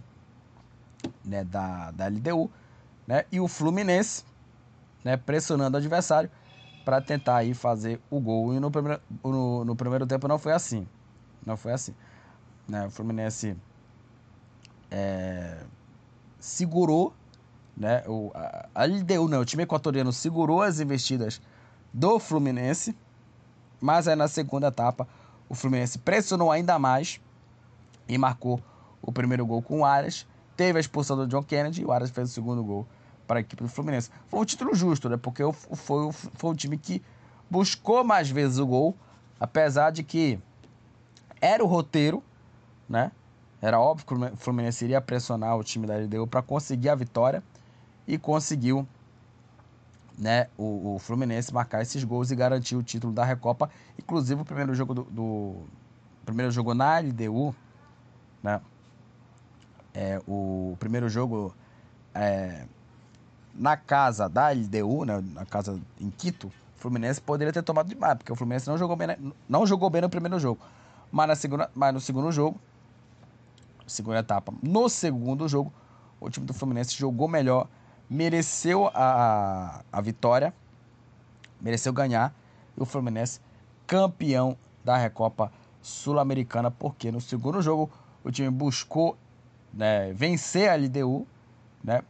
né, 1.24 1.44
da, 1.44 1.92
da 1.92 2.08
LDU, 2.08 2.50
né? 3.08 3.26
E 3.32 3.40
o 3.40 3.48
Fluminense, 3.48 4.24
né? 5.04 5.18
Pressionando 5.18 5.78
o 5.78 5.80
adversário 5.80 6.30
para 6.84 7.02
tentar 7.02 7.38
aí 7.38 7.54
fazer 7.54 8.00
o 8.10 8.20
gol. 8.20 8.54
E 8.54 8.60
no 8.60 8.70
primeiro, 8.70 9.02
no, 9.24 9.66
no, 9.66 9.76
primeiro 9.76 10.06
tempo 10.06 10.28
não 10.28 10.38
foi 10.38 10.54
assim. 10.54 10.88
Não 11.46 11.58
foi 11.58 11.74
assim. 11.74 11.96
Né? 12.68 12.86
O 12.86 12.90
Fluminense 12.92 13.56
é, 14.92 15.64
segurou, 16.40 17.14
né? 17.76 18.04
O, 18.08 18.32
a, 18.34 18.70
a 18.76 18.86
LDU, 18.86 19.28
né? 19.28 19.38
O 19.38 19.46
time 19.46 19.64
equatoriano 19.64 20.12
segurou 20.12 20.62
as 20.62 20.80
investidas 20.80 21.42
do 21.96 22.20
Fluminense, 22.20 22.94
mas 23.80 24.06
aí 24.06 24.18
na 24.18 24.28
segunda 24.28 24.68
etapa 24.68 25.08
o 25.48 25.56
Fluminense 25.56 25.98
pressionou 25.98 26.52
ainda 26.52 26.78
mais 26.78 27.22
e 28.06 28.18
marcou 28.18 28.62
o 29.02 29.14
primeiro 29.14 29.46
gol 29.46 29.62
com 29.62 29.80
o 29.80 29.86
Arias. 29.86 30.28
Teve 30.58 30.78
a 30.78 30.82
expulsão 30.82 31.16
do 31.16 31.26
John 31.26 31.42
Kennedy 31.42 31.84
e 31.84 31.86
o 31.86 31.94
Arias 31.94 32.10
fez 32.10 32.30
o 32.30 32.34
segundo 32.34 32.62
gol 32.66 32.86
para 33.26 33.40
a 33.40 33.42
equipe 33.42 33.64
do 33.64 33.70
Fluminense. 33.70 34.10
Foi 34.28 34.42
um 34.42 34.46
título 34.46 34.76
justo, 34.76 35.08
né? 35.08 35.16
Porque 35.16 35.42
foi, 35.54 36.12
foi 36.12 36.52
o 36.52 36.54
time 36.54 36.78
que 36.78 37.02
buscou 37.50 38.04
mais 38.04 38.30
vezes 38.30 38.58
o 38.58 38.68
gol, 38.68 38.94
apesar 39.40 39.92
de 39.92 40.04
que 40.04 40.38
era 41.40 41.64
o 41.64 41.68
roteiro, 41.68 42.22
né? 42.90 43.10
Era 43.62 43.80
óbvio 43.80 44.06
que 44.06 44.14
o 44.14 44.36
Fluminense 44.36 44.84
iria 44.84 45.00
pressionar 45.00 45.58
o 45.58 45.64
time 45.64 45.88
da 45.88 45.96
LDU 45.96 46.28
para 46.28 46.42
conseguir 46.42 46.90
a 46.90 46.96
vitória 46.96 47.42
e 48.06 48.18
conseguiu 48.18 48.86
né, 50.18 50.48
o, 50.58 50.96
o, 50.96 51.00
Fluminense 51.00 51.54
marcar 51.54 51.82
esses 51.82 52.04
gols 52.04 52.32
e 52.32 52.36
garantir 52.36 52.76
o 52.76 52.84
título 52.84 53.14
da 53.14 53.24
Recopa. 53.24 53.70
Inclusive 54.00 54.42
o 54.42 54.46
primeiro 54.46 54.74
jogo 54.74 54.94
do, 54.94 55.04
do 55.04 55.56
primeiro 56.26 56.52
jogo 56.52 56.74
na 56.74 57.00
LDU, 57.00 57.54
né, 58.42 58.62
é, 59.94 60.22
o 60.28 60.76
primeiro 60.80 61.10
jogo 61.10 61.54
é, 62.14 62.66
na 63.54 63.78
casa 63.78 64.28
da 64.28 64.50
LDU, 64.50 65.06
né, 65.06 65.24
na 65.34 65.46
casa 65.46 65.80
em 66.00 66.10
Quito, 66.10 66.48
o 66.48 66.80
Fluminense 66.80 67.22
poderia 67.22 67.54
ter 67.54 67.64
tomado 67.64 67.88
demais, 67.88 68.18
porque 68.18 68.32
o 68.32 68.36
Fluminense 68.36 68.68
não 68.68 68.78
jogou 68.78 68.96
bem, 68.96 69.08
não 69.48 69.66
jogou 69.66 69.90
bem 69.90 70.02
no 70.02 70.10
primeiro 70.10 70.40
jogo, 70.40 70.60
mas 71.12 71.28
na 71.28 71.36
segunda, 71.36 71.70
mas 71.74 71.94
no 71.94 72.00
segundo 72.00 72.32
jogo, 72.32 72.60
segunda 73.88 74.20
etapa, 74.20 74.54
no 74.62 74.90
segundo 74.90 75.48
jogo, 75.48 75.72
o 76.20 76.30
time 76.30 76.46
do 76.46 76.54
Fluminense 76.54 76.96
jogou 76.96 77.28
melhor 77.28 77.68
mereceu 78.10 78.90
a, 78.94 79.82
a 79.92 80.02
vitória, 80.02 80.54
mereceu 81.60 81.92
ganhar, 81.92 82.34
e 82.78 82.82
o 82.82 82.86
Fluminense 82.86 83.40
campeão 83.88 84.58
da 84.84 84.98
Recopa 84.98 85.52
Sul-Americana, 85.82 86.70
porque 86.70 87.12
no 87.12 87.22
segundo 87.22 87.62
jogo 87.62 87.90
o 88.24 88.32
time 88.32 88.50
buscou 88.50 89.18
né, 89.74 90.12
vencer 90.14 90.70
a 90.70 90.76
LDU, 90.76 91.28
né, 91.84 92.02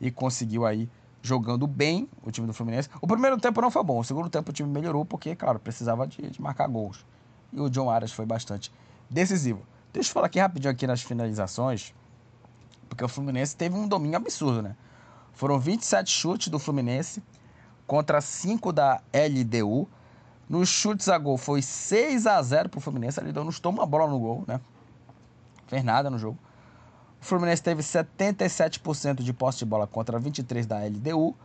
e 0.00 0.10
conseguiu 0.10 0.66
aí 0.66 0.88
jogando 1.22 1.66
bem 1.66 2.08
o 2.22 2.30
time 2.30 2.46
do 2.46 2.52
Fluminense. 2.52 2.88
O 3.00 3.06
primeiro 3.06 3.36
tempo 3.38 3.60
não 3.60 3.70
foi 3.70 3.82
bom, 3.82 3.98
o 3.98 4.04
segundo 4.04 4.30
tempo 4.30 4.50
o 4.50 4.52
time 4.52 4.68
melhorou 4.68 5.04
porque, 5.04 5.34
claro, 5.34 5.58
precisava 5.58 6.06
de, 6.06 6.30
de 6.30 6.40
marcar 6.40 6.68
gols. 6.68 7.04
E 7.52 7.60
o 7.60 7.68
John 7.68 7.90
Arias 7.90 8.12
foi 8.12 8.26
bastante 8.26 8.72
decisivo. 9.10 9.62
Deixa 9.92 10.10
eu 10.10 10.14
falar 10.14 10.26
aqui 10.26 10.38
rapidinho 10.38 10.70
aqui 10.70 10.86
nas 10.86 11.02
finalizações, 11.02 11.94
porque 12.88 13.04
o 13.04 13.08
Fluminense 13.08 13.56
teve 13.56 13.76
um 13.76 13.88
domínio 13.88 14.16
absurdo, 14.16 14.62
né? 14.62 14.76
Foram 15.36 15.60
27 15.60 16.10
chutes 16.10 16.48
do 16.48 16.58
Fluminense 16.58 17.22
contra 17.86 18.22
5 18.22 18.72
da 18.72 19.02
LDU. 19.12 19.86
Nos 20.48 20.70
chutes 20.70 21.10
a 21.10 21.18
gol 21.18 21.36
foi 21.36 21.60
6 21.60 22.26
a 22.26 22.42
0 22.42 22.70
pro 22.70 22.80
Fluminense. 22.80 23.20
A 23.20 23.22
LDU 23.22 23.44
não 23.44 23.50
estou 23.50 23.70
uma 23.70 23.84
bola 23.84 24.08
no 24.08 24.18
gol, 24.18 24.44
né? 24.48 24.58
Fez 25.66 25.84
nada 25.84 26.08
no 26.08 26.18
jogo. 26.18 26.38
O 27.20 27.24
Fluminense 27.24 27.62
teve 27.62 27.82
77% 27.82 29.22
de 29.22 29.32
posse 29.34 29.58
de 29.58 29.66
bola 29.66 29.86
contra 29.86 30.18
23 30.18 30.66
da 30.66 30.78
LDU. 30.78 31.36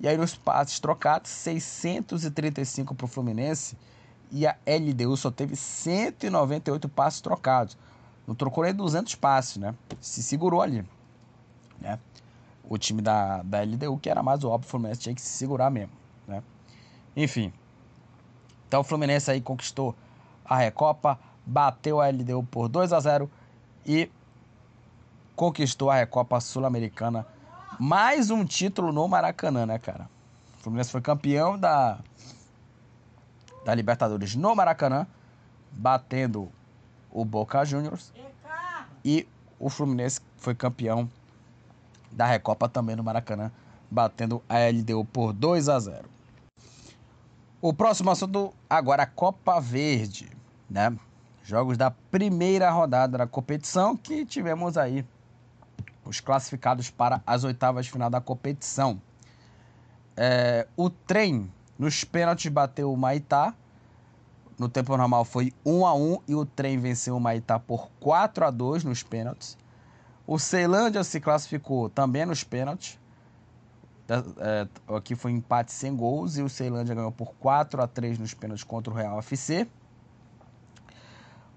E 0.00 0.08
aí 0.08 0.16
nos 0.16 0.34
passes 0.34 0.80
trocados, 0.80 1.30
635 1.30 2.92
para 2.92 3.04
o 3.04 3.08
Fluminense 3.08 3.78
e 4.32 4.48
a 4.48 4.56
LDU 4.66 5.16
só 5.16 5.30
teve 5.30 5.54
198 5.54 6.88
passes 6.88 7.20
trocados. 7.20 7.78
Não 8.26 8.34
trocou 8.34 8.64
nem 8.64 8.74
200 8.74 9.14
passes, 9.14 9.58
né? 9.58 9.76
Se 10.00 10.24
segurou 10.24 10.60
ali, 10.60 10.84
né? 11.80 12.00
O 12.68 12.78
time 12.78 13.02
da, 13.02 13.42
da 13.42 13.62
LDU, 13.62 13.98
que 13.98 14.08
era 14.08 14.22
mais 14.22 14.44
óbvio, 14.44 14.66
o 14.66 14.70
Fluminense 14.70 15.00
tinha 15.00 15.14
que 15.14 15.20
se 15.20 15.28
segurar 15.28 15.70
mesmo, 15.70 15.92
né? 16.26 16.42
Enfim. 17.16 17.52
Então 18.66 18.80
o 18.80 18.84
Fluminense 18.84 19.30
aí 19.30 19.40
conquistou 19.40 19.94
a 20.44 20.56
Recopa, 20.56 21.18
bateu 21.44 22.00
a 22.00 22.08
LDU 22.08 22.42
por 22.44 22.68
2 22.68 22.92
a 22.92 23.00
0 23.00 23.30
e 23.84 24.10
conquistou 25.36 25.90
a 25.90 25.96
Recopa 25.96 26.40
Sul-Americana. 26.40 27.26
Mais 27.78 28.30
um 28.30 28.44
título 28.44 28.92
no 28.92 29.06
Maracanã, 29.08 29.66
né, 29.66 29.78
cara? 29.78 30.08
O 30.58 30.62
Fluminense 30.62 30.90
foi 30.90 31.00
campeão 31.00 31.58
da, 31.58 31.98
da 33.64 33.74
Libertadores 33.74 34.36
no 34.36 34.54
Maracanã, 34.54 35.06
batendo 35.70 36.50
o 37.10 37.24
Boca 37.24 37.64
Juniors. 37.64 38.12
E 39.04 39.28
o 39.58 39.68
Fluminense 39.68 40.20
foi 40.36 40.54
campeão 40.54 41.10
da 42.12 42.26
Recopa 42.26 42.68
também 42.68 42.94
no 42.94 43.02
Maracanã, 43.02 43.50
batendo 43.90 44.42
a 44.48 44.58
LDU 44.58 45.04
por 45.04 45.32
2 45.32 45.68
a 45.68 45.78
0. 45.78 46.08
O 47.60 47.72
próximo 47.72 48.10
assunto 48.10 48.52
agora 48.68 49.04
a 49.04 49.06
Copa 49.06 49.60
Verde, 49.60 50.30
né? 50.68 50.96
Jogos 51.44 51.76
da 51.76 51.90
primeira 51.90 52.70
rodada 52.70 53.18
da 53.18 53.26
competição 53.26 53.96
que 53.96 54.24
tivemos 54.24 54.76
aí 54.76 55.04
os 56.04 56.20
classificados 56.20 56.90
para 56.90 57.22
as 57.26 57.44
oitavas 57.44 57.86
de 57.86 57.92
final 57.92 58.10
da 58.10 58.20
competição. 58.20 59.00
É, 60.16 60.66
o 60.76 60.90
trem 60.90 61.50
nos 61.78 62.04
pênaltis 62.04 62.50
bateu 62.50 62.92
o 62.92 62.96
Maitá. 62.96 63.54
No 64.58 64.68
tempo 64.68 64.96
normal 64.96 65.24
foi 65.24 65.52
1 65.64 65.86
a 65.86 65.94
1 65.94 66.18
e 66.28 66.34
o 66.34 66.44
trem 66.44 66.78
venceu 66.78 67.16
o 67.16 67.20
Maitá 67.20 67.58
por 67.58 67.88
4 67.98 68.44
a 68.44 68.50
2 68.50 68.84
nos 68.84 69.02
pênaltis. 69.02 69.56
O 70.26 70.38
Ceilândia 70.38 71.02
se 71.02 71.20
classificou 71.20 71.88
também 71.88 72.24
nos 72.24 72.44
pênaltis. 72.44 72.98
É, 74.38 74.68
aqui 74.94 75.14
foi 75.14 75.32
empate 75.32 75.72
sem 75.72 75.94
gols 75.94 76.36
e 76.36 76.42
o 76.42 76.48
Ceilândia 76.48 76.94
ganhou 76.94 77.12
por 77.12 77.34
4 77.34 77.82
a 77.82 77.86
3 77.86 78.18
nos 78.18 78.34
pênaltis 78.34 78.64
contra 78.64 78.92
o 78.92 78.96
Real 78.96 79.18
FC. 79.18 79.66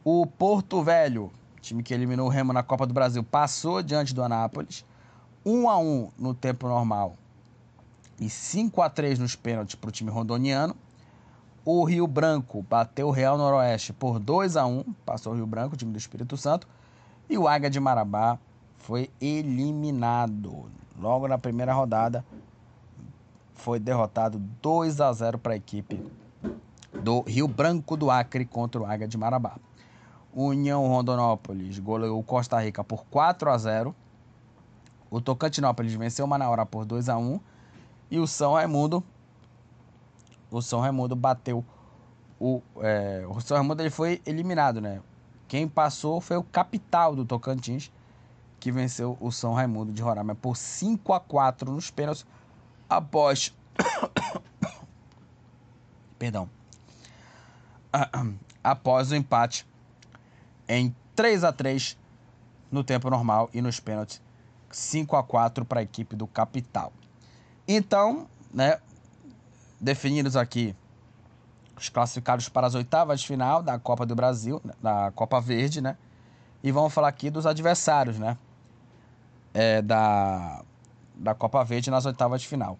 O 0.04 0.26
Porto 0.26 0.82
Velho, 0.84 1.32
time 1.62 1.84
que 1.84 1.94
eliminou 1.94 2.28
o 2.28 2.30
Remo 2.30 2.54
na 2.54 2.64
Copa 2.64 2.86
do 2.86 2.94
Brasil, 2.94 3.24
passou 3.24 3.82
diante 3.82 4.14
do 4.14 4.24
Anápolis. 4.24 4.86
1 5.46 5.70
a 5.70 5.78
1 5.78 6.12
no 6.18 6.34
tempo 6.34 6.68
normal 6.68 7.16
e 8.20 8.30
5 8.30 8.82
a 8.82 8.90
3 8.90 9.20
nos 9.20 9.36
pênaltis 9.36 9.76
para 9.76 9.90
o 9.90 9.92
time 9.92 10.10
rondoniano. 10.10 10.76
O 11.64 11.84
Rio 11.84 12.08
Branco 12.08 12.62
bateu 12.62 13.08
o 13.08 13.12
Real 13.12 13.38
Noroeste 13.38 13.92
por 13.92 14.20
2 14.20 14.56
a 14.56 14.66
1 14.66 14.84
passou 15.06 15.34
o 15.34 15.36
Rio 15.36 15.48
Branco, 15.48 15.76
time 15.76 15.92
do 15.92 15.98
Espírito 15.98 16.38
Santo. 16.38 16.68
E 17.30 17.38
o 17.38 17.48
Águia 17.48 17.70
de 17.70 17.80
Marabá 17.80 18.38
foi 18.86 19.10
eliminado. 19.20 20.70
Logo 21.00 21.28
na 21.28 21.40
primeira 21.40 21.74
rodada, 21.74 22.24
foi 23.56 23.80
derrotado 23.80 24.38
2 24.62 25.02
a 25.02 25.12
0 25.12 25.40
para 25.40 25.54
a 25.54 25.56
equipe 25.56 26.00
do 27.02 27.22
Rio 27.22 27.48
Branco 27.48 27.98
do 27.98 28.12
Acre 28.12 28.46
contra 28.46 28.80
o 28.80 28.86
Águia 28.86 29.08
de 29.08 29.18
Marabá. 29.18 29.56
União 30.32 30.88
Rondonópolis 30.88 31.80
goleou 31.80 32.22
Costa 32.24 32.62
Rica 32.62 32.84
por 32.84 33.06
4 33.06 33.50
a 33.50 33.58
0. 33.58 33.96
O 35.10 35.20
Tocantinópolis 35.20 35.94
venceu 35.96 36.26
o 36.26 36.28
Manaus 36.28 36.56
por 36.70 36.86
2 36.86 37.10
a 37.10 37.18
1 37.18 37.40
e 38.12 38.20
o 38.20 38.28
São 38.28 38.54
Raimundo 38.54 39.04
o 40.52 40.62
São 40.62 40.80
Raimundo 40.80 41.16
bateu 41.16 41.66
o 42.40 42.62
é, 42.82 43.26
o 43.28 43.42
São 43.42 43.58
Raimundo 43.58 43.82
ele 43.82 43.90
foi 43.90 44.22
eliminado, 44.26 44.80
né? 44.80 45.02
Quem 45.48 45.68
passou 45.68 46.22
foi 46.22 46.38
o 46.38 46.44
capital 46.44 47.16
do 47.16 47.26
Tocantins 47.26 47.92
que 48.66 48.72
venceu 48.72 49.16
o 49.22 49.32
São 49.32 49.54
Raimundo 49.54 49.94
de 49.94 50.02
Roraima 50.02 50.34
por 50.34 50.58
5 50.58 51.14
a 51.14 51.20
4 51.20 51.72
nos 51.72 51.92
pênaltis 51.92 52.26
após 52.90 53.54
Perdão. 56.18 56.50
após 58.64 59.12
o 59.12 59.16
empate 59.16 59.68
em 60.68 60.96
3 61.16 61.44
a 61.44 61.54
3 61.54 61.96
no 62.72 62.84
tempo 62.84 63.08
normal 63.08 63.52
e 63.54 63.62
nos 63.62 63.80
pênaltis 63.80 64.20
5 64.72 65.16
a 65.16 65.22
4 65.22 65.64
para 65.64 65.82
a 65.82 65.84
equipe 65.84 66.16
do 66.16 66.26
Capital. 66.26 66.92
Então, 67.68 68.28
né, 68.52 68.80
definidos 69.80 70.36
aqui 70.36 70.76
os 71.78 71.88
classificados 71.88 72.50
para 72.50 72.66
as 72.66 72.74
oitavas 72.74 73.22
de 73.22 73.28
final 73.28 73.62
da 73.62 73.78
Copa 73.78 74.08
do 74.08 74.16
Brasil, 74.16 74.60
da 74.82 75.12
Copa 75.12 75.40
Verde, 75.40 75.82
né? 75.82 75.96
E 76.64 76.72
vamos 76.72 76.92
falar 76.92 77.10
aqui 77.10 77.30
dos 77.30 77.46
adversários, 77.46 78.18
né? 78.18 78.36
É, 79.58 79.82
da, 79.82 80.62
da 81.16 81.34
Copa 81.34 81.64
Verde 81.64 81.90
nas 81.90 82.06
oitavas 82.06 82.42
de 82.42 82.48
final. 82.48 82.78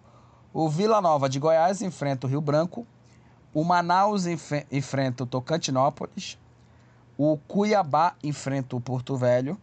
O 0.52 0.68
Vila 0.68 1.00
Nova 1.00 1.26
de 1.26 1.38
Goiás 1.38 1.80
enfrenta 1.80 2.26
o 2.26 2.30
Rio 2.30 2.40
Branco. 2.42 2.86
O 3.54 3.64
Manaus 3.64 4.26
enfrenta 4.26 5.24
o 5.24 5.26
Tocantinópolis. 5.26 6.38
O 7.16 7.38
Cuiabá 7.48 8.14
enfrenta 8.22 8.76
o 8.76 8.80
Porto 8.80 9.16
Velho. 9.16 9.58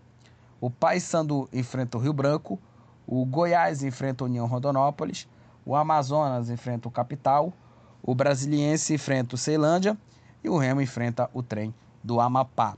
O 0.59 0.72
Paysandu 0.72 1.47
enfrenta 1.53 1.99
o 1.99 2.01
Rio 2.01 2.14
Branco. 2.14 2.59
O 3.05 3.24
Goiás 3.26 3.84
enfrenta 3.84 4.24
a 4.24 4.26
União 4.26 4.47
Rondonópolis. 4.47 5.28
O 5.64 5.76
Amazonas 5.76 6.49
enfrenta 6.49 6.88
o 6.88 6.91
Capital. 6.91 7.53
O 8.01 8.16
Brasiliense 8.16 8.95
enfrenta 8.95 9.36
o 9.36 9.38
Ceilândia. 9.38 9.95
E 10.43 10.49
o 10.49 10.57
Remo 10.57 10.82
enfrenta 10.82 11.30
o 11.32 11.43
trem 11.43 11.72
do 12.03 12.20
Amapá. 12.20 12.76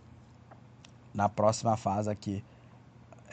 Na 1.14 1.30
próxima 1.30 1.78
fase 1.78 2.12
aqui 2.12 2.44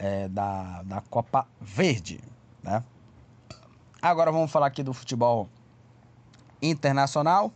é, 0.03 0.27
da, 0.27 0.83
da 0.83 0.99
Copa 0.99 1.47
Verde. 1.61 2.19
Né? 2.61 2.83
Agora 4.01 4.33
vamos 4.33 4.51
falar 4.51 4.67
aqui 4.67 4.83
do 4.83 4.93
futebol 4.93 5.47
internacional. 6.61 7.53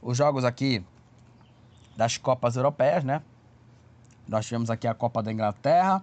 Os 0.00 0.16
jogos 0.16 0.44
aqui 0.44 0.84
das 1.96 2.16
Copas 2.16 2.54
Europeias, 2.54 3.02
né? 3.02 3.20
Nós 4.28 4.46
tivemos 4.46 4.70
aqui 4.70 4.86
a 4.86 4.94
Copa 4.94 5.20
da 5.20 5.32
Inglaterra, 5.32 6.02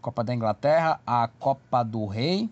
Copa 0.00 0.24
da 0.24 0.34
Inglaterra, 0.34 0.98
a 1.06 1.28
Copa 1.28 1.82
do 1.82 2.06
Rei 2.06 2.50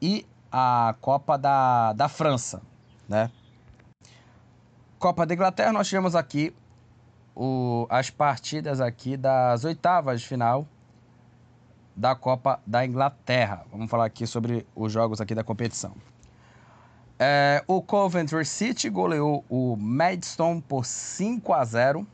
e 0.00 0.24
a 0.50 0.94
Copa 1.00 1.36
da, 1.36 1.92
da 1.92 2.08
França, 2.08 2.62
né? 3.08 3.32
Copa 4.96 5.26
da 5.26 5.34
Inglaterra, 5.34 5.72
nós 5.72 5.88
tivemos 5.88 6.14
aqui 6.14 6.54
o, 7.42 7.86
as 7.88 8.10
partidas 8.10 8.82
aqui 8.82 9.16
das 9.16 9.64
oitavas 9.64 10.20
de 10.20 10.28
final 10.28 10.68
da 11.96 12.14
Copa 12.14 12.60
da 12.66 12.84
Inglaterra. 12.84 13.64
Vamos 13.72 13.90
falar 13.90 14.04
aqui 14.04 14.26
sobre 14.26 14.66
os 14.76 14.92
jogos 14.92 15.22
aqui 15.22 15.34
da 15.34 15.42
competição. 15.42 15.94
É, 17.18 17.64
o 17.66 17.80
Coventry 17.80 18.44
City 18.44 18.90
goleou 18.90 19.42
o 19.48 19.74
Maidstone 19.74 20.60
por 20.60 20.84
5 20.84 21.54
a 21.54 21.64
0. 21.64 22.06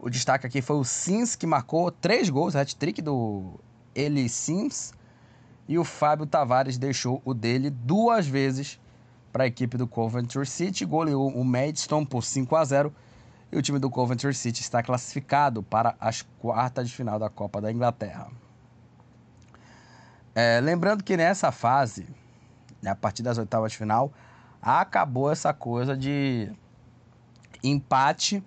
O 0.00 0.10
destaque 0.10 0.48
aqui 0.48 0.60
foi 0.60 0.76
o 0.76 0.84
Sims, 0.84 1.36
que 1.36 1.46
marcou 1.46 1.92
três 1.92 2.28
gols, 2.28 2.56
hat-trick 2.56 3.00
do 3.00 3.54
Eli 3.94 4.28
Sims. 4.28 4.92
E 5.68 5.78
o 5.78 5.84
Fábio 5.84 6.26
Tavares 6.26 6.76
deixou 6.76 7.22
o 7.24 7.32
dele 7.32 7.70
duas 7.70 8.26
vezes 8.26 8.80
para 9.32 9.44
a 9.44 9.46
equipe 9.46 9.76
do 9.76 9.86
Coventry 9.86 10.44
City. 10.44 10.84
Goleou 10.84 11.28
o 11.28 11.44
Maidstone 11.44 12.04
por 12.04 12.24
5 12.24 12.56
a 12.56 12.64
0. 12.64 12.92
E 13.54 13.56
o 13.56 13.62
time 13.62 13.78
do 13.78 13.88
Coventry 13.88 14.34
City 14.34 14.60
está 14.60 14.82
classificado 14.82 15.62
para 15.62 15.94
as 16.00 16.22
quartas 16.40 16.88
de 16.88 16.94
final 16.94 17.18
da 17.18 17.30
Copa 17.30 17.60
da 17.60 17.70
Inglaterra. 17.70 18.28
É, 20.34 20.60
lembrando 20.60 21.04
que 21.04 21.16
nessa 21.16 21.52
fase 21.52 22.06
né, 22.84 22.90
a 22.90 22.94
partir 22.94 23.22
das 23.22 23.38
oitavas 23.38 23.72
de 23.72 23.78
final, 23.78 24.12
acabou 24.60 25.32
essa 25.32 25.54
coisa 25.54 25.96
de 25.96 26.52
empate 27.62 28.44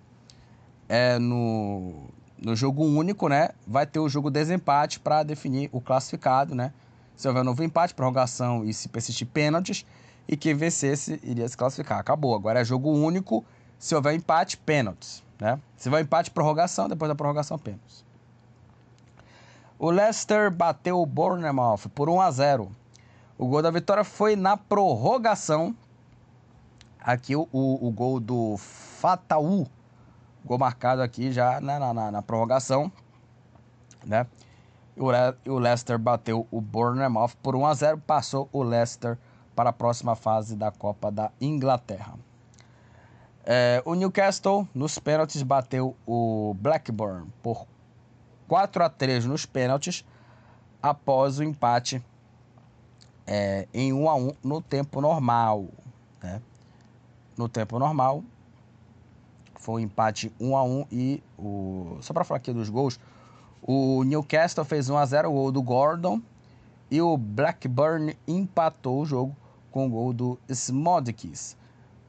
é, 0.87 1.17
no, 1.17 2.07
no 2.37 2.55
jogo 2.55 2.83
único, 2.85 3.27
né? 3.27 3.49
Vai 3.65 3.87
ter 3.87 3.99
o 3.99 4.07
jogo 4.07 4.29
desempate 4.29 4.99
para 4.99 5.23
definir 5.23 5.69
o 5.71 5.81
classificado, 5.81 6.53
né? 6.53 6.71
Se 7.15 7.27
houver 7.27 7.41
um 7.41 7.45
novo 7.45 7.63
empate, 7.63 7.95
prorrogação 7.95 8.63
e 8.63 8.71
se 8.73 8.87
persistir 8.89 9.25
pênaltis, 9.25 9.85
e 10.27 10.37
quem 10.37 10.53
vencesse 10.53 11.19
iria 11.23 11.47
se 11.47 11.57
classificar. 11.57 11.97
Acabou. 11.97 12.35
Agora 12.35 12.61
é 12.61 12.65
jogo 12.65 12.91
único. 12.91 13.43
Se 13.79 13.95
houver 13.95 14.15
empate, 14.15 14.57
pênaltis. 14.57 15.23
Né? 15.39 15.59
Se 15.75 15.89
houver 15.89 16.01
empate, 16.01 16.31
prorrogação, 16.31 16.89
depois 16.89 17.09
da 17.09 17.15
prorrogação, 17.15 17.57
pênaltis. 17.57 18.03
O 19.79 19.91
Leicester 19.91 20.49
bateu 20.49 20.99
o 20.99 21.05
Bournemouth 21.05 21.87
por 21.93 22.09
1 22.09 22.21
a 22.21 22.31
0. 22.31 22.71
O 23.37 23.45
gol 23.45 23.61
da 23.61 23.69
vitória 23.69 24.03
foi 24.03 24.35
na 24.35 24.57
prorrogação. 24.57 25.75
Aqui 26.99 27.35
o, 27.35 27.47
o, 27.51 27.87
o 27.87 27.91
gol 27.91 28.19
do 28.19 28.57
Fataú. 28.57 29.67
Gol 30.43 30.57
marcado 30.57 31.03
aqui 31.03 31.31
já 31.31 31.61
na, 31.61 31.93
na, 31.93 32.11
na 32.11 32.21
prorrogação. 32.23 32.91
Né? 34.03 34.25
O, 34.95 35.11
o 35.51 35.59
Leicester 35.59 35.99
bateu 35.99 36.47
o 36.49 36.59
Bournemouth 36.59 37.35
por 37.43 37.55
1 37.55 37.65
a 37.67 37.73
0. 37.75 37.97
Passou 37.99 38.49
o 38.51 38.63
Leicester 38.63 39.19
para 39.55 39.69
a 39.69 39.73
próxima 39.73 40.15
fase 40.15 40.55
da 40.55 40.71
Copa 40.71 41.11
da 41.11 41.31
Inglaterra. 41.39 42.15
É, 43.49 43.81
o 43.85 43.95
Newcastle, 43.95 44.67
nos 44.75 44.99
pênaltis, 44.99 45.41
bateu 45.41 45.95
o 46.05 46.53
Blackburn 46.59 47.31
por 47.41 47.65
4 48.45 48.83
a 48.83 48.89
3 48.89 49.25
nos 49.25 49.45
pênaltis, 49.45 50.03
após 50.83 51.39
o 51.39 51.43
empate 51.43 52.03
é, 53.25 53.65
em 53.73 53.93
1 53.93 54.09
a 54.09 54.15
1 54.15 54.31
no 54.43 54.61
tempo 54.61 54.99
normal. 54.99 55.69
Né? 56.21 56.41
No 57.37 57.47
tempo 57.47 57.79
normal, 57.79 58.21
foi 59.55 59.75
um 59.75 59.85
empate 59.85 60.29
1 60.41 60.57
a 60.57 60.63
1 60.65 60.85
e 60.91 61.23
o 61.39 61.99
só 62.01 62.13
para 62.13 62.25
falar 62.25 62.39
aqui 62.39 62.51
dos 62.51 62.69
gols, 62.69 62.99
o 63.61 64.03
Newcastle 64.03 64.65
fez 64.65 64.89
1 64.89 64.97
a 64.97 65.05
0 65.05 65.29
o 65.29 65.31
gol 65.31 65.51
do 65.53 65.61
Gordon 65.61 66.21
e 66.91 67.01
o 67.01 67.15
Blackburn 67.15 68.13
empatou 68.27 68.99
o 68.99 69.05
jogo 69.05 69.33
com 69.71 69.87
o 69.87 69.89
gol 69.89 70.11
do 70.11 70.37
Smodkis. 70.49 71.55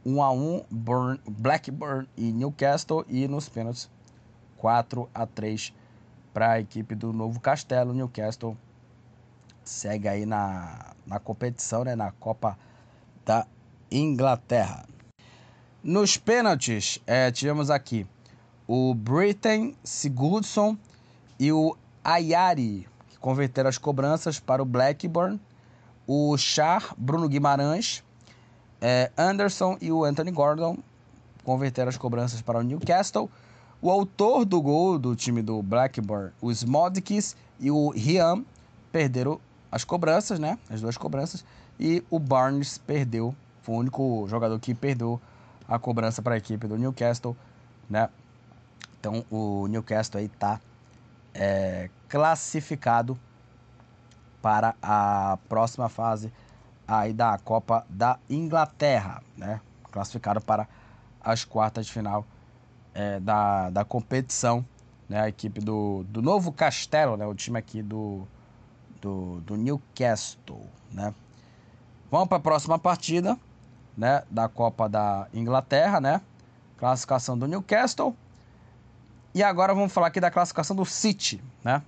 1 0.05 0.23
a 0.23 0.31
1 0.33 0.65
Burn, 0.71 1.21
Blackburn 1.29 2.09
e 2.17 2.33
Newcastle 2.33 3.05
e 3.09 3.27
nos 3.29 3.49
pênaltis 3.49 3.91
4 4.57 5.09
a 5.15 5.27
3 5.27 5.73
para 6.33 6.53
a 6.53 6.61
equipe 6.61 6.95
do 6.95 7.13
Novo 7.13 7.41
Castelo. 7.41 7.93
Newcastle 7.93 8.57
segue 9.65 10.09
aí 10.09 10.25
na, 10.25 10.95
na 11.07 11.19
competição, 11.19 11.85
né, 11.85 11.95
na 11.95 12.13
Copa 12.13 12.59
da 13.25 13.47
Inglaterra. 13.91 14.87
Nos 15.83 16.17
pênaltis, 16.17 17.01
é, 17.07 17.31
tivemos 17.31 17.71
aqui 17.71 18.07
o 18.67 18.95
Britain 18.95 19.75
Sigurdsson 19.83 20.77
e 21.39 21.53
o 21.53 21.77
Ayari, 22.03 22.89
que 23.09 23.19
converteram 23.19 23.69
as 23.69 23.79
cobranças 23.79 24.41
para 24.41 24.63
o 24.63 24.67
Blackburn. 24.67 25.41
O 26.07 26.37
Char, 26.37 26.95
Bruno 26.97 27.29
Guimarães 27.29 28.03
é, 28.81 29.11
Anderson 29.17 29.77
e 29.81 29.91
o 29.91 30.05
Anthony 30.05 30.31
Gordon 30.31 30.79
converteram 31.45 31.89
as 31.89 31.97
cobranças 31.97 32.41
para 32.43 32.59
o 32.59 32.63
Newcastle. 32.63 33.31
O 33.81 33.91
autor 33.91 34.45
do 34.45 34.61
gol 34.61 34.99
do 34.99 35.15
time 35.15 35.41
do 35.43 35.63
Blackburn, 35.63 36.33
os 36.41 36.65
Modkis 36.65 37.37
e 37.61 37.71
o 37.71 37.91
Rian, 37.91 38.45
perderam 38.91 39.41
as 39.71 39.85
cobranças, 39.85 40.39
né? 40.39 40.59
As 40.69 40.81
duas 40.81 40.97
cobranças. 40.97 41.45
E 41.79 42.03
o 42.11 42.19
Barnes 42.19 42.79
perdeu. 42.79 43.35
Foi 43.63 43.75
o 43.75 43.79
único 43.79 44.27
jogador 44.29 44.59
que 44.59 44.75
perdeu 44.75 45.21
a 45.69 45.79
cobrança 45.79 46.23
para 46.23 46.35
a 46.35 46.39
equipe 46.39 46.67
do 46.67 46.77
Newcastle, 46.77 47.37
né? 47.89 48.09
Então 48.99 49.25
o 49.31 49.67
Newcastle 49.69 50.19
aí 50.19 50.27
está 50.27 50.61
é, 51.35 51.89
classificado 52.09 53.19
para 54.43 54.75
a 54.83 55.39
próxima 55.49 55.89
fase 55.89 56.33
aí 56.89 57.13
da 57.13 57.37
Copa 57.37 57.85
da 57.91 58.19
Inglaterra, 58.31 59.23
né? 59.37 59.61
Classificado 59.93 60.41
para 60.41 60.67
as 61.21 61.45
quartas 61.45 61.85
de 61.87 61.93
final 61.93 62.25
é, 62.95 63.21
da, 63.21 63.69
da 63.69 63.85
competição, 63.85 64.65
né? 65.07 65.21
A 65.21 65.29
equipe 65.29 65.61
do, 65.61 66.05
do 66.09 66.23
Novo 66.23 66.51
Castelo, 66.51 67.19
né? 67.19 67.27
O 67.27 67.35
time 67.35 67.59
aqui 67.59 67.83
do, 67.83 68.27
do, 69.03 69.41
do 69.41 69.57
Newcastle, 69.57 70.67
né? 70.91 71.15
Vamos 72.11 72.29
para 72.29 72.39
a 72.39 72.41
próxima 72.41 72.79
partida, 72.79 73.39
né? 73.95 74.23
Da 74.31 74.49
Copa 74.49 74.89
da 74.89 75.29
Inglaterra, 75.35 76.01
né? 76.01 76.23
Classificação 76.79 77.37
do 77.37 77.47
Newcastle. 77.47 78.17
E 79.35 79.43
agora 79.43 79.75
vamos 79.75 79.93
falar 79.93 80.07
aqui 80.07 80.21
da 80.21 80.31
classificação 80.31 80.75
do 80.75 80.87
City, 80.87 81.43
né? 81.63 81.83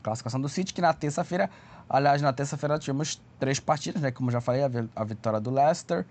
Classificação 0.00 0.40
do 0.40 0.48
City, 0.48 0.72
que 0.72 0.80
na 0.80 0.94
terça-feira 0.94 1.50
Aliás, 1.92 2.22
na 2.22 2.32
terça-feira 2.32 2.78
tivemos 2.78 3.20
três 3.36 3.58
partidas, 3.58 4.00
né? 4.00 4.12
Como 4.12 4.30
já 4.30 4.40
falei, 4.40 4.62
a 4.94 5.04
vitória 5.04 5.40
do 5.40 5.50
Leicester, 5.50 6.06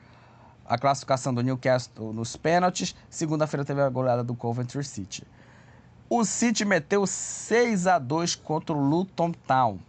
a 0.65 0.77
classificação 0.77 1.33
do 1.33 1.41
Newcastle 1.41 2.11
nos 2.11 2.35
pênaltis. 2.35 2.93
Segunda-feira 3.09 3.63
teve 3.63 3.81
a 3.81 3.87
goleada 3.87 4.21
do 4.21 4.35
Coventry 4.35 4.83
City. 4.83 5.25
O 6.09 6.25
City 6.25 6.65
meteu 6.65 7.07
6 7.07 7.87
a 7.87 7.97
2 7.97 8.35
contra 8.35 8.75
o 8.75 8.79
Luton 8.79 9.31
Town. 9.31 9.79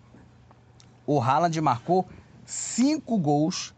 O 1.05 1.20
Haaland 1.20 1.61
marcou 1.61 2.07
5 2.47 3.18
gols 3.18 3.74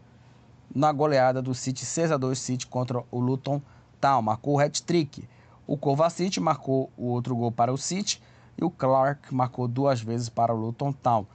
na 0.74 0.92
goleada 0.92 1.40
do 1.40 1.54
City 1.54 1.86
6 1.86 2.12
a 2.12 2.18
2 2.18 2.38
City 2.38 2.66
contra 2.66 3.02
o 3.10 3.20
Luton 3.20 3.62
Town. 3.98 4.20
Marcou 4.20 4.56
o 4.56 4.60
hat-trick. 4.60 5.26
O 5.66 5.78
Kovacic 5.78 6.38
marcou 6.38 6.90
o 6.94 7.06
outro 7.06 7.34
gol 7.34 7.50
para 7.50 7.72
o 7.72 7.78
City 7.78 8.20
e 8.58 8.64
o 8.64 8.70
Clark 8.70 9.34
marcou 9.34 9.66
duas 9.66 10.02
vezes 10.02 10.28
para 10.28 10.52
o 10.52 10.56
Luton 10.58 10.92
Town. 10.92 11.26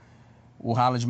O 0.58 0.76
Haaland 0.76 1.06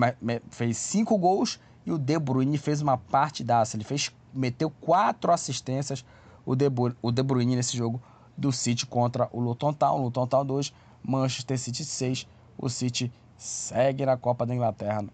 fez 0.51 0.77
cinco 0.77 1.17
gols 1.17 1.59
e 1.87 1.93
o 1.93 1.99
De 1.99 2.19
Bruyne 2.19 2.59
fez 2.59 2.83
uma 2.83 2.99
partidaça. 2.99 3.77
Ele 3.77 3.85
fez, 3.85 4.13
meteu 4.33 4.71
quatro 4.71 5.33
assistências, 5.33 6.05
o 6.45 6.55
De, 6.55 6.67
o 7.01 7.11
De 7.11 7.23
Bruyne 7.23 7.57
nesse 7.57 7.77
jogo 7.77 8.01
do 8.37 8.53
City 8.53 8.87
contra 8.87 9.29
o 9.33 9.41
Luton 9.41 9.73
Town. 9.73 10.03
Luton 10.03 10.27
Town 10.27 10.45
2, 10.45 10.73
Manchester 11.03 11.59
City 11.59 11.85
6. 11.85 12.29
O 12.59 12.69
City 12.69 13.13
segue 13.37 14.05
na 14.05 14.17
Copa 14.17 14.45
da 14.45 14.55
Inglaterra, 14.55 15.05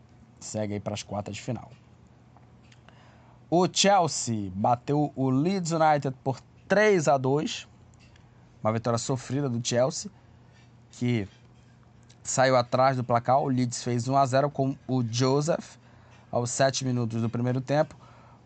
segue 0.40 0.74
aí 0.74 0.80
para 0.80 0.94
as 0.94 1.02
quartas 1.02 1.36
de 1.36 1.42
final. 1.42 1.70
O 3.48 3.68
Chelsea 3.72 4.50
bateu 4.54 5.12
o 5.14 5.30
Leeds 5.30 5.70
United 5.70 6.16
por 6.24 6.40
3 6.66 7.06
a 7.06 7.16
2. 7.16 7.68
Uma 8.62 8.72
vitória 8.72 8.98
sofrida 8.98 9.48
do 9.48 9.64
Chelsea, 9.64 10.10
que 10.90 11.28
saiu 12.24 12.56
atrás 12.56 12.96
do 12.96 13.04
placar. 13.04 13.38
O 13.38 13.46
Leeds 13.46 13.84
fez 13.84 14.08
1 14.08 14.16
a 14.16 14.26
0 14.26 14.50
com 14.50 14.74
o 14.88 15.04
Joseph 15.04 15.76
aos 16.32 16.50
7 16.50 16.84
minutos 16.84 17.22
do 17.22 17.30
primeiro 17.30 17.60
tempo. 17.60 17.94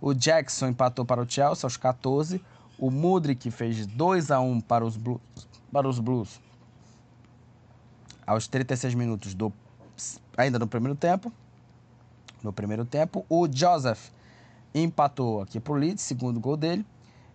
O 0.01 0.13
Jackson 0.13 0.69
empatou 0.69 1.05
para 1.05 1.23
o 1.23 1.31
Chelsea 1.31 1.65
aos 1.65 1.77
14. 1.77 2.45
O 2.79 2.91
Mudrik 2.91 3.51
fez 3.51 3.87
2 3.87 4.31
a 4.31 4.41
1 4.41 4.61
para 4.61 4.85
os 4.85 4.97
Blues, 4.97 5.21
para 5.73 5.89
os 5.89 5.99
Blues 5.99 6.41
aos 8.27 8.47
36 8.47 8.95
minutos 8.95 9.33
do 9.33 9.51
ainda 10.37 10.59
no 10.59 10.67
primeiro 10.67 10.95
tempo. 10.95 11.33
No 12.43 12.53
primeiro 12.53 12.85
tempo, 12.85 13.25
o 13.29 13.49
Joseph 13.51 14.11
empatou 14.75 15.41
aqui 15.41 15.59
para 15.59 15.73
o 15.73 15.77
Leeds, 15.77 16.05
segundo 16.05 16.39
gol 16.39 16.57
dele. 16.57 16.87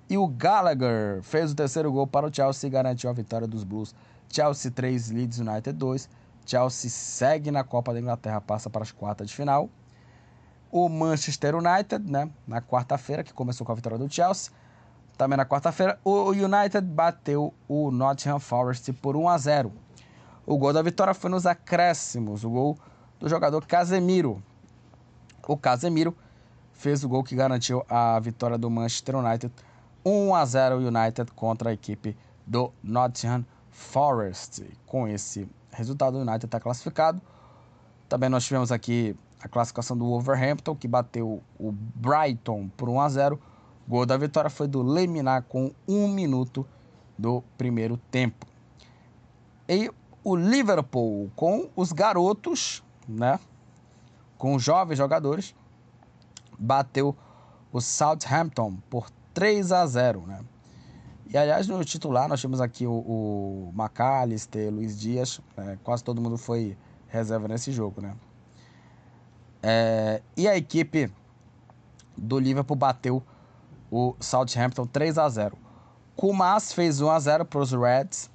E 0.07 0.17
o 0.17 0.27
Gallagher 0.27 1.21
fez 1.23 1.51
o 1.51 1.55
terceiro 1.55 1.91
gol 1.91 2.05
para 2.05 2.27
o 2.27 2.33
Chelsea 2.33 2.67
e 2.67 2.71
garantiu 2.71 3.09
a 3.09 3.13
vitória 3.13 3.47
dos 3.47 3.63
Blues. 3.63 3.95
Chelsea 4.29 4.71
3, 4.71 5.09
Leeds 5.09 5.39
United 5.39 5.73
2. 5.73 6.07
Chelsea 6.45 6.89
segue 6.89 7.51
na 7.51 7.63
Copa 7.63 7.93
da 7.93 7.99
Inglaterra, 7.99 8.41
passa 8.41 8.69
para 8.69 8.83
as 8.83 8.91
quartas 8.91 9.29
de 9.29 9.35
final. 9.35 9.69
O 10.71 10.89
Manchester 10.89 11.55
United, 11.55 12.09
né, 12.09 12.29
na 12.47 12.61
quarta-feira, 12.61 13.23
que 13.23 13.33
começou 13.33 13.65
com 13.65 13.71
a 13.71 13.75
vitória 13.75 13.97
do 13.97 14.11
Chelsea, 14.11 14.51
também 15.17 15.37
na 15.37 15.45
quarta-feira, 15.45 15.99
o 16.03 16.29
United 16.29 16.81
bateu 16.81 17.53
o 17.67 17.91
Nottingham 17.91 18.39
Forest 18.39 18.91
por 18.93 19.15
1 19.15 19.29
a 19.29 19.37
0. 19.37 19.71
O 20.45 20.57
gol 20.57 20.73
da 20.73 20.81
vitória 20.81 21.13
foi 21.13 21.29
nos 21.29 21.45
acréscimos, 21.45 22.43
o 22.43 22.49
gol 22.49 22.77
do 23.19 23.29
jogador 23.29 23.65
Casemiro. 23.65 24.41
O 25.47 25.55
Casemiro 25.55 26.17
fez 26.73 27.03
o 27.03 27.09
gol 27.09 27.23
que 27.23 27.35
garantiu 27.35 27.85
a 27.87 28.19
vitória 28.19 28.57
do 28.57 28.69
Manchester 28.69 29.15
United 29.15 29.53
1 30.03 30.35
a 30.35 30.45
0 30.45 30.75
United 30.77 31.31
contra 31.31 31.69
a 31.69 31.73
equipe 31.73 32.17
do 32.45 32.73
Nottingham 32.83 33.45
Forest. 33.71 34.65
Com 34.85 35.07
esse 35.07 35.47
resultado, 35.73 36.17
o 36.17 36.21
United 36.21 36.45
está 36.45 36.59
classificado. 36.59 37.21
Também 38.07 38.29
nós 38.29 38.43
tivemos 38.45 38.71
aqui 38.71 39.15
a 39.41 39.47
classificação 39.47 39.97
do 39.97 40.05
Wolverhampton, 40.05 40.75
que 40.75 40.87
bateu 40.87 41.41
o 41.59 41.71
Brighton 41.71 42.69
por 42.77 42.89
1 42.89 43.01
a 43.01 43.09
0 43.09 43.39
o 43.85 43.89
gol 43.89 44.05
da 44.05 44.17
vitória 44.17 44.49
foi 44.49 44.67
do 44.67 44.81
Leminar 44.81 45.43
com 45.43 45.73
um 45.87 46.07
minuto 46.07 46.65
do 47.17 47.43
primeiro 47.57 47.97
tempo. 48.09 48.45
E 49.67 49.91
o 50.23 50.35
Liverpool, 50.35 51.29
com 51.35 51.69
os 51.75 51.91
garotos, 51.91 52.81
né? 53.07 53.39
Com 54.37 54.55
os 54.55 54.63
jovens 54.63 54.97
jogadores, 54.97 55.53
bateu 56.57 57.15
o 57.71 57.81
Southampton 57.81 58.77
por 58.89 59.09
3 59.33 59.71
a 59.71 59.85
0 59.85 60.21
né? 60.27 60.39
E 61.27 61.37
aliás, 61.37 61.67
no 61.67 61.83
titular 61.83 62.27
nós 62.27 62.41
temos 62.41 62.59
aqui 62.59 62.85
o, 62.85 62.93
o 62.93 63.73
McAllister, 63.75 64.71
Luiz 64.71 64.99
Dias, 64.99 65.39
é, 65.57 65.77
quase 65.83 66.03
todo 66.03 66.21
mundo 66.21 66.37
foi 66.37 66.77
reserva 67.07 67.47
nesse 67.47 67.71
jogo, 67.71 68.01
né? 68.01 68.15
É, 69.61 70.21
e 70.35 70.47
a 70.47 70.57
equipe 70.57 71.11
do 72.17 72.37
Liverpool 72.37 72.75
bateu 72.75 73.23
o 73.89 74.15
Southampton 74.19 74.85
3 74.85 75.17
a 75.17 75.29
0. 75.29 75.57
Kumas 76.15 76.73
fez 76.73 76.99
1 76.99 77.09
a 77.09 77.19
0 77.19 77.45
para 77.45 77.59
os 77.59 77.71
Reds. 77.71 78.29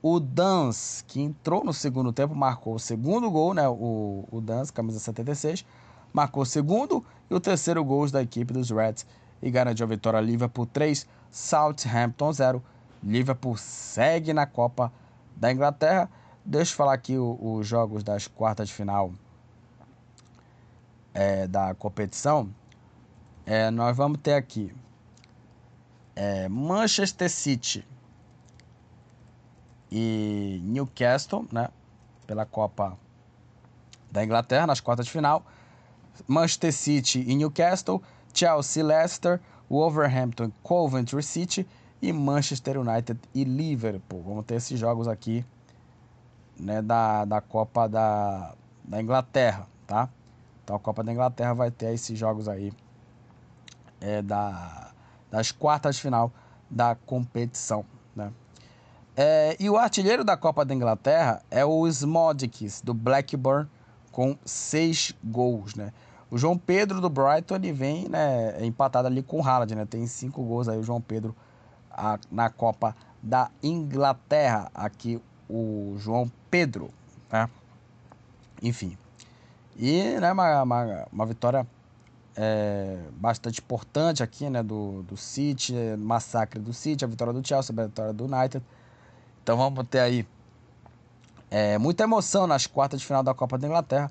O 0.00 0.18
Dans, 0.18 1.04
que 1.06 1.20
entrou 1.20 1.64
no 1.64 1.72
segundo 1.72 2.12
tempo, 2.12 2.34
marcou 2.34 2.74
o 2.74 2.78
segundo 2.78 3.30
gol, 3.30 3.54
né? 3.54 3.68
O, 3.68 4.26
o 4.30 4.40
Dans, 4.40 4.70
camisa 4.70 4.98
76, 4.98 5.64
marcou 6.12 6.42
o 6.42 6.46
segundo 6.46 7.04
e 7.30 7.34
o 7.34 7.40
terceiro 7.40 7.84
gols 7.84 8.10
da 8.10 8.22
equipe 8.22 8.52
dos 8.52 8.70
Reds 8.70 9.06
e 9.40 9.50
garantiu 9.50 9.84
a 9.84 9.88
vitória 9.88 10.20
Liverpool 10.20 10.66
3, 10.66 11.06
Southampton 11.32 12.32
0. 12.32 12.62
Liverpool 13.02 13.56
segue 13.56 14.32
na 14.32 14.46
Copa 14.46 14.92
da 15.34 15.50
Inglaterra. 15.50 16.08
Deixa 16.44 16.72
eu 16.72 16.76
falar 16.76 16.92
aqui 16.92 17.16
os 17.18 17.66
jogos 17.66 18.04
das 18.04 18.28
quartas 18.28 18.68
de 18.68 18.74
final 18.74 19.12
é, 21.14 21.48
da 21.48 21.74
competição. 21.74 22.52
É, 23.44 23.70
nós 23.70 23.96
vamos 23.96 24.18
ter 24.22 24.34
aqui 24.34 24.72
é, 26.14 26.48
Manchester 26.48 27.30
City 27.30 27.86
e 29.90 30.60
Newcastle, 30.64 31.46
né? 31.50 31.68
Pela 32.26 32.46
Copa 32.46 32.96
da 34.10 34.22
Inglaterra, 34.22 34.66
nas 34.66 34.80
quartas 34.80 35.06
de 35.06 35.12
final. 35.12 35.44
Manchester 36.28 36.72
City 36.72 37.24
e 37.26 37.34
Newcastle, 37.34 38.02
Chelsea, 38.32 38.84
Leicester, 38.84 39.40
Wolverhampton, 39.72 40.52
Coventry 40.62 41.22
City 41.22 41.66
e 42.02 42.12
Manchester 42.12 42.78
United 42.78 43.18
e 43.34 43.42
Liverpool. 43.42 44.22
Vamos 44.22 44.44
ter 44.44 44.56
esses 44.56 44.78
jogos 44.78 45.08
aqui 45.08 45.42
né, 46.60 46.82
da, 46.82 47.24
da 47.24 47.40
Copa 47.40 47.88
da, 47.88 48.52
da 48.84 49.00
Inglaterra, 49.00 49.66
tá? 49.86 50.10
Então 50.62 50.76
a 50.76 50.78
Copa 50.78 51.02
da 51.02 51.10
Inglaterra 51.10 51.54
vai 51.54 51.70
ter 51.70 51.94
esses 51.94 52.18
jogos 52.18 52.48
aí 52.48 52.70
é, 53.98 54.20
da, 54.20 54.90
das 55.30 55.50
quartas 55.50 55.96
de 55.96 56.02
final 56.02 56.30
da 56.70 56.94
competição, 56.94 57.82
né? 58.14 58.30
É, 59.16 59.56
e 59.58 59.70
o 59.70 59.78
artilheiro 59.78 60.22
da 60.22 60.36
Copa 60.36 60.66
da 60.66 60.74
Inglaterra 60.74 61.42
é 61.50 61.64
o 61.64 61.86
Smodics, 61.86 62.82
do 62.82 62.92
Blackburn, 62.92 63.68
com 64.10 64.36
seis 64.44 65.14
gols, 65.24 65.74
né? 65.74 65.92
O 66.32 66.38
João 66.38 66.56
Pedro 66.56 66.98
do 66.98 67.10
Brighton 67.10 67.56
ele 67.56 67.74
vem 67.74 68.08
né, 68.08 68.64
empatado 68.64 69.06
ali 69.06 69.22
com 69.22 69.40
o 69.40 69.46
Haaland, 69.46 69.74
né? 69.74 69.84
Tem 69.84 70.06
cinco 70.06 70.42
gols 70.42 70.66
aí 70.66 70.78
o 70.78 70.82
João 70.82 70.98
Pedro 70.98 71.36
a, 71.90 72.18
na 72.30 72.48
Copa 72.48 72.96
da 73.22 73.50
Inglaterra. 73.62 74.70
Aqui 74.74 75.20
o 75.46 75.94
João 75.98 76.32
Pedro, 76.50 76.88
né? 77.30 77.50
Enfim. 78.62 78.96
E 79.76 80.18
né, 80.18 80.32
uma, 80.32 80.62
uma, 80.62 81.06
uma 81.12 81.26
vitória 81.26 81.66
é, 82.34 82.96
bastante 83.10 83.60
importante 83.60 84.22
aqui, 84.22 84.48
né? 84.48 84.62
Do, 84.62 85.02
do 85.02 85.18
City, 85.18 85.74
massacre 85.98 86.58
do 86.58 86.72
City, 86.72 87.04
a 87.04 87.08
vitória 87.08 87.34
do 87.34 87.46
Chelsea, 87.46 87.74
a 87.78 87.84
vitória 87.84 88.12
do 88.14 88.24
United. 88.24 88.64
Então 89.42 89.58
vamos 89.58 89.86
ter 89.86 90.00
aí 90.00 90.26
é, 91.50 91.76
muita 91.76 92.04
emoção 92.04 92.46
nas 92.46 92.66
quartas 92.66 93.00
de 93.00 93.06
final 93.06 93.22
da 93.22 93.34
Copa 93.34 93.58
da 93.58 93.66
Inglaterra. 93.66 94.10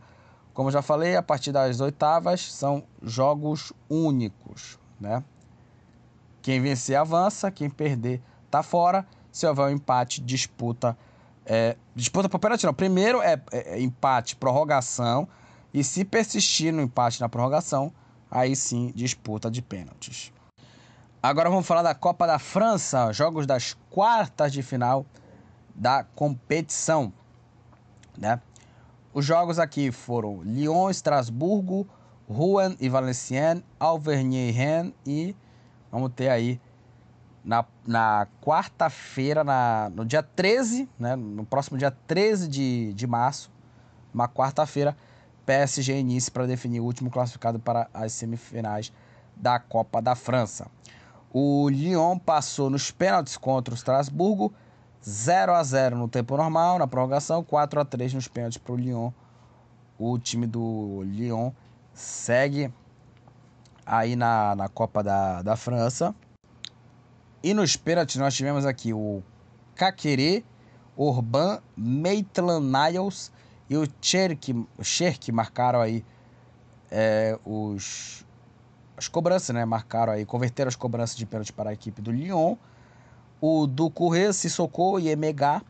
Como 0.54 0.72
já 0.72 0.82
falei, 0.82 1.16
a 1.16 1.24
partir 1.24 1.52
das 1.52 1.80
oitavas 1.80 2.54
são 2.54 2.84
jogos 3.02 3.72
únicos, 3.90 4.78
né? 5.00 5.24
Quem 6.42 6.60
vencer 6.60 6.98
avança, 6.98 7.52
quem 7.52 7.70
perder 7.70 8.22
tá 8.50 8.62
fora. 8.62 9.06
Se 9.32 9.48
houver 9.48 9.68
um 9.68 9.70
empate, 9.70 10.20
disputa. 10.20 10.98
É, 11.46 11.78
disputa 11.96 12.28
por 12.28 12.40
pênalti, 12.40 12.66
não. 12.66 12.74
Primeiro 12.74 13.22
é, 13.22 13.42
é, 13.52 13.76
é 13.76 13.82
empate, 13.82 14.36
prorrogação. 14.36 15.28
E 15.74 15.84
se 15.84 16.04
persistir 16.04 16.74
no 16.74 16.82
empate 16.82 17.22
na 17.22 17.30
prorrogação, 17.30 17.94
aí 18.30 18.56
sim 18.56 18.92
disputa 18.94 19.50
de 19.50 19.62
pênaltis. 19.62 20.34
Agora 21.24 21.50
vamos 21.50 21.68
falar 21.68 21.84
da 21.84 21.94
Copa 21.94 22.26
da 22.26 22.40
França, 22.40 23.14
jogos 23.14 23.46
das 23.46 23.78
quartas 23.90 24.52
de 24.52 24.64
final 24.64 25.06
da 25.76 26.04
competição, 26.04 27.14
né? 28.18 28.42
Os 29.14 29.26
jogos 29.26 29.60
aqui 29.60 29.92
foram 29.92 30.42
Lyon, 30.42 30.90
Estrasburgo, 30.90 31.86
Rouen 32.30 32.78
e 32.80 32.88
Valenciennes, 32.88 33.62
Auvergne 33.78 34.48
e 34.48 34.52
Rennes 34.52 34.94
e 35.06 35.36
vamos 35.92 36.14
ter 36.16 36.30
aí 36.30 36.62
na, 37.44 37.66
na 37.86 38.26
quarta-feira, 38.42 39.44
no 39.94 40.06
dia 40.06 40.24
13, 40.24 40.88
né, 40.98 41.18
no 41.18 41.46
próximo 41.46 41.78
dia 41.78 41.92
13 41.92 42.48
de, 42.48 42.94
de 42.94 43.06
março, 43.06 43.52
uma 44.14 44.30
quarta-feira, 44.30 44.96
PSG 45.46 46.00
e 46.00 46.04
Nice 46.04 46.32
para 46.32 46.48
definir 46.48 46.80
o 46.80 46.86
último 46.86 47.10
classificado 47.10 47.60
para 47.60 47.90
as 47.94 48.14
semifinais 48.14 48.94
da 49.36 49.60
Copa 49.60 50.02
da 50.02 50.16
França. 50.16 50.68
O 51.34 51.68
Lyon 51.68 52.18
passou 52.18 52.70
nos 52.70 52.92
pênaltis 52.92 53.36
contra 53.36 53.74
o 53.74 53.78
Estrasburgo 53.78 54.54
0 55.04 55.54
a 55.54 55.64
0 55.64 55.98
no 55.98 56.08
tempo 56.08 56.38
normal, 56.38 56.78
na 56.78 56.88
prorrogação, 56.88 57.44
4 57.44 57.80
a 57.80 57.86
3 57.86 58.14
nos 58.14 58.28
pênaltis 58.28 58.58
para 58.58 58.74
o 58.74 58.76
Lyon. 58.76 59.12
O 59.98 60.18
time 60.20 60.48
do 60.48 61.02
Lyon 61.04 61.52
segue 61.94 62.72
aí 63.86 64.16
na, 64.16 64.56
na 64.56 64.70
Copa 64.70 65.04
da, 65.04 65.42
da 65.42 65.56
França. 65.56 66.16
E 67.44 67.54
nos 67.54 67.76
pênaltis 67.76 68.18
nós 68.18 68.36
tivemos 68.36 68.66
aqui 68.66 68.94
o 68.94 69.24
Caquerê, 69.76 70.44
Orban, 70.96 71.60
Maitland 71.76 72.66
Niles 72.66 73.32
e 73.70 73.76
o 73.78 73.88
Cherk, 74.00 74.68
Cherk 74.82 75.32
marcaram 75.32 75.82
aí 75.82 76.06
é, 76.92 77.40
os, 77.44 78.24
as 78.96 79.08
cobranças, 79.08 79.56
né? 79.56 79.66
Marcaram 79.66 80.14
aí, 80.14 80.26
converteram 80.26 80.70
as 80.70 80.76
cobranças 80.76 81.16
de 81.16 81.26
pênalti 81.26 81.52
para 81.52 81.72
a 81.72 81.74
equipe 81.74 82.02
do 82.02 82.12
Lyon. 82.12 82.56
O 83.42 83.66
Ducouré, 83.66 84.32
Sissoko 84.32 85.00
e 85.00 85.10
Emega 85.10 85.64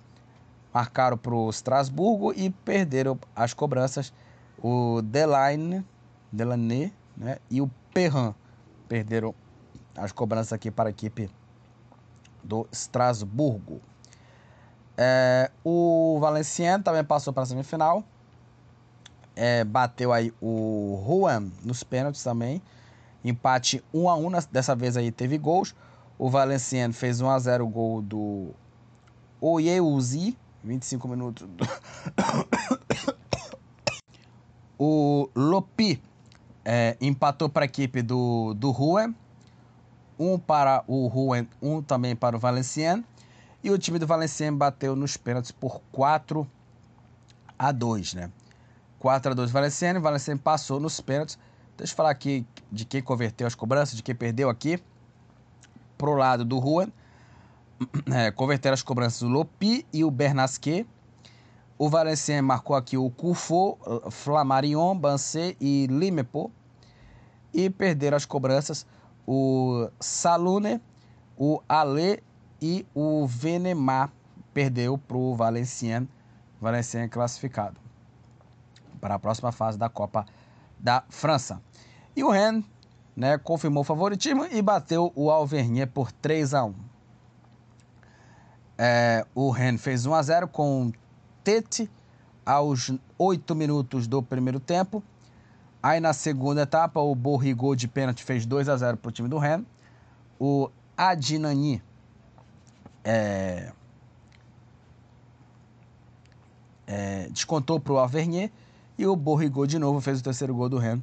marcaram 0.74 1.17
para 1.17 1.34
o 1.34 1.49
Strasburgo 1.49 2.34
e 2.34 2.49
perderam 2.49 3.17
as 3.34 3.53
cobranças. 3.53 4.13
O 4.61 5.01
Delaine, 5.01 5.86
Delaney 6.30 6.93
né, 7.15 7.38
e 7.49 7.61
o 7.61 7.72
Perrin 7.93 8.36
perderam 8.89 9.34
as 9.95 10.11
cobranças 10.11 10.51
aqui 10.51 10.69
para 10.69 10.89
a 10.89 10.91
equipe 10.91 11.30
do 12.43 12.67
Strasburgo. 12.74 13.80
É, 14.97 15.49
o 15.63 16.17
Valenciennes 16.19 16.84
também 16.84 17.03
passou 17.03 17.32
para 17.32 17.43
a 17.43 17.45
semifinal. 17.45 18.03
É, 19.34 19.63
bateu 19.63 20.11
aí 20.11 20.34
o 20.41 21.01
Juan 21.07 21.49
nos 21.63 21.84
pênaltis 21.84 22.22
também. 22.22 22.61
Empate 23.24 23.84
1 23.93 24.09
a 24.09 24.15
1 24.15 24.32
dessa 24.51 24.76
vez 24.76 24.97
aí 24.97 25.11
teve 25.11 25.38
gols. 25.38 25.74
O 26.22 26.30
Valenciano 26.30 26.93
fez 26.93 27.19
1 27.19 27.30
a 27.32 27.39
0 27.39 27.65
o 27.65 27.67
gol 27.67 27.99
do 27.99 28.51
Oyeuzi, 29.41 30.38
25 30.63 31.07
minutos. 31.07 31.49
Do... 31.49 31.65
o 34.78 35.28
Lopi 35.36 35.99
é, 36.63 36.95
empatou 37.01 37.49
para 37.49 37.63
a 37.63 37.65
equipe 37.65 38.03
do, 38.03 38.53
do 38.53 38.69
Rouen. 38.69 39.15
Um 40.19 40.38
para 40.38 40.84
o 40.86 41.07
Rouen, 41.07 41.47
um 41.59 41.82
também 41.82 42.15
para 42.15 42.36
o 42.36 42.39
Valenciano. 42.39 43.03
E 43.63 43.72
o 43.72 43.78
time 43.80 43.97
do 43.97 44.05
Valenciano 44.05 44.55
bateu 44.55 44.95
nos 44.95 45.17
pênaltis 45.17 45.49
por 45.49 45.82
4 45.91 46.47
a 47.57 47.72
2, 47.72 48.13
né? 48.13 48.32
4 48.99 49.32
a 49.32 49.34
2 49.34 49.49
Valenciano. 49.49 49.97
O 49.97 50.03
Valenciano 50.03 50.39
passou 50.39 50.80
nos 50.80 51.01
pênaltis. 51.01 51.39
Deixa 51.76 51.93
eu 51.93 51.97
falar 51.97 52.11
aqui 52.11 52.45
de 52.72 52.86
quem 52.86 53.01
converteu 53.01 53.47
as 53.47 53.55
cobranças, 53.55 53.95
de 53.95 54.03
quem 54.03 54.13
perdeu 54.13 54.51
aqui 54.51 54.80
pro 56.02 56.16
lado 56.16 56.43
do 56.43 56.60
Juan. 56.60 56.91
É, 58.12 58.30
converteram 58.30 58.76
as 58.76 58.84
cobranças 58.84 59.24
o 59.24 59.28
Lopi 59.28 59.86
e 59.91 60.04
o 60.04 60.12
Bernasque. 60.12 60.86
O 61.80 61.89
Valenciennes 61.89 62.43
marcou 62.43 62.76
aqui 62.76 62.95
o 62.95 63.10
Cufo, 63.10 63.76
Flamarion, 64.12 64.95
Bancé 64.95 65.56
e 65.60 65.88
Limepo. 65.88 66.52
E 67.52 67.72
perderam 67.72 68.18
as 68.18 68.26
cobranças 68.26 68.86
o 69.26 69.89
Salune, 69.99 70.80
o 71.36 71.60
Ale 71.68 72.22
e 72.62 72.86
o 72.93 73.26
Venemar. 73.26 74.12
Perdeu 74.54 74.97
para 74.97 75.18
o 75.18 75.36
Valenciennes. 75.36 76.10
Valenciennes 76.60 77.10
classificado 77.10 77.80
para 78.99 79.16
a 79.16 79.20
próxima 79.20 79.52
fase 79.52 79.78
da 79.78 79.89
Copa 79.89 80.26
da 80.80 81.04
França. 81.10 81.60
E 82.16 82.24
o 82.24 82.30
Rennes 82.30 82.64
né, 83.16 83.38
confirmou 83.38 83.82
o 83.82 83.84
favoritismo 83.86 84.45
e 84.45 84.62
bateu 84.62 85.12
o 85.16 85.30
Alvernier 85.30 85.88
por 85.88 86.12
3 86.12 86.53
a 86.53 86.66
1 86.66 86.76
é, 88.78 89.26
O 89.36 89.49
Ren 89.49 89.78
fez 89.78 90.05
1 90.05 90.14
a 90.14 90.22
0 90.22 90.47
com 90.47 90.91
Tete 91.43 91.89
aos 92.45 92.91
8 93.18 93.55
minutos 93.55 94.07
do 94.07 94.22
primeiro 94.22 94.59
tempo. 94.59 95.03
Aí 95.82 95.99
na 95.99 96.14
segunda 96.14 96.62
etapa, 96.62 96.99
o 96.99 97.16
Borrigol 97.16 97.76
de 97.76 97.88
pênalti 97.88 98.24
fez 98.24 98.45
2 98.45 98.70
a 98.70 98.78
0 98.78 98.97
para 98.97 99.09
o 99.09 99.12
time 99.12 99.28
do 99.28 99.38
Ren. 99.39 99.64
O 100.39 100.70
Adinani 100.95 101.82
é, 103.03 103.72
é, 106.86 107.28
descontou 107.30 107.80
para 107.80 107.93
o 107.93 107.97
Alvernier. 107.97 108.51
E 108.97 109.07
o 109.07 109.16
Borrigol 109.16 109.66
de 109.66 109.80
novo 109.80 109.99
fez 109.99 110.20
o 110.20 110.24
terceiro 110.24 110.53
gol 110.53 110.70
do 110.70 110.78
Ren 110.78 111.01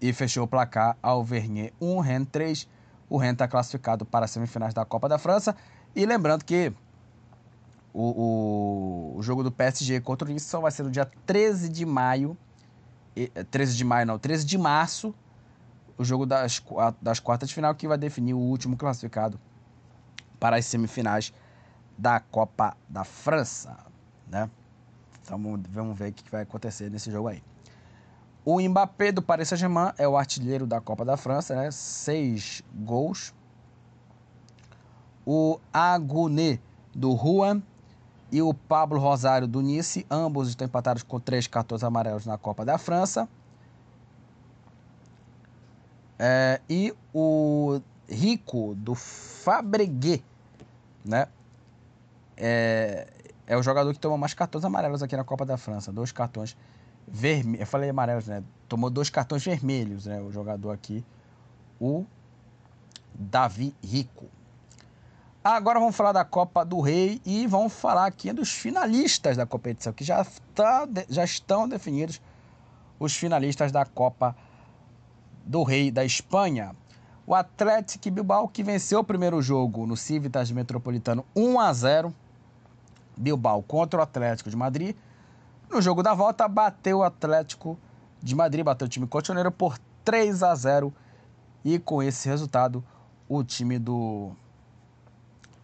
e 0.00 0.12
fechou 0.12 0.44
o 0.44 0.48
placar 0.48 0.96
ao 1.02 1.22
Vernier 1.22 1.72
1, 1.80 2.00
Rennes 2.00 2.28
3. 2.32 2.68
O 3.08 3.16
Rennes 3.18 3.34
está 3.34 3.48
classificado 3.48 4.04
para 4.04 4.24
as 4.24 4.30
semifinais 4.30 4.72
da 4.72 4.84
Copa 4.84 5.08
da 5.08 5.18
França. 5.18 5.54
E 5.94 6.06
lembrando 6.06 6.44
que 6.44 6.72
o, 7.92 9.14
o, 9.14 9.18
o 9.18 9.22
jogo 9.22 9.42
do 9.42 9.50
PSG 9.50 10.00
contra 10.00 10.28
o 10.28 10.32
Nice 10.32 10.46
só 10.46 10.60
vai 10.60 10.70
ser 10.70 10.84
no 10.84 10.90
dia 10.90 11.10
13 11.26 11.68
de 11.68 11.84
maio. 11.84 12.36
13 13.50 13.76
de 13.76 13.84
maio, 13.84 14.06
não, 14.06 14.18
13 14.18 14.46
de 14.46 14.56
março. 14.56 15.14
O 15.98 16.04
jogo 16.04 16.24
das, 16.24 16.62
das 17.02 17.20
quartas 17.20 17.48
de 17.48 17.54
final 17.54 17.74
que 17.74 17.86
vai 17.86 17.98
definir 17.98 18.32
o 18.32 18.38
último 18.38 18.76
classificado 18.76 19.38
para 20.38 20.56
as 20.56 20.64
semifinais 20.64 21.32
da 21.98 22.18
Copa 22.20 22.74
da 22.88 23.04
França, 23.04 23.76
né? 24.26 24.48
Então 25.22 25.38
vamos 25.68 25.98
ver 25.98 26.08
o 26.08 26.12
que 26.12 26.30
vai 26.30 26.42
acontecer 26.42 26.90
nesse 26.90 27.10
jogo 27.10 27.28
aí. 27.28 27.42
O 28.44 28.60
Mbappé 28.60 29.12
do 29.12 29.20
Paris 29.20 29.48
Saint-Germain 29.48 29.92
é 29.98 30.08
o 30.08 30.16
artilheiro 30.16 30.66
da 30.66 30.80
Copa 30.80 31.04
da 31.04 31.16
França, 31.16 31.54
né? 31.54 31.70
Seis 31.70 32.62
gols. 32.74 33.34
O 35.26 35.60
Aguné 35.72 36.58
do 36.94 37.12
Rouen 37.12 37.62
e 38.32 38.40
o 38.40 38.54
Pablo 38.54 38.98
Rosário 38.98 39.46
do 39.46 39.60
Nice, 39.60 40.06
ambos 40.10 40.48
estão 40.48 40.66
empatados 40.66 41.02
com 41.02 41.20
três 41.20 41.46
cartões 41.46 41.84
amarelos 41.84 42.24
na 42.24 42.38
Copa 42.38 42.64
da 42.64 42.78
França. 42.78 43.28
É, 46.18 46.60
e 46.68 46.94
o 47.12 47.80
Rico 48.08 48.74
do 48.74 48.94
Fabreguet, 48.94 50.24
né? 51.04 51.28
É, 52.36 53.06
é 53.46 53.56
o 53.56 53.62
jogador 53.62 53.92
que 53.92 53.98
tomou 53.98 54.16
mais 54.16 54.32
cartões 54.32 54.64
amarelos 54.64 55.02
aqui 55.02 55.16
na 55.16 55.24
Copa 55.24 55.44
da 55.44 55.56
França. 55.56 55.92
Dois 55.92 56.12
cartões 56.12 56.56
vermelhos. 57.06 57.60
Eu 57.60 57.66
falei 57.66 57.90
amarelos, 57.90 58.26
né? 58.26 58.42
Tomou 58.68 58.90
dois 58.90 59.10
cartões 59.10 59.44
vermelhos, 59.44 60.06
né? 60.06 60.20
O 60.20 60.30
jogador 60.30 60.70
aqui, 60.70 61.04
o 61.80 62.04
Davi 63.14 63.74
Rico. 63.82 64.26
Agora 65.42 65.80
vamos 65.80 65.96
falar 65.96 66.12
da 66.12 66.24
Copa 66.24 66.64
do 66.64 66.80
Rei 66.80 67.20
e 67.24 67.46
vamos 67.46 67.72
falar 67.72 68.06
aqui 68.06 68.30
dos 68.30 68.52
finalistas 68.52 69.38
da 69.38 69.46
competição, 69.46 69.90
que 69.90 70.04
já, 70.04 70.24
tá, 70.54 70.86
já 71.08 71.24
estão 71.24 71.66
definidos 71.66 72.20
os 72.98 73.16
finalistas 73.16 73.72
da 73.72 73.86
Copa 73.86 74.36
do 75.44 75.62
Rei 75.62 75.90
da 75.90 76.04
Espanha. 76.04 76.76
O 77.26 77.34
Atlético 77.34 78.10
Bilbao, 78.10 78.48
que 78.48 78.62
venceu 78.62 79.00
o 79.00 79.04
primeiro 79.04 79.40
jogo 79.40 79.86
no 79.86 79.96
Civitas 79.96 80.50
Metropolitano 80.50 81.24
1 81.34 81.60
a 81.60 81.72
0 81.72 82.14
Bilbao 83.16 83.62
contra 83.62 84.00
o 84.00 84.02
Atlético 84.02 84.50
de 84.50 84.56
Madrid. 84.56 84.94
No 85.70 85.80
jogo 85.80 86.02
da 86.02 86.12
volta, 86.14 86.48
bateu 86.48 86.98
o 86.98 87.02
Atlético 87.04 87.78
de 88.20 88.34
Madrid, 88.34 88.64
bateu 88.64 88.86
o 88.86 88.88
time 88.88 89.06
cotoneiro 89.06 89.52
por 89.52 89.78
3 90.04 90.42
a 90.42 90.52
0 90.52 90.92
e 91.64 91.78
com 91.78 92.02
esse 92.02 92.28
resultado, 92.28 92.84
o 93.28 93.44
time 93.44 93.78
do, 93.78 94.32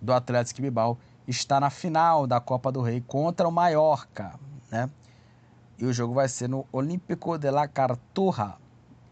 do 0.00 0.12
Atlético 0.12 0.62
Bilbao 0.62 0.96
está 1.26 1.58
na 1.58 1.70
final 1.70 2.24
da 2.24 2.38
Copa 2.38 2.70
do 2.70 2.82
Rei 2.82 3.00
contra 3.00 3.48
o 3.48 3.50
Mallorca, 3.50 4.38
né? 4.70 4.88
E 5.76 5.84
o 5.84 5.92
jogo 5.92 6.14
vai 6.14 6.28
ser 6.28 6.48
no 6.48 6.64
Olímpico 6.70 7.36
de 7.36 7.50
la 7.50 7.66
Carturra, 7.66 8.58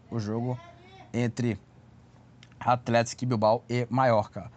o 0.09 0.17
jogo 0.17 0.57
entre 1.13 1.59
Atlético 2.57 3.25
Bilbao 3.25 3.63
e 3.69 3.85
Mallorca. 3.89 4.49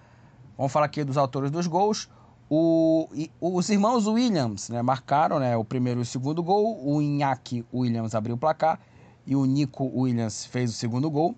Vamos 0.57 0.73
falar 0.73 0.87
aqui 0.87 1.03
dos 1.03 1.17
autores 1.17 1.51
dos 1.51 1.67
gols. 1.67 2.09
O, 2.51 3.09
os 3.41 3.69
irmãos 3.69 4.07
Williams 4.07 4.71
né, 4.71 4.81
marcaram 4.81 5.39
né, 5.39 5.57
o 5.57 5.65
primeiro 5.65 6.01
e 6.01 6.03
o 6.03 6.07
segundo 6.07 6.43
gol. 6.43 6.81
O 6.83 7.03
Iñaki 7.03 7.65
Williams 7.73 8.15
abriu 8.15 8.37
o 8.37 8.39
placar 8.39 8.81
e 9.27 9.37
o 9.37 9.45
Nico 9.45 9.85
Williams 9.85 10.47
fez 10.47 10.71
o 10.71 10.73
segundo 10.73 11.11
gol. 11.11 11.35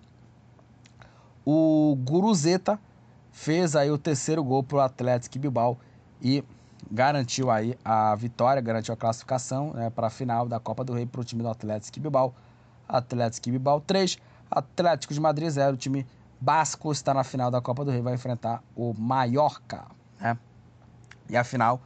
O 1.45 1.97
Guruzeta 2.03 2.79
fez 3.31 3.75
aí 3.75 3.91
o 3.91 3.97
terceiro 3.97 4.43
gol 4.43 4.63
para 4.63 4.77
o 4.77 4.79
Atlético 4.79 5.37
Bilbao 5.39 5.77
e 6.21 6.43
garantiu 6.89 7.51
aí 7.51 7.77
a 7.83 8.15
vitória, 8.15 8.61
garantiu 8.61 8.93
a 8.93 8.97
classificação 8.97 9.71
né, 9.73 9.89
para 9.89 10.07
a 10.07 10.09
final 10.09 10.47
da 10.47 10.59
Copa 10.59 10.83
do 10.83 10.93
Rei 10.93 11.05
para 11.05 11.21
o 11.21 11.23
time 11.23 11.43
do 11.43 11.49
Atlético 11.49 11.99
Bilbao. 11.99 12.33
Atlético 12.87 13.49
Bilbao 13.49 13.81
3, 13.81 14.17
Atlético 14.49 15.13
de 15.13 15.19
Madrid 15.19 15.49
0. 15.49 15.73
O 15.73 15.77
time 15.77 16.05
basco 16.39 16.91
está 16.91 17.13
na 17.13 17.23
final 17.23 17.51
da 17.51 17.61
Copa 17.61 17.85
do 17.85 17.91
Rei, 17.91 18.01
vai 18.01 18.13
enfrentar 18.13 18.63
o 18.75 18.93
Mallorca, 18.93 19.85
né? 20.19 20.37
E 21.31 21.37
a 21.37 21.45
final 21.45 21.81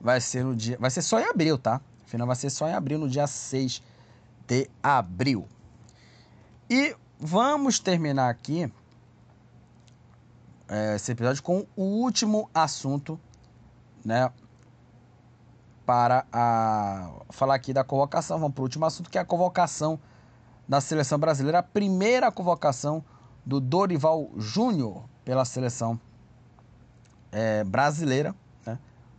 vai 0.00 0.20
ser 0.22 0.42
no 0.42 0.56
dia. 0.56 0.78
Vai 0.80 0.90
ser 0.90 1.02
só 1.02 1.20
em 1.20 1.24
abril, 1.24 1.58
tá? 1.58 1.82
A 2.02 2.08
final 2.08 2.26
vai 2.26 2.34
ser 2.34 2.48
só 2.48 2.66
em 2.66 2.72
abril, 2.72 2.98
no 2.98 3.08
dia 3.08 3.26
6 3.26 3.82
de 4.48 4.70
abril. 4.82 5.46
E 6.70 6.96
vamos 7.20 7.78
terminar 7.78 8.30
aqui 8.30 8.72
é, 10.66 10.96
esse 10.96 11.12
episódio 11.12 11.42
com 11.42 11.66
o 11.76 11.82
último 11.82 12.48
assunto, 12.54 13.20
né? 14.02 14.32
Para 15.84 16.26
a, 16.32 17.10
falar 17.28 17.54
aqui 17.54 17.74
da 17.74 17.84
convocação. 17.84 18.38
Vamos 18.38 18.54
para 18.54 18.62
o 18.62 18.64
último 18.64 18.86
assunto, 18.86 19.10
que 19.10 19.18
é 19.18 19.20
a 19.20 19.26
convocação 19.26 20.00
da 20.66 20.80
seleção 20.80 21.18
brasileira. 21.18 21.58
A 21.58 21.62
primeira 21.62 22.32
convocação 22.32 23.04
do 23.44 23.60
Dorival 23.60 24.30
Júnior 24.38 25.04
pela 25.22 25.44
seleção 25.44 26.00
é, 27.30 27.62
brasileira 27.62 28.34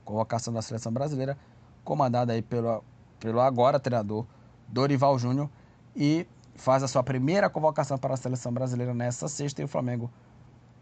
convocação 0.07 0.53
da 0.53 0.61
seleção 0.61 0.91
brasileira, 0.91 1.37
comandada 1.83 2.31
aí 2.31 2.41
pelo, 2.41 2.83
pelo 3.19 3.41
agora 3.41 3.77
treinador 3.77 4.25
Dorival 4.69 5.19
Júnior, 5.19 5.49
e 5.95 6.25
faz 6.55 6.81
a 6.81 6.87
sua 6.87 7.03
primeira 7.03 7.49
convocação 7.49 7.97
para 7.97 8.13
a 8.13 8.17
seleção 8.17 8.53
brasileira 8.53 8.93
nessa 8.93 9.27
sexta, 9.27 9.61
e 9.61 9.65
o 9.65 9.67
Flamengo 9.67 10.09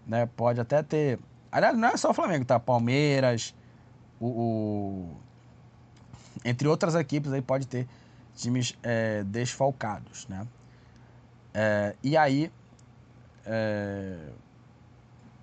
né, 0.05 0.27
pode 0.27 0.61
até 0.61 0.83
ter. 0.83 1.19
Aliás, 1.51 1.75
não 1.75 1.87
é 1.87 1.97
só 1.97 2.11
o 2.11 2.13
Flamengo, 2.13 2.45
tá? 2.45 2.59
Palmeiras, 2.59 3.55
o, 4.19 4.27
o... 4.27 5.17
entre 6.43 6.67
outras 6.67 6.93
equipes 6.93 7.33
aí 7.33 7.41
pode 7.41 7.67
ter 7.67 7.87
times 8.35 8.77
é, 8.83 9.23
desfalcados, 9.23 10.27
né? 10.27 10.45
É, 11.53 11.95
e 12.03 12.15
aí, 12.15 12.51
é, 13.45 14.17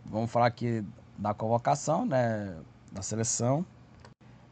vamos 0.04 0.30
falar 0.30 0.46
aqui 0.46 0.84
da 1.18 1.34
convocação, 1.34 2.04
né? 2.04 2.54
Da 2.92 3.02
seleção. 3.02 3.64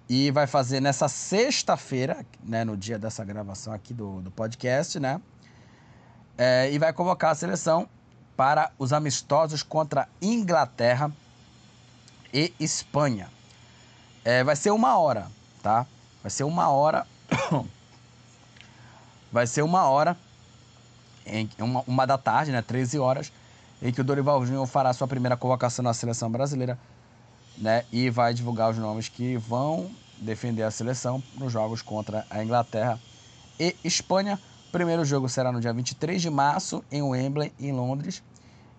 E 0.09 0.31
vai 0.33 0.47
fazer 0.47 0.81
nessa 0.81 1.09
sexta-feira, 1.09 2.27
né, 2.43 2.65
no 2.65 2.77
dia 2.77 2.99
dessa 2.99 3.25
gravação 3.25 3.73
aqui 3.73 3.95
do, 3.95 4.21
do 4.23 4.31
podcast, 4.31 4.99
né? 4.99 5.21
É, 6.37 6.73
e 6.73 6.79
vai 6.79 6.93
convocar 6.93 7.31
a 7.31 7.35
seleção 7.35 7.89
para 8.37 8.73
os 8.79 8.93
amistosos 8.93 9.63
contra 9.63 10.09
Inglaterra 10.21 11.13
e 12.33 12.53
Espanha. 12.59 13.29
É, 14.25 14.43
vai 14.43 14.57
ser 14.57 14.71
uma 14.71 14.99
hora, 14.99 15.31
tá? 15.63 15.87
Vai 16.23 16.31
ser 16.31 16.45
uma 16.45 16.69
hora. 16.71 17.07
vai 19.31 19.47
ser 19.47 19.63
uma 19.63 19.89
hora, 19.89 20.17
em, 21.25 21.49
uma, 21.59 21.85
uma 21.87 22.07
da 22.07 22.19
tarde, 22.19 22.51
né? 22.51 22.63
13 22.63 22.99
horas, 22.99 23.33
em 23.81 23.93
que 23.93 24.01
o 24.01 24.05
Dorival 24.05 24.45
Júnior 24.45 24.67
fará 24.67 24.93
sua 24.93 25.07
primeira 25.07 25.37
convocação 25.37 25.85
na 25.85 25.95
seleção 25.95 26.29
brasileira 26.29 26.77
né? 27.61 27.85
E 27.93 28.09
vai 28.09 28.33
divulgar 28.33 28.71
os 28.71 28.79
nomes 28.79 29.09
que 29.09 29.37
vão 29.37 29.91
defender 30.19 30.63
a 30.63 30.71
seleção 30.71 31.23
nos 31.39 31.53
jogos 31.53 31.83
contra 31.83 32.27
a 32.31 32.43
Inglaterra 32.43 32.99
e 33.59 33.77
Espanha. 33.85 34.41
O 34.69 34.73
primeiro 34.73 35.05
jogo 35.05 35.29
será 35.29 35.53
no 35.53 35.61
dia 35.61 35.73
23 35.73 36.23
de 36.23 36.31
março 36.31 36.83
em 36.91 37.03
Wembley, 37.03 37.53
em 37.59 37.73
Londres, 37.73 38.23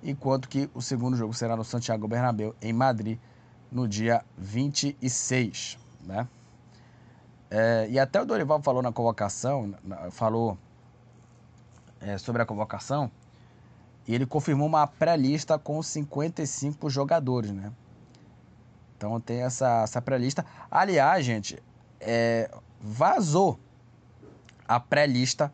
enquanto 0.01 0.49
que 0.49 0.69
o 0.73 0.81
segundo 0.81 1.15
jogo 1.15 1.33
será 1.33 1.55
no 1.55 1.63
Santiago 1.63 2.07
Bernabéu, 2.07 2.55
em 2.61 2.73
Madrid, 2.73 3.19
no 3.71 3.87
dia 3.87 4.23
26, 4.37 5.77
né? 6.03 6.27
É, 7.49 7.87
e 7.89 7.99
até 7.99 8.21
o 8.21 8.25
Dorival 8.25 8.61
falou 8.61 8.81
na 8.81 8.93
convocação, 8.93 9.75
falou 10.11 10.57
é, 11.99 12.17
sobre 12.17 12.41
a 12.41 12.45
convocação, 12.45 13.11
e 14.07 14.15
ele 14.15 14.25
confirmou 14.25 14.67
uma 14.67 14.87
pré-lista 14.87 15.59
com 15.59 15.83
55 15.83 16.89
jogadores, 16.89 17.51
né? 17.51 17.71
Então 19.01 19.19
tem 19.19 19.41
essa, 19.41 19.81
essa 19.81 19.99
pré-lista. 19.99 20.45
Aliás, 20.69 21.25
gente, 21.25 21.57
é, 21.99 22.51
vazou 22.79 23.59
a 24.67 24.79
pré-lista 24.79 25.51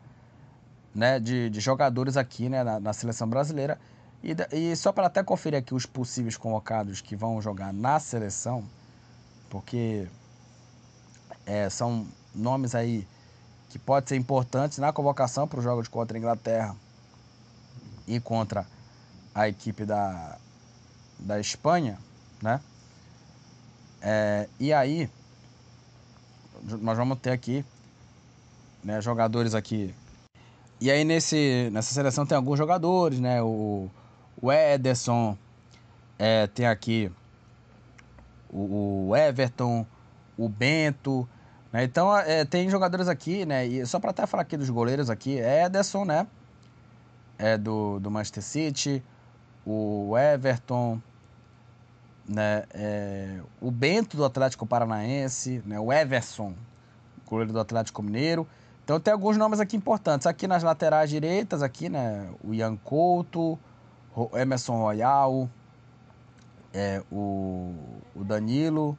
né, 0.94 1.18
de, 1.18 1.48
de, 1.48 1.58
jogadores 1.58 2.18
aqui 2.18 2.50
né, 2.50 2.62
na, 2.62 2.78
na 2.78 2.92
seleção 2.92 3.26
brasileira. 3.26 3.80
E, 4.22 4.36
e 4.52 4.76
só 4.76 4.92
para 4.92 5.06
até 5.06 5.22
conferir 5.22 5.58
aqui 5.60 5.74
os 5.74 5.86
possíveis 5.86 6.36
convocados 6.36 7.00
que 7.00 7.16
vão 7.16 7.40
jogar 7.40 7.72
na 7.72 7.98
seleção, 7.98 8.68
porque 9.48 10.06
é, 11.46 11.70
são 11.70 12.06
nomes 12.34 12.74
aí 12.74 13.08
que 13.70 13.78
podem 13.78 14.08
ser 14.08 14.16
importantes 14.16 14.76
na 14.76 14.92
convocação 14.92 15.48
para 15.48 15.58
os 15.58 15.64
jogos 15.64 15.88
contra 15.88 16.18
a 16.18 16.20
Inglaterra 16.20 16.76
e 18.06 18.20
contra 18.20 18.66
a 19.34 19.48
equipe 19.48 19.86
da, 19.86 20.36
da 21.18 21.40
Espanha, 21.40 21.98
né? 22.42 22.60
É, 24.00 24.48
e 24.60 24.72
aí, 24.72 25.10
nós 26.80 26.96
vamos 26.96 27.18
ter 27.18 27.30
aqui 27.30 27.64
né, 28.82 29.00
jogadores 29.00 29.54
aqui. 29.54 29.94
E 30.80 30.90
aí 30.90 31.04
nesse, 31.04 31.68
nessa 31.72 31.92
seleção 31.92 32.24
tem 32.24 32.36
alguns 32.36 32.58
jogadores, 32.58 33.18
né? 33.18 33.42
O, 33.42 33.90
o 34.40 34.52
Ederson, 34.52 35.36
é, 36.18 36.46
tem 36.46 36.66
aqui 36.66 37.10
o, 38.48 39.08
o 39.08 39.16
Everton, 39.16 39.84
o 40.36 40.48
Bento. 40.48 41.28
Né? 41.72 41.84
Então 41.84 42.16
é, 42.16 42.44
tem 42.44 42.70
jogadores 42.70 43.08
aqui, 43.08 43.44
né? 43.44 43.66
E 43.66 43.84
só 43.86 43.98
para 43.98 44.10
até 44.10 44.26
falar 44.26 44.42
aqui 44.42 44.56
dos 44.56 44.70
goleiros 44.70 45.10
aqui, 45.10 45.38
é 45.38 45.64
Ederson, 45.64 46.04
né? 46.04 46.26
É 47.36 47.58
do, 47.58 47.98
do 48.00 48.10
Manchester 48.10 48.42
City, 48.42 49.02
o 49.66 50.16
Everton, 50.16 51.00
né? 52.28 52.64
É, 52.74 53.40
o 53.60 53.70
Bento 53.70 54.16
do 54.16 54.24
Atlético 54.24 54.66
Paranaense, 54.66 55.62
né? 55.64 55.80
O 55.80 55.92
Everson, 55.92 56.54
goleiro 57.26 57.52
do 57.52 57.60
Atlético 57.60 58.02
Mineiro. 58.02 58.46
Então 58.84 59.00
tem 59.00 59.12
alguns 59.12 59.36
nomes 59.36 59.60
aqui 59.60 59.76
importantes. 59.76 60.26
Aqui 60.26 60.46
nas 60.46 60.62
laterais 60.62 61.08
direitas, 61.08 61.62
aqui, 61.62 61.88
né? 61.88 62.28
O 62.44 62.52
Ian 62.52 62.76
Couto, 62.76 63.58
Emerson 64.34 64.76
Royal, 64.76 65.48
é, 66.72 67.02
o, 67.10 67.74
o 68.14 68.24
Danilo, 68.24 68.96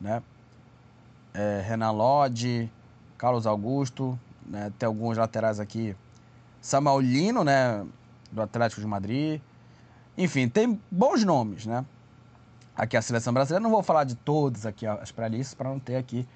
né? 0.00 0.22
É, 1.34 1.62
Renan 1.64 1.92
Lodge, 1.92 2.70
Carlos 3.18 3.46
Augusto, 3.46 4.18
né? 4.46 4.72
Tem 4.78 4.86
alguns 4.86 5.18
laterais 5.18 5.58
aqui. 5.58 5.96
Samuel 6.60 7.00
Lino, 7.00 7.42
né? 7.42 7.84
Do 8.30 8.42
Atlético 8.42 8.80
de 8.80 8.86
Madrid. 8.86 9.40
Enfim, 10.20 10.50
tem 10.50 10.78
bons 10.90 11.24
nomes, 11.24 11.64
né? 11.64 11.82
Aqui 12.76 12.94
a 12.94 13.00
seleção 13.00 13.32
brasileira. 13.32 13.62
Não 13.62 13.70
vou 13.70 13.82
falar 13.82 14.04
de 14.04 14.14
todos 14.14 14.66
aqui 14.66 14.86
as 14.86 15.10
pré-listas 15.10 15.54
para 15.54 15.70
não 15.70 15.78
ter 15.78 15.96
aqui 15.96 16.28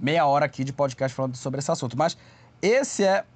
meia 0.00 0.24
hora 0.24 0.46
aqui 0.46 0.64
de 0.64 0.72
podcast 0.72 1.14
falando 1.14 1.36
sobre 1.36 1.58
esse 1.58 1.70
assunto. 1.70 1.94
Mas 1.94 2.16
esse 2.62 3.04
é, 3.04 3.26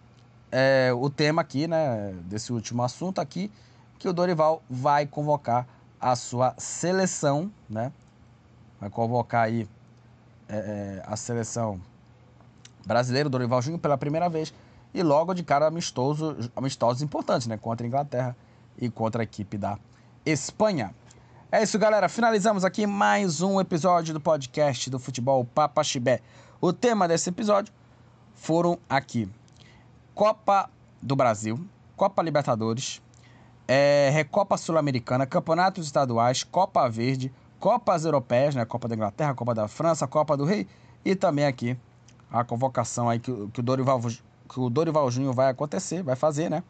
é 0.50 0.94
o 0.94 1.10
tema 1.10 1.42
aqui, 1.42 1.68
né? 1.68 2.14
Desse 2.24 2.54
último 2.54 2.82
assunto 2.82 3.20
aqui, 3.20 3.52
que 3.98 4.08
o 4.08 4.14
Dorival 4.14 4.62
vai 4.70 5.06
convocar 5.06 5.68
a 6.00 6.16
sua 6.16 6.54
seleção, 6.56 7.52
né? 7.68 7.92
Vai 8.80 8.88
convocar 8.88 9.44
aí 9.44 9.68
é, 10.48 10.56
é, 10.56 11.02
a 11.06 11.16
seleção 11.16 11.78
brasileira, 12.86 13.26
o 13.26 13.30
Dorival 13.30 13.60
Júnior, 13.60 13.78
pela 13.78 13.98
primeira 13.98 14.30
vez. 14.30 14.54
E 14.94 15.02
logo 15.02 15.34
de 15.34 15.42
cara 15.42 15.66
amistoso, 15.66 16.50
amistosos 16.56 17.02
importantes, 17.02 17.46
né? 17.46 17.58
Contra 17.58 17.86
a 17.86 17.88
Inglaterra 17.88 18.34
e 18.78 18.90
contra 18.90 19.22
a 19.22 19.24
equipe 19.24 19.56
da 19.56 19.78
Espanha. 20.24 20.94
É 21.50 21.62
isso, 21.62 21.78
galera. 21.78 22.08
Finalizamos 22.08 22.64
aqui 22.64 22.86
mais 22.86 23.42
um 23.42 23.60
episódio 23.60 24.14
do 24.14 24.20
podcast 24.20 24.88
do 24.88 24.98
Futebol 24.98 25.44
Papa 25.44 25.84
Chibé. 25.84 26.20
O 26.60 26.72
tema 26.72 27.06
desse 27.06 27.28
episódio 27.28 27.72
foram 28.34 28.78
aqui: 28.88 29.28
Copa 30.14 30.70
do 31.00 31.14
Brasil, 31.14 31.60
Copa 31.96 32.22
Libertadores, 32.22 33.02
é, 33.68 34.10
Recopa 34.12 34.56
Sul-Americana, 34.56 35.26
Campeonatos 35.26 35.86
Estaduais, 35.86 36.42
Copa 36.42 36.88
Verde, 36.88 37.32
Copas 37.60 38.04
Europeias, 38.04 38.54
né? 38.54 38.64
Copa 38.64 38.88
da 38.88 38.94
Inglaterra, 38.94 39.34
Copa 39.34 39.54
da 39.54 39.68
França, 39.68 40.06
Copa 40.06 40.36
do 40.36 40.44
Rei 40.44 40.66
e 41.04 41.14
também 41.14 41.46
aqui 41.46 41.76
a 42.30 42.42
convocação 42.42 43.08
aí 43.08 43.18
que, 43.18 43.30
que 43.52 43.60
o 43.60 43.62
Dorival 43.62 44.00
que 44.00 44.60
o 44.60 44.70
Dorival 44.70 45.10
Júnior 45.10 45.34
vai 45.34 45.48
acontecer, 45.50 46.02
vai 46.02 46.16
fazer, 46.16 46.50
né? 46.50 46.62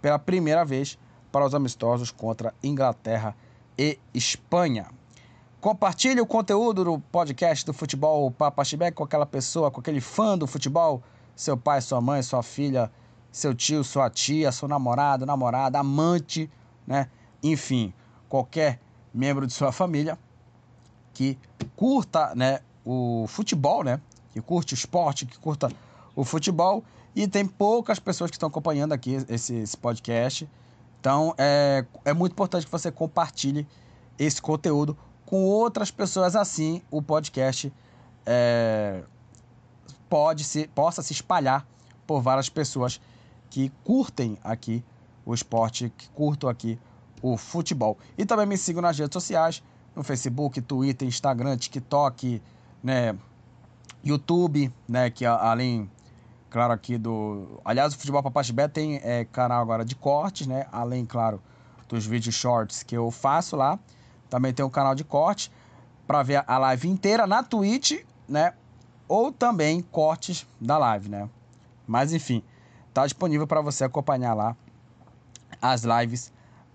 Pela 0.00 0.18
primeira 0.18 0.64
vez 0.64 0.98
para 1.32 1.46
os 1.46 1.54
amistosos 1.54 2.10
contra 2.10 2.54
Inglaterra 2.62 3.34
e 3.76 3.98
Espanha. 4.12 4.86
Compartilhe 5.60 6.20
o 6.20 6.26
conteúdo 6.26 6.84
do 6.84 6.98
podcast 6.98 7.64
do 7.64 7.72
Futebol 7.72 8.30
Papa 8.30 8.62
Chibé 8.64 8.90
com 8.90 9.02
aquela 9.02 9.24
pessoa, 9.24 9.70
com 9.70 9.80
aquele 9.80 10.00
fã 10.00 10.36
do 10.36 10.46
futebol, 10.46 11.02
seu 11.34 11.56
pai, 11.56 11.80
sua 11.80 12.00
mãe, 12.00 12.22
sua 12.22 12.42
filha, 12.42 12.90
seu 13.30 13.54
tio, 13.54 13.82
sua 13.82 14.10
tia, 14.10 14.52
seu 14.52 14.68
namorado, 14.68 15.24
namorada, 15.24 15.78
amante, 15.78 16.50
né? 16.86 17.08
Enfim, 17.42 17.94
qualquer 18.28 18.78
membro 19.14 19.46
de 19.46 19.52
sua 19.52 19.72
família 19.72 20.18
que 21.14 21.38
curta, 21.76 22.34
né, 22.34 22.60
o 22.84 23.26
futebol, 23.28 23.82
né? 23.84 24.00
Que 24.32 24.40
curte 24.40 24.74
o 24.74 24.76
esporte, 24.76 25.26
que 25.26 25.38
curta 25.38 25.70
o 26.14 26.24
futebol. 26.24 26.82
E 27.14 27.28
tem 27.28 27.46
poucas 27.46 27.98
pessoas 27.98 28.30
que 28.30 28.36
estão 28.36 28.48
acompanhando 28.48 28.92
aqui 28.92 29.24
esse, 29.28 29.54
esse 29.54 29.76
podcast. 29.76 30.48
Então, 31.02 31.34
é, 31.36 31.84
é 32.04 32.14
muito 32.14 32.30
importante 32.30 32.64
que 32.64 32.70
você 32.70 32.88
compartilhe 32.88 33.66
esse 34.16 34.40
conteúdo 34.40 34.96
com 35.26 35.42
outras 35.42 35.90
pessoas 35.90 36.36
assim. 36.36 36.80
O 36.92 37.02
podcast 37.02 37.72
é, 38.24 39.02
pode 40.08 40.44
se, 40.44 40.68
possa 40.68 41.02
se 41.02 41.12
espalhar 41.12 41.66
por 42.06 42.22
várias 42.22 42.48
pessoas 42.48 43.00
que 43.50 43.68
curtem 43.82 44.38
aqui 44.44 44.84
o 45.26 45.34
esporte, 45.34 45.92
que 45.98 46.08
curtam 46.10 46.48
aqui 46.48 46.78
o 47.20 47.36
futebol. 47.36 47.98
E 48.16 48.24
também 48.24 48.46
me 48.46 48.56
sigam 48.56 48.80
nas 48.80 48.96
redes 48.96 49.12
sociais, 49.12 49.60
no 49.96 50.04
Facebook, 50.04 50.60
Twitter, 50.60 51.08
Instagram, 51.08 51.56
TikTok, 51.56 52.40
né, 52.80 53.18
YouTube, 54.04 54.72
né, 54.86 55.10
que 55.10 55.26
além, 55.26 55.90
claro, 56.52 56.72
aqui 56.72 56.98
do... 56.98 57.60
Aliás, 57.64 57.94
o 57.94 57.98
Futebol 57.98 58.22
Papaxibé 58.22 58.68
tem 58.68 59.00
é, 59.02 59.24
canal 59.24 59.60
agora 59.62 59.84
de 59.84 59.96
cortes, 59.96 60.46
né, 60.46 60.66
além, 60.70 61.04
claro, 61.04 61.42
dos 61.88 62.06
vídeos 62.06 62.34
shorts 62.34 62.82
que 62.82 62.96
eu 62.96 63.10
faço 63.10 63.56
lá. 63.56 63.78
Também 64.30 64.52
tem 64.52 64.64
um 64.64 64.70
canal 64.70 64.94
de 64.94 65.04
corte 65.04 65.50
para 66.06 66.22
ver 66.22 66.44
a 66.46 66.58
live 66.58 66.88
inteira 66.88 67.26
na 67.26 67.42
Twitch, 67.42 68.04
né, 68.28 68.54
ou 69.08 69.32
também 69.32 69.82
cortes 69.82 70.46
da 70.60 70.78
live, 70.78 71.08
né. 71.08 71.28
Mas, 71.86 72.12
enfim, 72.12 72.42
Tá 72.92 73.04
disponível 73.06 73.46
para 73.46 73.62
você 73.62 73.84
acompanhar 73.84 74.34
lá 74.34 74.54
as 75.60 75.82
lives 75.82 76.30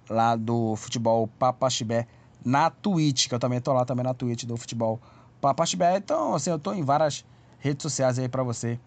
lá 0.10 0.36
do 0.36 0.76
Futebol 0.76 1.28
Papaxibé 1.28 2.08
na 2.44 2.72
Twitch, 2.72 3.28
que 3.28 3.36
eu 3.36 3.40
também 3.40 3.62
tô 3.62 3.72
lá 3.72 3.86
também 3.86 4.04
na 4.04 4.16
Twitch 4.16 4.46
do 4.46 4.58
Futebol 4.58 5.00
Papaxibé. 5.40 5.98
Então, 5.98 6.34
assim, 6.34 6.50
eu 6.50 6.58
tô 6.58 6.74
em 6.74 6.82
várias 6.82 7.24
redes 7.60 7.84
sociais 7.84 8.18
aí 8.18 8.28
para 8.28 8.42
você 8.42 8.80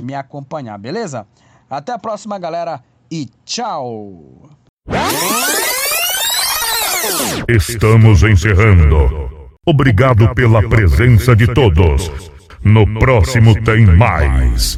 me 0.00 0.14
acompanhar, 0.14 0.78
beleza? 0.78 1.26
Até 1.68 1.92
a 1.92 1.98
próxima, 1.98 2.38
galera, 2.38 2.80
e 3.10 3.28
tchau! 3.44 4.48
Estamos 7.48 8.22
encerrando. 8.22 9.30
Obrigado 9.66 10.34
pela 10.34 10.66
presença 10.68 11.34
de 11.34 11.46
todos. 11.52 12.10
No 12.64 12.86
próximo 12.98 13.60
tem 13.62 13.86
mais. 13.86 14.62